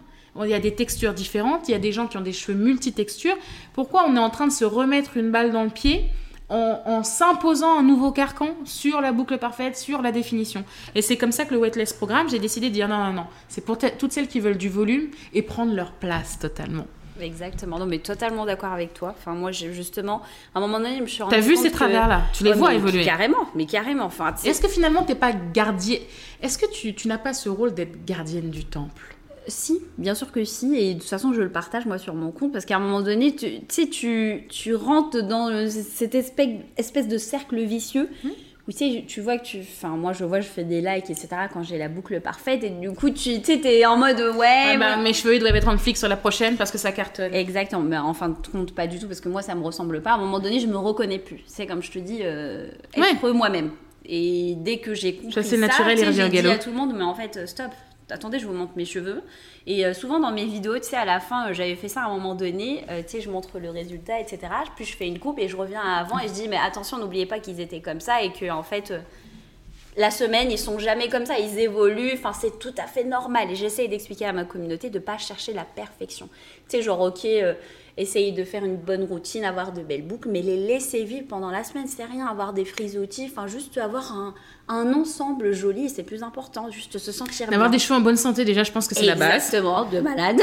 il 0.44 0.50
y 0.50 0.54
a 0.54 0.60
des 0.60 0.76
textures 0.76 1.14
différentes, 1.14 1.68
il 1.68 1.72
y 1.72 1.76
a 1.76 1.80
des 1.80 1.92
gens 1.92 2.08
qui 2.08 2.18
ont 2.18 2.22
des 2.22 2.34
cheveux 2.34 2.58
multitextures. 2.58 3.38
Pourquoi 3.74 4.06
on 4.08 4.16
est 4.16 4.20
en 4.20 4.30
train 4.30 4.48
de 4.48 4.52
se 4.52 4.66
remettre 4.66 5.18
une 5.18 5.32
balle 5.32 5.52
dans 5.52 5.64
le 5.64 5.70
pied 5.70 6.06
en, 6.50 7.04
s'imposant 7.04 7.78
un 7.78 7.84
nouveau 7.84 8.12
carcan 8.12 8.50
sur 8.64 9.02
la 9.02 9.12
boucle 9.12 9.38
parfaite, 9.38 9.78
sur 9.78 10.02
la 10.02 10.12
définition? 10.12 10.64
Et 10.96 11.02
c'est 11.02 11.18
comme 11.18 11.32
ça 11.32 11.46
que 11.46 11.54
le 11.54 11.60
Weightless 11.60 11.94
Programme, 11.94 12.30
j'ai 12.30 12.40
décidé 12.40 12.70
de 12.70 12.74
dire 12.74 12.88
non, 12.88 12.98
non, 12.98 13.14
non, 13.14 13.26
c'est 13.48 13.66
pour 13.66 13.78
toutes 13.78 14.12
celles 14.12 14.28
qui 14.28 14.40
veulent 14.40 14.58
du 14.58 14.70
volume 14.70 15.10
et 15.34 15.42
prendre 15.42 15.74
leur 15.74 15.92
place 15.92 16.40
totalement. 16.40 16.86
Exactement, 17.20 17.80
non 17.80 17.86
mais 17.86 18.00
totalement 18.00 18.46
d'accord 18.46 18.72
avec 18.72 18.94
toi. 18.94 19.16
Enfin 19.18 19.34
moi 19.34 19.52
j'ai 19.52 19.74
justement 19.74 20.22
à 20.54 20.60
un 20.60 20.62
moment 20.62 20.78
donné 20.78 20.98
je 20.98 21.02
me 21.02 21.08
suis 21.08 21.24
rendu 21.24 21.36
T'as 21.36 21.42
vu 21.42 21.56
ces 21.56 21.72
travers 21.72 22.08
là 22.08 22.22
Tu 22.34 22.44
les 22.44 22.54
vois 22.54 22.74
évoluer? 22.74 23.04
Carrément, 23.04 23.48
mais 23.56 23.66
carrément. 23.66 24.06
Enfin. 24.06 24.34
Est-ce 24.46 24.62
que 24.62 24.68
finalement 24.68 25.04
t'es 25.04 25.16
pas 25.16 25.34
gardienne? 25.34 26.02
Est-ce 26.42 26.58
que 26.58 26.72
tu, 26.72 26.94
tu 26.94 27.08
n'as 27.08 27.18
pas 27.18 27.34
ce 27.34 27.50
rôle 27.50 27.74
d'être 27.74 28.06
gardienne 28.06 28.50
du 28.50 28.66
temple? 28.66 29.17
Si, 29.48 29.80
bien 29.98 30.16
sûr 30.16 30.32
que 30.32 30.44
si, 30.44 30.76
et 30.76 30.94
de 30.94 31.00
toute 31.00 31.10
façon 31.10 31.34
je 31.34 31.42
le 31.42 31.50
partage 31.50 31.86
moi 31.86 31.98
sur 31.98 32.14
mon 32.14 32.32
compte 32.32 32.52
parce 32.52 32.66
qu'à 32.66 32.78
un 32.78 32.80
moment 32.80 33.02
donné, 33.02 33.36
tu 33.36 33.48
sais, 33.70 33.88
tu, 33.88 34.46
tu 34.50 34.76
rentres 34.76 35.24
dans 35.24 35.70
cette 35.70 36.16
espèce, 36.16 36.50
espèce 36.78 37.08
de 37.08 37.18
cercle 37.18 37.60
vicieux 37.62 38.10
mmh. 38.24 38.28
où 38.68 38.72
tu 38.72 38.78
sais, 38.78 39.06
tu 39.08 39.22
vois 39.22 39.38
que 39.38 39.46
tu. 39.46 39.60
Enfin, 39.60 39.90
moi 39.90 40.14
je 40.14 40.26
vois, 40.26 40.42
je 40.42 40.48
fais 40.48 40.64
des 40.64 40.82
likes, 40.82 41.10
etc. 41.10 41.28
quand 41.52 41.64
j'ai 41.64 41.78
la 41.78 41.88
boucle 41.88 42.20
parfaite, 42.20 42.64
et 42.64 42.70
du 42.70 42.92
coup, 42.92 43.10
tu 43.10 43.44
sais, 43.44 43.60
t'es 43.60 43.86
en 43.86 43.98
mode 43.98 44.20
ouais. 44.38 44.78
bah, 44.78 44.98
Mes 44.98 45.14
cheveux 45.14 45.36
ils 45.36 45.40
doivent 45.40 45.56
être 45.56 45.70
en 45.70 45.78
flic 45.78 45.98
sur 45.98 46.08
la 46.08 46.18
prochaine 46.18 46.58
parce 46.58 46.72
que 46.72 46.78
ça 46.78 46.92
cartonne. 46.92 47.34
Exactement, 47.34 47.82
mais 47.82 47.98
en 47.98 48.14
fin 48.14 48.30
de 48.30 48.36
compte, 48.52 48.74
pas 48.74 48.88
du 48.88 49.00
tout 49.00 49.08
parce 49.08 49.22
que 49.22 49.30
moi 49.30 49.42
ça 49.42 49.56
me 49.56 49.64
ressemble 49.64 50.02
pas. 50.02 50.12
À 50.12 50.16
un 50.16 50.20
moment 50.20 50.40
donné, 50.40 50.60
je 50.60 50.68
me 50.68 50.78
reconnais 50.78 51.20
plus. 51.20 51.42
C'est 51.48 51.66
comme 51.66 51.82
je 51.82 51.92
te 51.92 52.00
dis, 52.00 52.20
euh, 52.24 52.70
être 52.96 53.32
moi-même. 53.32 53.72
Et 54.10 54.56
dès 54.58 54.78
que 54.78 54.94
j'ai 54.94 55.16
compris 55.16 55.34
ça, 55.34 55.44
c'est 55.44 55.58
naturel, 55.58 55.98
j'ai 55.98 56.30
dit 56.30 56.48
à 56.48 56.58
tout 56.58 56.70
le 56.70 56.76
monde, 56.76 56.94
mais 56.96 57.04
en 57.04 57.14
fait, 57.14 57.46
stop, 57.46 57.72
attendez, 58.10 58.40
je 58.40 58.48
vous 58.48 58.54
montre 58.54 58.74
mes 58.76 58.86
cheveux. 58.86 59.24
Et 59.66 59.86
euh, 59.86 59.94
souvent 59.94 60.20
dans 60.20 60.32
mes 60.32 60.46
vidéos, 60.46 60.78
tu 60.78 60.86
sais, 60.86 60.96
à 60.96 61.06
la 61.06 61.20
fin, 61.20 61.50
euh, 61.50 61.54
j'avais 61.54 61.76
fait 61.76 61.88
ça 61.88 62.02
à 62.02 62.06
un 62.06 62.10
moment 62.10 62.36
donné, 62.36 62.84
euh, 62.90 63.02
tu 63.02 63.10
sais, 63.10 63.22
je 63.22 63.30
montre 63.30 63.60
le 63.60 63.70
résultat, 63.70 64.20
etc. 64.20 64.40
Puis 64.76 64.86
je 64.86 64.96
fais 64.96 65.08
une 65.08 65.20
coupe 65.20 65.40
et 65.40 65.48
je 65.48 65.56
reviens 65.56 65.82
à 65.82 66.00
avant 66.00 66.20
et 66.20 66.28
je 66.28 66.34
dis, 66.34 66.48
mais 66.48 66.58
attention, 66.58 66.98
n'oubliez 66.98 67.26
pas 67.26 67.40
qu'ils 67.40 67.60
étaient 67.60 67.82
comme 67.82 68.00
ça 68.00 68.22
et 68.22 68.32
que 68.32 68.50
en 68.50 68.64
fait, 68.64 68.94
la 69.98 70.12
semaine, 70.12 70.52
ils 70.52 70.60
sont 70.60 70.80
jamais 70.80 71.10
comme 71.10 71.26
ça, 71.26 71.40
ils 71.40 71.60
évoluent, 71.60 72.14
enfin, 72.14 72.34
c'est 72.34 72.60
tout 72.60 72.74
à 72.78 72.88
fait 72.88 73.04
normal. 73.04 73.52
Et 73.52 73.56
j'essaye 73.56 73.90
d'expliquer 73.90 74.26
à 74.26 74.34
ma 74.34 74.46
communauté 74.46 74.90
de 74.90 75.00
pas 75.00 75.18
chercher 75.18 75.54
la 75.54 75.64
perfection. 75.64 76.30
Tu 76.70 76.78
sais, 76.78 76.82
genre, 76.82 77.02
ok 77.02 77.28
essayer 77.98 78.32
de 78.32 78.44
faire 78.44 78.64
une 78.64 78.78
bonne 78.78 79.04
routine, 79.04 79.44
avoir 79.44 79.74
de 79.74 79.82
belles 79.82 80.06
boucles, 80.06 80.30
mais 80.30 80.42
les 80.42 80.58
laisser 80.58 81.04
vivre 81.04 81.26
pendant 81.28 81.50
la 81.50 81.64
semaine, 81.64 81.88
c'est 81.88 82.06
rien, 82.06 82.28
avoir 82.28 82.54
des 82.54 82.66
frisottis, 82.66 83.28
enfin 83.32 83.48
juste 83.48 83.78
avoir 83.78 84.14
un, 84.14 84.34
un 84.70 84.94
ensemble 84.94 85.54
joli, 85.54 85.90
c'est 85.90 86.04
plus 86.04 86.24
important, 86.24 86.70
juste 86.70 86.98
se 86.98 87.12
sentir 87.12 87.52
Avoir 87.52 87.70
des 87.70 87.80
cheveux 87.80 87.96
en 87.96 88.02
bonne 88.02 88.18
santé, 88.18 88.44
déjà, 88.44 88.64
je 88.64 88.72
pense 88.72 88.88
que 88.88 88.96
c'est 88.96 89.06
la 89.06 89.16
base. 89.16 89.36
Exactement, 89.36 89.86
de 89.86 90.00
malade. 90.02 90.42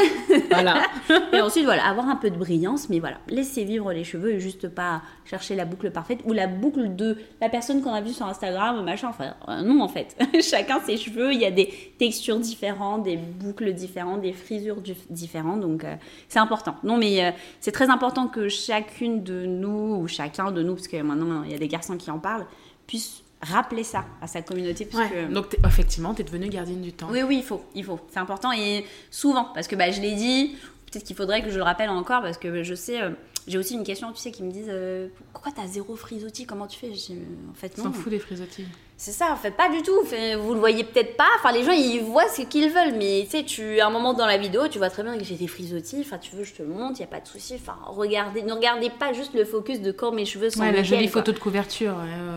voilà. 0.50 0.82
et 1.32 1.40
ensuite, 1.40 1.64
voilà, 1.64 1.86
avoir 1.86 2.08
un 2.08 2.16
peu 2.16 2.30
de 2.30 2.36
brillance, 2.36 2.88
mais 2.88 3.00
voilà, 3.00 3.18
laisser 3.28 3.64
vivre 3.64 3.92
les 3.92 4.04
cheveux 4.04 4.32
et 4.32 4.40
juste 4.40 4.68
pas 4.68 5.02
chercher 5.24 5.54
la 5.54 5.64
boucle 5.66 5.90
parfaite 5.90 6.20
ou 6.24 6.32
la 6.32 6.46
boucle 6.46 6.96
de 6.96 7.18
la 7.40 7.48
personne 7.50 7.82
qu'on 7.82 7.92
a 7.92 8.00
vue 8.00 8.12
sur 8.12 8.26
Instagram, 8.26 8.82
machin, 8.82 9.08
enfin, 9.08 9.34
euh, 9.48 9.62
non, 9.62 9.82
en 9.82 9.88
fait. 9.88 10.16
Chacun 10.40 10.80
ses 10.80 10.96
cheveux, 10.96 11.32
il 11.32 11.40
y 11.40 11.46
a 11.46 11.50
des 11.50 11.92
textures 11.98 12.38
différentes, 12.38 13.02
des 13.02 13.16
boucles 13.16 13.74
différentes, 13.74 14.22
des 14.22 14.32
frisures 14.32 14.78
différentes, 15.10 15.60
donc 15.60 15.84
euh, 15.84 15.94
c'est 16.28 16.38
important. 16.38 16.76
Non, 16.82 16.96
mais 16.96 17.24
euh, 17.24 17.30
c'est 17.60 17.72
très 17.72 17.90
important 17.90 18.28
que 18.28 18.48
chacune 18.48 19.22
de 19.22 19.46
nous, 19.46 19.96
ou 20.00 20.08
chacun 20.08 20.50
de 20.50 20.62
nous, 20.62 20.74
parce 20.74 20.88
que 20.88 21.00
maintenant, 21.02 21.42
il 21.44 21.52
y 21.52 21.54
a 21.54 21.58
des 21.58 21.68
garçons 21.68 21.96
qui 21.96 22.10
en 22.10 22.18
parlent, 22.18 22.46
puisse 22.86 23.22
rappeler 23.42 23.84
ça 23.84 24.04
à 24.20 24.26
sa 24.26 24.42
communauté. 24.42 24.86
Parce 24.86 25.10
Donc 25.30 25.56
effectivement, 25.66 26.14
tu 26.14 26.22
es 26.22 26.24
devenue 26.24 26.48
gardienne 26.48 26.80
du 26.80 26.92
temps. 26.92 27.08
Oui, 27.10 27.22
oui, 27.22 27.36
il 27.38 27.42
faut, 27.42 27.62
il 27.74 27.84
faut. 27.84 28.00
C'est 28.10 28.18
important 28.18 28.52
et 28.52 28.84
souvent, 29.10 29.50
parce 29.54 29.68
que 29.68 29.76
bah, 29.76 29.90
je 29.90 30.00
l'ai 30.00 30.14
dit, 30.14 30.56
peut-être 30.90 31.04
qu'il 31.04 31.16
faudrait 31.16 31.42
que 31.42 31.50
je 31.50 31.56
le 31.56 31.62
rappelle 31.62 31.90
encore, 31.90 32.22
parce 32.22 32.38
que 32.38 32.62
je 32.62 32.74
sais, 32.74 33.02
euh, 33.02 33.10
j'ai 33.46 33.58
aussi 33.58 33.74
une 33.74 33.84
question, 33.84 34.10
tu 34.12 34.20
sais, 34.20 34.30
qui 34.30 34.42
me 34.42 34.50
disent 34.50 34.68
euh, 34.68 35.08
pourquoi 35.32 35.52
tu 35.52 35.60
as 35.60 35.66
zéro 35.66 35.96
frisottis 35.96 36.46
Comment 36.46 36.66
tu 36.66 36.78
fais 36.78 36.88
En 36.90 37.54
fait, 37.54 37.76
non. 37.78 37.84
S'en 37.84 37.92
fout 37.92 38.10
des 38.10 38.18
frisottis. 38.18 38.64
C'est 38.96 39.12
ça, 39.12 39.32
en 39.32 39.36
fait, 39.36 39.50
pas 39.50 39.68
du 39.70 39.82
tout. 39.82 39.92
vous 40.40 40.54
le 40.54 40.60
voyez 40.60 40.84
peut-être 40.84 41.16
pas. 41.16 41.28
Enfin, 41.36 41.52
les 41.52 41.64
gens, 41.64 41.72
ils 41.72 42.00
voient 42.00 42.28
ce 42.28 42.42
qu'ils 42.42 42.70
veulent. 42.70 42.94
Mais 42.96 43.22
tu 43.24 43.38
sais, 43.38 43.44
tu, 43.44 43.80
à 43.80 43.88
un 43.88 43.90
moment 43.90 44.14
dans 44.14 44.26
la 44.26 44.38
vidéo, 44.38 44.68
tu 44.68 44.78
vois 44.78 44.88
très 44.88 45.02
bien 45.02 45.18
que 45.18 45.24
j'ai 45.24 45.34
des 45.34 45.48
frisottis. 45.48 45.98
Enfin, 46.00 46.18
tu 46.18 46.36
veux, 46.36 46.44
je 46.44 46.54
te 46.54 46.62
le 46.62 46.68
montre, 46.68 47.00
il 47.00 47.02
n'y 47.02 47.08
a 47.08 47.08
pas 47.08 47.20
de 47.20 47.26
souci. 47.26 47.54
Enfin, 47.56 47.76
regardez, 47.86 48.42
ne 48.42 48.52
regardez 48.52 48.90
pas 48.90 49.12
juste 49.12 49.34
le 49.34 49.44
focus 49.44 49.80
de 49.80 49.92
quand 49.92 50.12
mes 50.12 50.24
cheveux 50.24 50.50
sont 50.50 50.60
Ouais, 50.60 50.72
la 50.72 50.82
jolie 50.82 51.08
photo 51.08 51.32
de 51.32 51.38
couverture. 51.38 51.96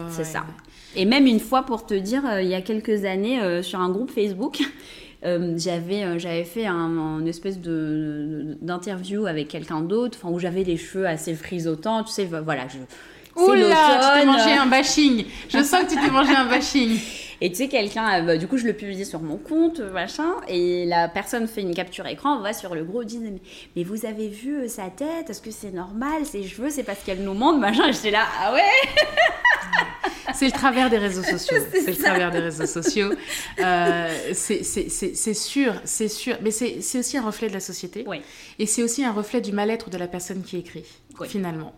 c'est 0.09 0.23
ça. 0.23 0.45
Et 0.95 1.05
même 1.05 1.27
une 1.27 1.39
fois, 1.39 1.63
pour 1.63 1.85
te 1.85 1.93
dire, 1.93 2.23
euh, 2.25 2.41
il 2.41 2.47
y 2.49 2.55
a 2.55 2.61
quelques 2.61 3.05
années, 3.05 3.39
euh, 3.41 3.61
sur 3.61 3.79
un 3.79 3.89
groupe 3.89 4.09
Facebook, 4.09 4.61
euh, 4.61 4.63
j'avais 5.57 6.19
j'avais 6.19 6.43
fait 6.43 6.65
un, 6.65 7.25
espèce 7.25 7.59
de 7.59 8.57
d'interview 8.61 9.25
avec 9.25 9.47
quelqu'un 9.47 9.81
d'autre, 9.81 10.19
où 10.25 10.39
j'avais 10.39 10.63
les 10.63 10.77
cheveux 10.77 11.07
assez 11.07 11.35
frisotants. 11.35 12.03
Tu 12.03 12.11
sais, 12.11 12.25
voilà, 12.25 12.67
je 12.67 12.77
Oula, 13.37 13.99
tu 14.13 14.19
t'es 14.19 14.25
mangé 14.25 14.51
un 14.53 14.65
bashing. 14.65 15.25
Je 15.49 15.63
sens 15.63 15.83
que 15.83 15.89
tu 15.93 15.95
t'es 15.99 16.11
mangé 16.11 16.35
un 16.35 16.45
bashing. 16.49 16.99
Et 17.39 17.51
tu 17.51 17.57
sais, 17.57 17.67
quelqu'un, 17.67 18.19
euh, 18.21 18.25
bah, 18.25 18.37
du 18.37 18.47
coup, 18.47 18.57
je 18.57 18.65
le 18.65 18.73
publie 18.73 19.05
sur 19.05 19.19
mon 19.19 19.37
compte, 19.37 19.79
machin, 19.79 20.33
et 20.47 20.85
la 20.85 21.07
personne 21.07 21.47
fait 21.47 21.61
une 21.61 21.75
capture 21.75 22.07
écran, 22.07 22.37
on 22.37 22.41
va 22.41 22.51
sur 22.53 22.73
le 22.73 22.83
gros, 22.83 23.03
dit 23.03 23.19
Mais 23.75 23.83
vous 23.83 24.05
avez 24.07 24.27
vu 24.27 24.63
euh, 24.63 24.67
sa 24.67 24.89
tête? 24.89 25.29
Est-ce 25.29 25.41
que 25.41 25.51
c'est 25.51 25.71
normal? 25.71 26.25
Ses 26.25 26.43
cheveux, 26.43 26.71
c'est 26.71 26.83
parce 26.83 27.03
qu'elle 27.03 27.21
nous 27.21 27.35
montre, 27.35 27.59
machin. 27.59 27.91
J'étais 27.91 28.11
là, 28.11 28.25
ah 28.41 28.53
ouais? 28.53 28.61
C'est 30.33 30.45
le 30.45 30.51
travers 30.51 30.89
des 30.89 30.97
réseaux 30.97 31.23
sociaux. 31.37 31.57
C'est 31.71 31.87
le 31.91 31.95
travers 31.95 32.31
des 32.31 32.39
réseaux 32.39 32.65
sociaux. 32.65 33.11
Euh, 33.59 34.31
c'est 34.33 34.63
sûr, 35.33 35.73
c'est 35.83 36.07
sûr. 36.07 36.37
Mais 36.41 36.51
c'est 36.51 36.99
aussi 36.99 37.17
un 37.17 37.21
reflet 37.23 37.49
de 37.49 37.53
la 37.53 37.59
société. 37.59 38.03
Oui. 38.07 38.21
Et 38.57 38.65
c'est 38.65 38.81
aussi 38.83 39.05
un 39.05 39.11
reflet 39.11 39.41
du 39.41 39.51
mal-être 39.51 39.89
de 39.89 39.97
la 39.97 40.07
personne 40.07 40.41
qui 40.43 40.57
écrit, 40.57 40.85
finalement. 41.27 41.73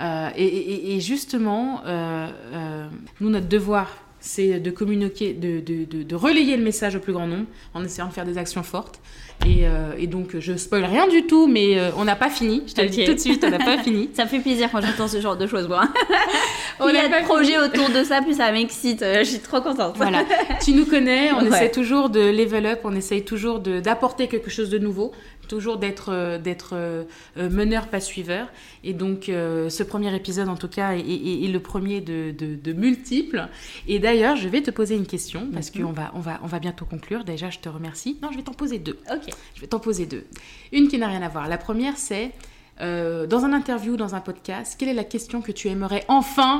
Euh, 0.00 0.30
et, 0.36 0.44
et, 0.46 0.96
et, 0.96 1.00
justement, 1.00 1.82
euh, 1.86 2.28
euh, 2.52 2.86
nous, 3.20 3.30
notre 3.30 3.48
devoir, 3.48 3.88
c'est 4.20 4.60
de 4.60 4.70
communiquer, 4.70 5.32
de, 5.32 5.60
de, 5.60 5.84
de, 5.84 6.02
de, 6.04 6.14
relayer 6.14 6.56
le 6.56 6.62
message 6.62 6.94
au 6.94 7.00
plus 7.00 7.12
grand 7.12 7.26
nombre 7.26 7.46
en 7.74 7.84
essayant 7.84 8.06
de 8.06 8.12
faire 8.12 8.24
des 8.24 8.38
actions 8.38 8.62
fortes. 8.62 9.00
Et, 9.44 9.66
euh, 9.66 9.92
et 9.98 10.06
donc, 10.06 10.38
je 10.38 10.56
spoil 10.56 10.84
rien 10.84 11.08
du 11.08 11.26
tout, 11.26 11.48
mais 11.48 11.78
euh, 11.78 11.90
on 11.96 12.04
n'a 12.04 12.14
pas 12.14 12.30
fini. 12.30 12.62
Je 12.68 12.74
te 12.74 12.80
okay. 12.80 12.88
le 12.88 12.94
dis 12.94 13.04
tout 13.04 13.14
de 13.14 13.18
suite, 13.18 13.44
on 13.44 13.50
n'a 13.50 13.58
pas 13.58 13.78
fini. 13.82 14.08
ça 14.14 14.24
me 14.24 14.28
fait 14.28 14.38
plaisir 14.38 14.68
quand 14.70 14.80
j'entends 14.80 15.08
ce 15.08 15.20
genre 15.20 15.36
de 15.36 15.48
choses, 15.48 15.66
moi. 15.66 15.88
on 16.80 16.88
Il 16.88 16.94
y 16.94 16.98
a 16.98 17.08
de 17.08 17.24
projets 17.24 17.58
autour 17.58 17.90
de 17.90 18.04
ça, 18.04 18.22
plus 18.22 18.36
ça 18.36 18.52
m'excite. 18.52 19.00
Je 19.00 19.24
suis 19.24 19.40
trop 19.40 19.60
contente. 19.60 19.96
Voilà. 19.96 20.24
tu 20.62 20.72
nous 20.72 20.86
connais, 20.86 21.32
on 21.32 21.40
ouais. 21.42 21.48
essaie 21.48 21.70
toujours 21.72 22.08
de 22.08 22.20
level 22.20 22.66
up, 22.66 22.80
on 22.84 22.94
essaye 22.94 23.24
toujours 23.24 23.58
d'apporter 23.58 24.28
quelque 24.28 24.50
chose 24.50 24.70
de 24.70 24.78
nouveau 24.78 25.10
toujours 25.48 25.76
d'être 25.76 26.10
euh, 26.12 26.38
d'être 26.38 26.70
euh, 26.74 27.04
meneur 27.36 27.88
pas 27.88 28.00
suiveur. 28.00 28.48
Et 28.84 28.92
donc 28.92 29.28
euh, 29.28 29.68
ce 29.68 29.82
premier 29.82 30.14
épisode 30.14 30.48
en 30.48 30.56
tout 30.56 30.68
cas 30.68 30.92
est, 30.92 31.00
est, 31.00 31.44
est 31.44 31.48
le 31.48 31.60
premier 31.60 32.00
de, 32.00 32.32
de, 32.36 32.54
de, 32.56 32.72
multiples. 32.72 33.48
Et 33.88 33.98
d'ailleurs 33.98 34.36
je 34.36 34.48
vais 34.48 34.62
te 34.62 34.70
poser 34.70 34.96
une 34.96 35.06
question 35.06 35.48
parce 35.52 35.74
mm 35.74 35.78
-hmm. 35.78 35.82
qu'on 35.84 35.92
va 35.92 36.12
on 36.14 36.20
va 36.20 36.40
on 36.42 36.46
va 36.46 36.58
bientôt 36.58 36.84
conclure. 36.84 37.24
Déjà 37.24 37.50
je 37.50 37.58
te 37.58 37.68
remercie. 37.68 38.18
Non 38.22 38.28
je 38.32 38.36
vais 38.36 38.44
t'en 38.44 38.54
poser 38.54 38.78
deux. 38.78 38.98
Ok. 39.10 39.26
Je 39.54 39.60
vais 39.60 39.66
t'en 39.66 39.80
poser 39.80 40.06
deux. 40.06 40.24
Une 40.72 40.88
qui 40.88 40.98
n'a 40.98 41.08
rien 41.08 41.22
à 41.22 41.28
voir. 41.28 41.48
La 41.48 41.58
première 41.58 41.96
c'est 41.96 42.32
euh, 42.80 43.26
dans 43.26 43.44
un 43.44 43.52
interview 43.52 43.96
dans 43.96 44.14
un 44.14 44.20
podcast 44.20 44.76
quelle 44.78 44.88
est 44.94 45.00
la 45.04 45.08
question 45.14 45.42
que 45.46 45.52
tu 45.52 45.68
aimerais 45.68 46.04
enfin 46.08 46.54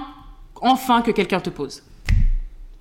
enfin 0.61 1.03
que 1.03 1.13
quelqu'un 1.19 1.41
te 1.41 1.51
pose? 1.51 1.83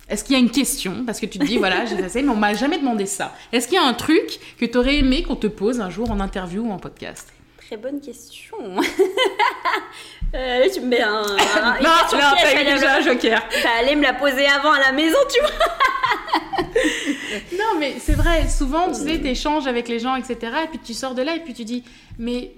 Est-ce 0.08 0.24
qu'il 0.24 0.34
y 0.34 0.36
a 0.36 0.40
une 0.40 0.50
question? 0.50 1.04
Parce 1.06 1.20
que 1.20 1.26
tu 1.26 1.38
te 1.38 1.44
dis, 1.44 1.58
voilà, 1.58 1.84
j'ai 1.86 1.96
fait 1.96 2.22
mais 2.22 2.28
on 2.28 2.36
m'a 2.36 2.54
jamais 2.54 2.78
demandé 2.78 3.06
ça. 3.06 3.34
Est-ce 3.52 3.68
qu'il 3.68 3.76
y 3.76 3.80
a 3.80 3.84
un 3.84 3.94
truc 3.94 4.38
que 4.58 4.66
tu 4.66 4.76
aurais 4.76 4.96
aimé 4.96 5.22
qu'on 5.22 5.36
te 5.36 5.46
pose 5.46 5.80
un 5.80 5.90
jour 5.90 6.10
en 6.10 6.20
interview 6.20 6.62
ou 6.64 6.72
en 6.72 6.78
podcast? 6.78 7.32
Très 7.56 7.76
bonne 7.76 8.00
question. 8.00 8.58
euh, 10.34 10.68
tu 10.72 10.80
me 10.80 10.86
mets 10.86 11.00
un. 11.00 11.22
un 11.22 11.78
non, 11.80 12.18
là, 12.18 12.34
t'as 12.36 12.64
déjà 12.64 12.96
un 12.96 13.00
joker. 13.00 13.42
T'allais 13.62 13.96
me 13.96 14.02
la 14.02 14.12
poser 14.12 14.46
avant 14.46 14.72
à 14.72 14.80
la 14.80 14.92
maison, 14.92 15.18
tu 15.32 15.40
vois. 15.40 15.50
non, 17.52 17.78
mais 17.78 17.94
c'est 17.98 18.14
vrai, 18.14 18.48
souvent, 18.48 18.88
tu 18.88 19.00
sais, 19.00 19.18
t'échanges 19.18 19.66
avec 19.66 19.88
les 19.88 19.98
gens, 19.98 20.16
etc. 20.16 20.36
Et 20.64 20.68
puis 20.68 20.78
tu 20.78 20.92
sors 20.92 21.14
de 21.14 21.22
là 21.22 21.36
et 21.36 21.40
puis 21.40 21.54
tu 21.54 21.64
dis, 21.64 21.84
mais 22.18 22.52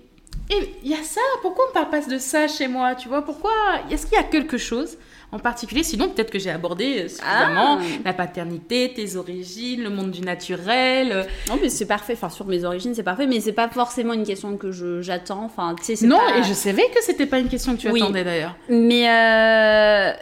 il 0.50 0.90
y 0.90 0.94
a 0.94 1.02
ça, 1.02 1.20
pourquoi 1.42 1.66
on 1.66 1.68
ne 1.68 1.74
parle 1.74 1.90
pas 1.90 2.00
de 2.00 2.18
ça 2.18 2.48
chez 2.48 2.68
moi? 2.68 2.94
Tu 2.94 3.08
vois, 3.08 3.22
pourquoi? 3.22 3.52
Est-ce 3.90 4.06
qu'il 4.06 4.16
y 4.16 4.20
a 4.20 4.24
quelque 4.24 4.58
chose? 4.58 4.98
En 5.32 5.38
particulier. 5.38 5.82
Sinon, 5.82 6.08
peut-être 6.08 6.30
que 6.30 6.38
j'ai 6.38 6.50
abordé 6.50 7.08
suffisamment 7.08 7.78
ah. 7.80 7.84
la 8.04 8.12
paternité, 8.12 8.92
tes 8.94 9.16
origines, 9.16 9.82
le 9.82 9.90
monde 9.90 10.10
du 10.10 10.20
naturel. 10.20 11.26
Non, 11.48 11.58
mais 11.60 11.68
c'est 11.68 11.86
parfait. 11.86 12.14
Enfin, 12.14 12.30
sur 12.30 12.46
mes 12.46 12.64
origines, 12.64 12.94
c'est 12.94 13.02
parfait, 13.02 13.26
mais 13.26 13.40
c'est 13.40 13.52
pas 13.52 13.68
forcément 13.68 14.12
une 14.12 14.24
question 14.24 14.56
que 14.56 14.70
j'attends. 15.00 15.44
Enfin, 15.44 15.74
tu 15.76 15.96
sais, 15.96 16.06
Non, 16.06 16.18
pas... 16.18 16.38
et 16.38 16.42
je 16.44 16.52
savais 16.52 16.84
que 16.94 17.02
c'était 17.02 17.26
pas 17.26 17.38
une 17.38 17.48
question 17.48 17.74
que 17.74 17.80
tu 17.80 17.90
oui. 17.90 18.02
attendais 18.02 18.24
d'ailleurs. 18.24 18.56
Mais 18.68 19.08
euh... 19.08 20.12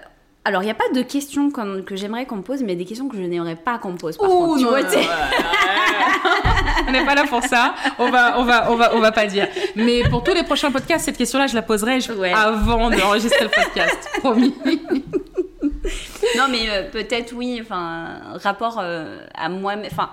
Alors, 0.45 0.62
il 0.62 0.64
n'y 0.64 0.72
a 0.72 0.74
pas 0.74 0.88
de 0.93 1.03
questions 1.03 1.51
que, 1.51 1.80
que 1.82 1.95
j'aimerais 1.95 2.26
qu'on 2.26 2.36
me 2.36 2.43
pose, 2.43 2.62
mais 2.64 2.74
des 2.74 2.84
questions 2.84 3.09
que 3.09 3.16
je 3.16 3.22
n'aimerais 3.22 3.55
pas 3.55 3.78
qu'on 3.78 3.93
me 3.93 3.97
pose. 3.97 4.16
Par 4.16 4.28
Ouh, 4.28 4.47
contre, 4.47 4.59
tu 4.59 4.64
non, 4.64 4.70
vois, 4.70 4.82
non, 4.82 4.88
ouais, 4.88 5.07
on 6.88 6.93
n'est 6.93 7.05
pas 7.05 7.14
là 7.14 7.24
pour 7.28 7.43
ça. 7.45 7.74
On 8.01 8.11
va, 8.11 8.40
on 8.40 8.45
va, 8.45 8.72
on 8.72 8.74
va, 8.74 8.97
on 8.97 8.99
va 8.99 9.12
pas 9.12 9.26
dire. 9.26 9.47
Mais 9.76 10.03
pour 10.11 10.24
tous 10.24 10.34
les 10.34 10.43
prochains 10.43 10.72
podcasts, 10.72 11.05
cette 11.05 11.16
question-là, 11.16 11.47
je 11.47 11.55
la 11.55 11.62
poserai 11.62 12.01
je... 12.01 12.12
ouais. 12.12 12.32
avant 12.32 12.90
d'enregistrer 12.90 13.45
le 13.45 13.51
podcast. 13.51 14.11
Promis. 14.18 14.53
non, 16.36 16.47
mais 16.51 16.68
euh, 16.68 16.90
peut-être 16.90 17.32
oui. 17.34 17.61
Enfin, 17.62 18.18
rapport 18.43 18.80
euh, 18.80 19.24
à 19.34 19.49
moi. 19.49 19.74
Enfin, 19.86 20.11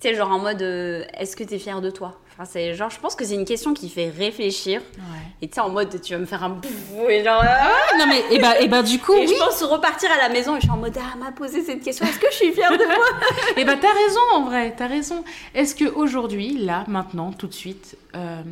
tu 0.00 0.08
sais, 0.08 0.14
genre 0.14 0.32
en 0.32 0.38
mode, 0.38 0.60
euh, 0.60 1.04
est-ce 1.18 1.34
que 1.34 1.44
tu 1.44 1.54
es 1.54 1.58
fière 1.58 1.80
de 1.80 1.90
toi? 1.90 2.20
Enfin, 2.38 2.44
c'est 2.44 2.74
genre, 2.74 2.90
je 2.90 3.00
pense 3.00 3.14
que 3.14 3.24
c'est 3.24 3.34
une 3.34 3.46
question 3.46 3.72
qui 3.72 3.88
fait 3.88 4.10
réfléchir. 4.10 4.82
Ouais. 4.98 5.02
Et 5.40 5.48
tu 5.48 5.54
sais, 5.54 5.60
en 5.60 5.70
mode, 5.70 6.02
tu 6.02 6.12
vas 6.12 6.18
me 6.18 6.26
faire 6.26 6.44
un 6.44 6.50
bouf 6.50 6.70
et 7.08 7.24
genre. 7.24 7.42
Ah, 7.42 7.96
non, 7.98 8.04
mais 8.06 8.24
et 8.30 8.38
bah, 8.38 8.60
et 8.60 8.68
bah, 8.68 8.82
du 8.82 8.98
coup. 8.98 9.14
Et 9.14 9.20
oui. 9.20 9.28
je 9.32 9.38
pense 9.42 9.62
repartir 9.62 10.10
à 10.12 10.18
la 10.18 10.28
maison 10.28 10.54
et 10.54 10.60
je 10.60 10.64
suis 10.64 10.70
en 10.70 10.76
mode, 10.76 10.94
ah, 10.98 11.16
m'a 11.16 11.32
posé 11.32 11.62
cette 11.62 11.82
question, 11.82 12.04
est-ce 12.04 12.18
que 12.18 12.26
je 12.30 12.36
suis 12.36 12.52
fière 12.52 12.72
de 12.72 12.84
moi? 12.84 13.04
Et 13.56 13.64
bah, 13.64 13.76
t'as 13.80 13.92
raison 13.92 14.20
en 14.34 14.44
vrai, 14.44 14.74
t'as 14.76 14.86
raison. 14.86 15.24
Est-ce 15.54 15.82
qu'aujourd'hui, 15.82 16.58
là, 16.58 16.84
maintenant, 16.88 17.32
tout 17.32 17.46
de 17.46 17.54
suite, 17.54 17.96
euh, 18.14 18.42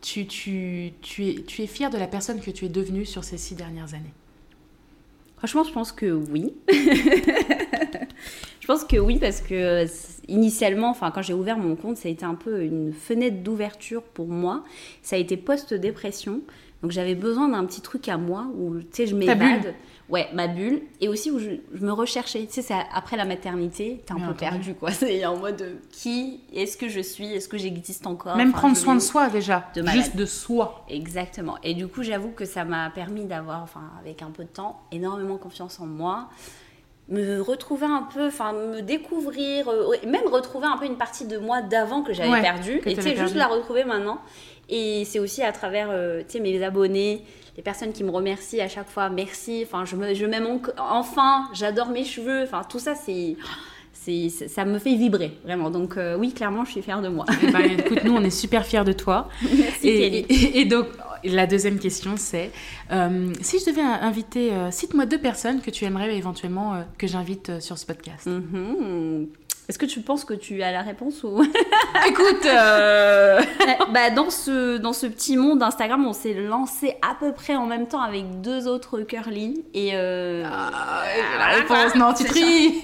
tu, 0.00 0.26
tu, 0.26 0.94
tu, 1.02 1.28
es, 1.28 1.34
tu 1.42 1.62
es 1.62 1.66
fière 1.66 1.90
de 1.90 1.98
la 1.98 2.06
personne 2.06 2.40
que 2.40 2.50
tu 2.50 2.64
es 2.64 2.70
devenue 2.70 3.04
sur 3.04 3.22
ces 3.22 3.36
six 3.36 3.54
dernières 3.54 3.92
années? 3.92 4.14
Franchement, 5.36 5.64
je 5.64 5.72
pense 5.72 5.92
que 5.92 6.10
oui. 6.10 6.54
je 6.70 8.66
pense 8.66 8.84
que 8.84 8.96
oui, 8.96 9.18
parce 9.18 9.40
que 9.40 9.86
initialement, 10.30 10.90
enfin, 10.90 11.10
quand 11.10 11.22
j'ai 11.22 11.34
ouvert 11.34 11.58
mon 11.58 11.76
compte, 11.76 11.96
ça 11.96 12.08
a 12.08 12.10
été 12.10 12.24
un 12.24 12.34
peu 12.34 12.62
une 12.62 12.92
fenêtre 12.92 13.42
d'ouverture 13.42 14.02
pour 14.02 14.28
moi. 14.28 14.64
Ça 15.02 15.16
a 15.16 15.18
été 15.18 15.36
post-dépression. 15.36 16.40
Donc 16.82 16.92
j'avais 16.92 17.14
besoin 17.14 17.48
d'un 17.48 17.64
petit 17.66 17.82
truc 17.82 18.08
à 18.08 18.16
moi 18.16 18.46
où, 18.56 18.78
tu 18.78 18.86
sais, 18.92 19.06
je 19.06 19.14
m'évade. 19.14 19.74
Ouais, 20.08 20.28
ma 20.32 20.48
bulle. 20.48 20.82
Et 21.00 21.08
aussi 21.08 21.30
où 21.30 21.38
je, 21.38 21.50
je 21.72 21.84
me 21.84 21.92
recherchais. 21.92 22.48
Tu 22.50 22.62
sais, 22.62 22.74
après 22.92 23.16
la 23.16 23.24
maternité, 23.24 24.02
t'es 24.04 24.12
un 24.12 24.18
peu 24.18 24.34
perdu, 24.34 24.74
quoi. 24.74 24.90
C'est 24.92 25.24
en 25.24 25.36
mode 25.36 25.78
qui 25.92 26.40
est-ce 26.52 26.76
que 26.76 26.88
je 26.88 27.00
suis? 27.00 27.32
Est-ce 27.32 27.48
que 27.48 27.58
j'existe 27.58 28.06
encore? 28.06 28.36
Même 28.36 28.48
enfin, 28.48 28.58
prendre 28.58 28.76
soin 28.76 28.94
de 28.94 29.00
soi 29.00 29.28
déjà. 29.28 29.68
De 29.74 29.86
Juste 29.86 30.16
de 30.16 30.26
soi. 30.26 30.84
Exactement. 30.88 31.58
Et 31.62 31.74
du 31.74 31.86
coup, 31.86 32.02
j'avoue 32.02 32.30
que 32.30 32.44
ça 32.44 32.64
m'a 32.64 32.90
permis 32.90 33.24
d'avoir, 33.24 33.62
enfin, 33.62 33.92
avec 34.00 34.22
un 34.22 34.30
peu 34.30 34.44
de 34.44 34.48
temps, 34.48 34.80
énormément 34.90 35.36
confiance 35.36 35.78
en 35.78 35.86
moi 35.86 36.28
me 37.08 37.40
retrouver 37.40 37.86
un 37.86 38.06
peu, 38.14 38.26
enfin 38.26 38.52
me 38.52 38.82
découvrir, 38.82 39.68
euh, 39.68 39.94
même 40.06 40.26
retrouver 40.30 40.66
un 40.66 40.76
peu 40.76 40.86
une 40.86 40.96
partie 40.96 41.26
de 41.26 41.38
moi 41.38 41.60
d'avant 41.60 42.02
que 42.02 42.12
j'avais 42.12 42.30
ouais, 42.30 42.40
perdue, 42.42 42.80
et 42.86 42.94
tu 42.94 43.02
sais, 43.02 43.16
juste 43.16 43.34
la 43.34 43.46
retrouver 43.46 43.84
maintenant. 43.84 44.20
Et 44.68 45.04
c'est 45.04 45.18
aussi 45.18 45.42
à 45.42 45.50
travers, 45.50 45.88
euh, 45.90 46.20
tu 46.20 46.34
sais, 46.34 46.40
mes 46.40 46.62
abonnés, 46.62 47.24
les 47.56 47.62
personnes 47.62 47.92
qui 47.92 48.04
me 48.04 48.10
remercient 48.10 48.60
à 48.60 48.68
chaque 48.68 48.88
fois, 48.88 49.10
merci, 49.10 49.64
enfin, 49.66 49.84
je 49.84 49.96
me, 49.96 50.14
je 50.14 50.26
m'aime 50.26 50.60
enfin, 50.78 51.48
j'adore 51.52 51.88
mes 51.88 52.04
cheveux, 52.04 52.44
enfin, 52.44 52.62
tout 52.68 52.78
ça, 52.78 52.94
c'est 52.94 53.36
c'est, 53.92 54.30
ça 54.30 54.64
me 54.64 54.78
fait 54.78 54.94
vibrer, 54.94 55.32
vraiment. 55.44 55.70
Donc 55.70 55.96
euh, 55.96 56.16
oui, 56.16 56.32
clairement, 56.32 56.64
je 56.64 56.70
suis 56.70 56.82
fière 56.82 57.02
de 57.02 57.08
moi. 57.08 57.26
Eh 57.42 57.50
ben, 57.50 57.60
écoute, 57.78 58.02
nous, 58.04 58.14
on 58.14 58.22
est 58.22 58.30
super 58.30 58.64
fiers 58.64 58.84
de 58.84 58.92
toi. 58.92 59.28
Merci, 59.42 59.88
et, 59.88 59.98
Kelly. 59.98 60.26
Et, 60.28 60.60
et, 60.60 60.64
donc, 60.64 60.86
la 61.24 61.46
deuxième 61.46 61.78
question, 61.78 62.14
c'est 62.16 62.50
euh, 62.92 63.32
si 63.40 63.58
je 63.58 63.66
devais 63.66 63.82
inviter, 63.82 64.52
euh, 64.52 64.70
cite-moi 64.70 65.06
deux 65.06 65.18
personnes 65.18 65.60
que 65.60 65.70
tu 65.70 65.84
aimerais 65.84 66.16
éventuellement 66.16 66.74
euh, 66.74 66.82
que 66.98 67.06
j'invite 67.06 67.60
sur 67.60 67.78
ce 67.78 67.86
podcast. 67.86 68.26
Mm-hmm. 68.26 69.28
Est-ce 69.70 69.78
que 69.78 69.86
tu 69.86 70.00
penses 70.00 70.24
que 70.24 70.34
tu 70.34 70.64
as 70.64 70.72
la 70.72 70.82
réponse 70.82 71.22
ou 71.22 71.44
Écoute, 72.08 72.44
euh... 72.44 73.40
bah, 73.92 74.10
dans, 74.10 74.28
ce, 74.28 74.78
dans 74.78 74.92
ce 74.92 75.06
petit 75.06 75.36
monde 75.36 75.62
Instagram, 75.62 76.04
on 76.04 76.12
s'est 76.12 76.34
lancé 76.34 76.96
à 77.08 77.14
peu 77.14 77.30
près 77.32 77.54
en 77.54 77.66
même 77.66 77.86
temps 77.86 78.00
avec 78.00 78.40
deux 78.40 78.66
autres 78.66 79.02
curly. 79.02 79.64
Et 79.72 79.90
euh... 79.94 80.42
ah, 80.44 81.04
la 81.38 81.46
réponse, 81.58 81.94
non, 81.94 82.12
tu 82.14 82.24
tries 82.24 82.80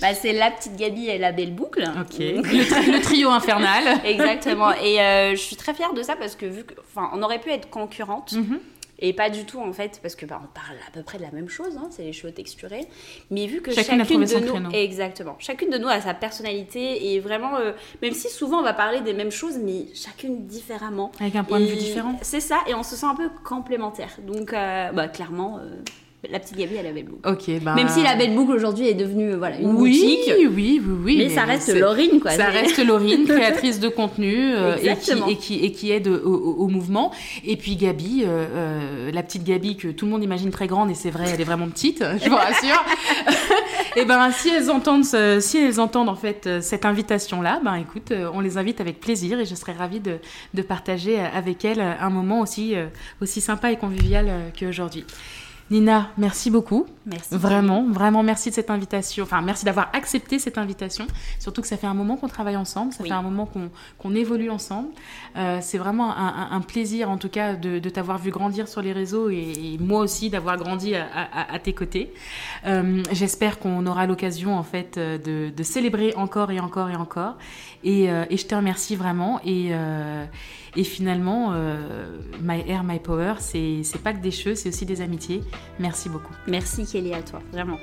bah, 0.00 0.14
C'est 0.14 0.32
la 0.32 0.50
petite 0.50 0.76
Gabi 0.76 1.10
et 1.10 1.18
la 1.18 1.32
belle 1.32 1.52
boucle. 1.52 1.82
Ok. 1.82 2.20
le, 2.20 2.40
tri 2.40 2.90
le, 2.90 3.00
trio 3.02 3.28
infernal. 3.28 4.00
Exactement. 4.02 4.72
Et 4.82 4.98
euh, 4.98 5.32
je 5.32 5.40
suis 5.42 5.56
très 5.56 5.74
fière 5.74 5.92
de 5.92 6.02
ça 6.02 6.16
parce 6.16 6.36
que 6.36 6.46
vu 6.46 6.64
qu'on 6.64 7.22
aurait 7.22 7.38
pu 7.38 7.50
être 7.50 7.68
concurrentes. 7.68 8.32
Mm 8.32 8.40
-hmm. 8.40 8.58
Et 8.98 9.12
pas 9.12 9.28
du 9.28 9.44
tout 9.44 9.60
en 9.60 9.72
fait, 9.72 10.00
parce 10.02 10.14
que 10.14 10.24
bah, 10.24 10.40
on 10.42 10.46
parle 10.46 10.76
à 10.86 10.90
peu 10.90 11.02
près 11.02 11.18
de 11.18 11.22
la 11.22 11.30
même 11.30 11.48
chose, 11.48 11.76
hein, 11.76 11.88
c'est 11.90 12.02
les 12.02 12.12
cheveux 12.12 12.32
texturés. 12.32 12.86
Mais 13.30 13.46
vu 13.46 13.60
que 13.60 13.70
chacune, 13.72 13.98
chacune 13.98 14.24
de 14.24 14.38
nous, 14.38 14.52
créneau. 14.52 14.70
exactement, 14.72 15.36
chacune 15.38 15.70
de 15.70 15.78
nous 15.78 15.88
a 15.88 16.00
sa 16.00 16.14
personnalité 16.14 17.12
et 17.12 17.20
vraiment, 17.20 17.56
euh, 17.56 17.72
même 18.00 18.14
si 18.14 18.28
souvent 18.28 18.60
on 18.60 18.62
va 18.62 18.72
parler 18.72 19.00
des 19.02 19.12
mêmes 19.12 19.30
choses, 19.30 19.58
mais 19.58 19.86
chacune 19.94 20.46
différemment. 20.46 21.12
Avec 21.20 21.36
un 21.36 21.44
point 21.44 21.58
et 21.58 21.62
de 21.62 21.66
vue 21.66 21.76
différent. 21.76 22.16
C'est 22.22 22.40
ça, 22.40 22.60
et 22.66 22.74
on 22.74 22.82
se 22.82 22.96
sent 22.96 23.06
un 23.06 23.14
peu 23.14 23.28
complémentaire. 23.44 24.10
Donc, 24.26 24.52
euh, 24.52 24.92
bah, 24.92 25.08
clairement. 25.08 25.58
Euh, 25.58 25.76
La 26.28 26.40
petite 26.40 26.56
Gabi 26.56 26.76
à 26.76 26.82
la 26.82 26.90
Belle 26.90 27.04
Boucle. 27.04 27.28
Ok, 27.28 27.60
ben... 27.62 27.74
Même 27.76 27.88
si 27.88 28.02
la 28.02 28.16
Belle 28.16 28.34
Boucle 28.34 28.50
aujourd'hui 28.52 28.88
est 28.88 28.94
devenue 28.94 29.34
voilà, 29.34 29.58
une 29.60 29.76
oui, 29.76 29.90
boutique. 29.92 30.34
Oui, 30.38 30.48
oui, 30.52 30.82
oui. 31.04 31.16
Mais, 31.18 31.28
ça 31.28 31.44
reste 31.44 31.72
Laurine, 31.72 32.18
quoi. 32.20 32.32
Ça 32.32 32.46
reste 32.46 32.84
Laurine, 32.84 33.24
créatrice 33.28 33.78
de 33.78 33.88
contenu 33.88 34.34
euh, 34.54 34.74
et, 34.76 34.80
qui, 34.80 34.88
Exactement. 34.88 35.26
et, 35.28 35.36
qui, 35.36 35.54
et 35.64 35.70
qui 35.72 35.92
aide 35.92 36.08
au, 36.08 36.16
au- 36.16 36.54
au 36.64 36.68
mouvement. 36.68 37.12
Et 37.44 37.56
puis 37.56 37.76
Gabi, 37.76 38.24
euh, 38.24 38.46
euh, 38.50 39.10
la 39.12 39.22
petite 39.22 39.44
Gabi 39.44 39.76
que 39.76 39.88
tout 39.88 40.06
le 40.06 40.10
monde 40.10 40.24
imagine 40.24 40.50
très 40.50 40.66
grande, 40.66 40.90
et 40.90 40.94
c'est 40.94 41.10
vrai, 41.10 41.26
elle 41.32 41.40
est 41.40 41.44
vraiment 41.44 41.68
petite, 41.68 42.02
je 42.24 42.28
vous 42.28 42.34
rassure. 42.36 42.84
et 43.96 44.04
ben, 44.04 44.30
si 44.32 44.48
elles 44.48 44.70
entendent, 44.70 45.04
ce- 45.04 45.38
si 45.38 45.58
elles 45.58 45.78
entendent 45.80 46.08
en 46.08 46.16
fait 46.16 46.46
euh, 46.48 46.60
cette 46.60 46.84
invitation-là, 46.86 47.60
ben 47.64 47.74
écoute, 47.76 48.10
euh, 48.10 48.30
on 48.34 48.40
les 48.40 48.58
invite 48.58 48.80
avec 48.80 48.98
plaisir 48.98 49.38
et 49.38 49.44
je 49.44 49.54
serais 49.54 49.74
ravie 49.74 50.00
de, 50.00 50.16
de 50.54 50.62
partager 50.62 51.20
euh, 51.20 51.24
avec 51.34 51.64
elles 51.64 51.80
un 51.80 52.10
moment 52.10 52.40
aussi, 52.40 52.74
euh, 52.74 52.86
aussi 53.22 53.40
sympa 53.40 53.70
et 53.70 53.76
convivial 53.76 54.26
euh, 54.28 54.48
qu'aujourd'hui. 54.58 55.04
Nina, 55.70 56.10
merci 56.16 56.50
beaucoup. 56.50 56.86
Merci. 57.06 57.28
Vraiment, 57.36 57.84
vraiment 57.88 58.22
merci 58.24 58.50
de 58.50 58.54
cette 58.54 58.68
invitation. 58.68 59.22
Enfin, 59.24 59.40
merci 59.40 59.64
d'avoir 59.64 59.90
accepté 59.92 60.38
cette 60.40 60.58
invitation. 60.58 61.06
Surtout 61.38 61.62
que 61.62 61.68
ça 61.68 61.76
fait 61.76 61.86
un 61.86 61.94
moment 61.94 62.16
qu'on 62.16 62.26
travaille 62.28 62.56
ensemble, 62.56 62.92
ça 62.92 63.02
Oui. 63.04 63.08
fait 63.08 63.14
un 63.14 63.22
moment 63.22 63.46
qu'on 63.46 63.70
qu'on 63.98 64.14
évolue 64.14 64.50
ensemble. 64.50 64.88
Euh, 65.36 65.58
c'est 65.62 65.78
vraiment 65.78 66.10
un, 66.16 66.26
un- 66.26 66.48
un 66.50 66.60
plaisir, 66.60 67.08
en 67.08 67.16
tout 67.16 67.28
cas, 67.28 67.54
de, 67.54 67.78
de 67.78 67.88
t'avoir 67.90 68.18
vu 68.18 68.30
grandir 68.30 68.66
sur 68.66 68.82
les 68.82 68.92
réseaux 68.92 69.30
et, 69.30 69.52
et 69.74 69.78
moi 69.78 70.00
aussi 70.00 70.30
d'avoir 70.30 70.56
grandi 70.56 70.94
à, 70.96 71.06
à- 71.14 71.54
à 71.54 71.58
tes 71.60 71.72
côtés. 71.72 72.12
Euh, 72.66 73.02
J'espère 73.12 73.58
qu'on 73.60 73.86
aura 73.86 74.06
l'occasion, 74.06 74.56
en 74.58 74.64
fait, 74.64 74.96
euh, 74.98 75.16
de, 75.18 75.54
de 75.54 75.62
célébrer 75.62 76.12
encore 76.16 76.50
et 76.50 76.58
encore 76.58 76.90
et 76.90 76.96
encore. 76.96 77.36
Et, 77.84 78.10
euh, 78.10 78.24
et 78.30 78.36
je 78.36 78.46
te 78.46 78.54
remercie 78.54 78.96
vraiment. 78.96 79.40
Et, 79.44 79.70
et 80.74 80.84
finalement, 80.84 81.52
My 82.42 82.62
Air, 82.68 82.82
My 82.84 82.98
Power, 82.98 83.34
c'est 83.38 83.82
c'est 83.84 84.02
pas 84.02 84.12
que 84.12 84.18
des 84.20 84.30
cheveux, 84.32 84.54
c'est 84.54 84.68
aussi 84.70 84.84
des 84.86 85.00
amitiés. 85.00 85.42
Merci 85.78 86.08
beaucoup. 86.08 86.32
Merci 86.48 86.84
qui 86.96 87.00
est 87.00 87.10
lié 87.10 87.14
à 87.14 87.22
toi, 87.22 87.40
vraiment. 87.52 87.78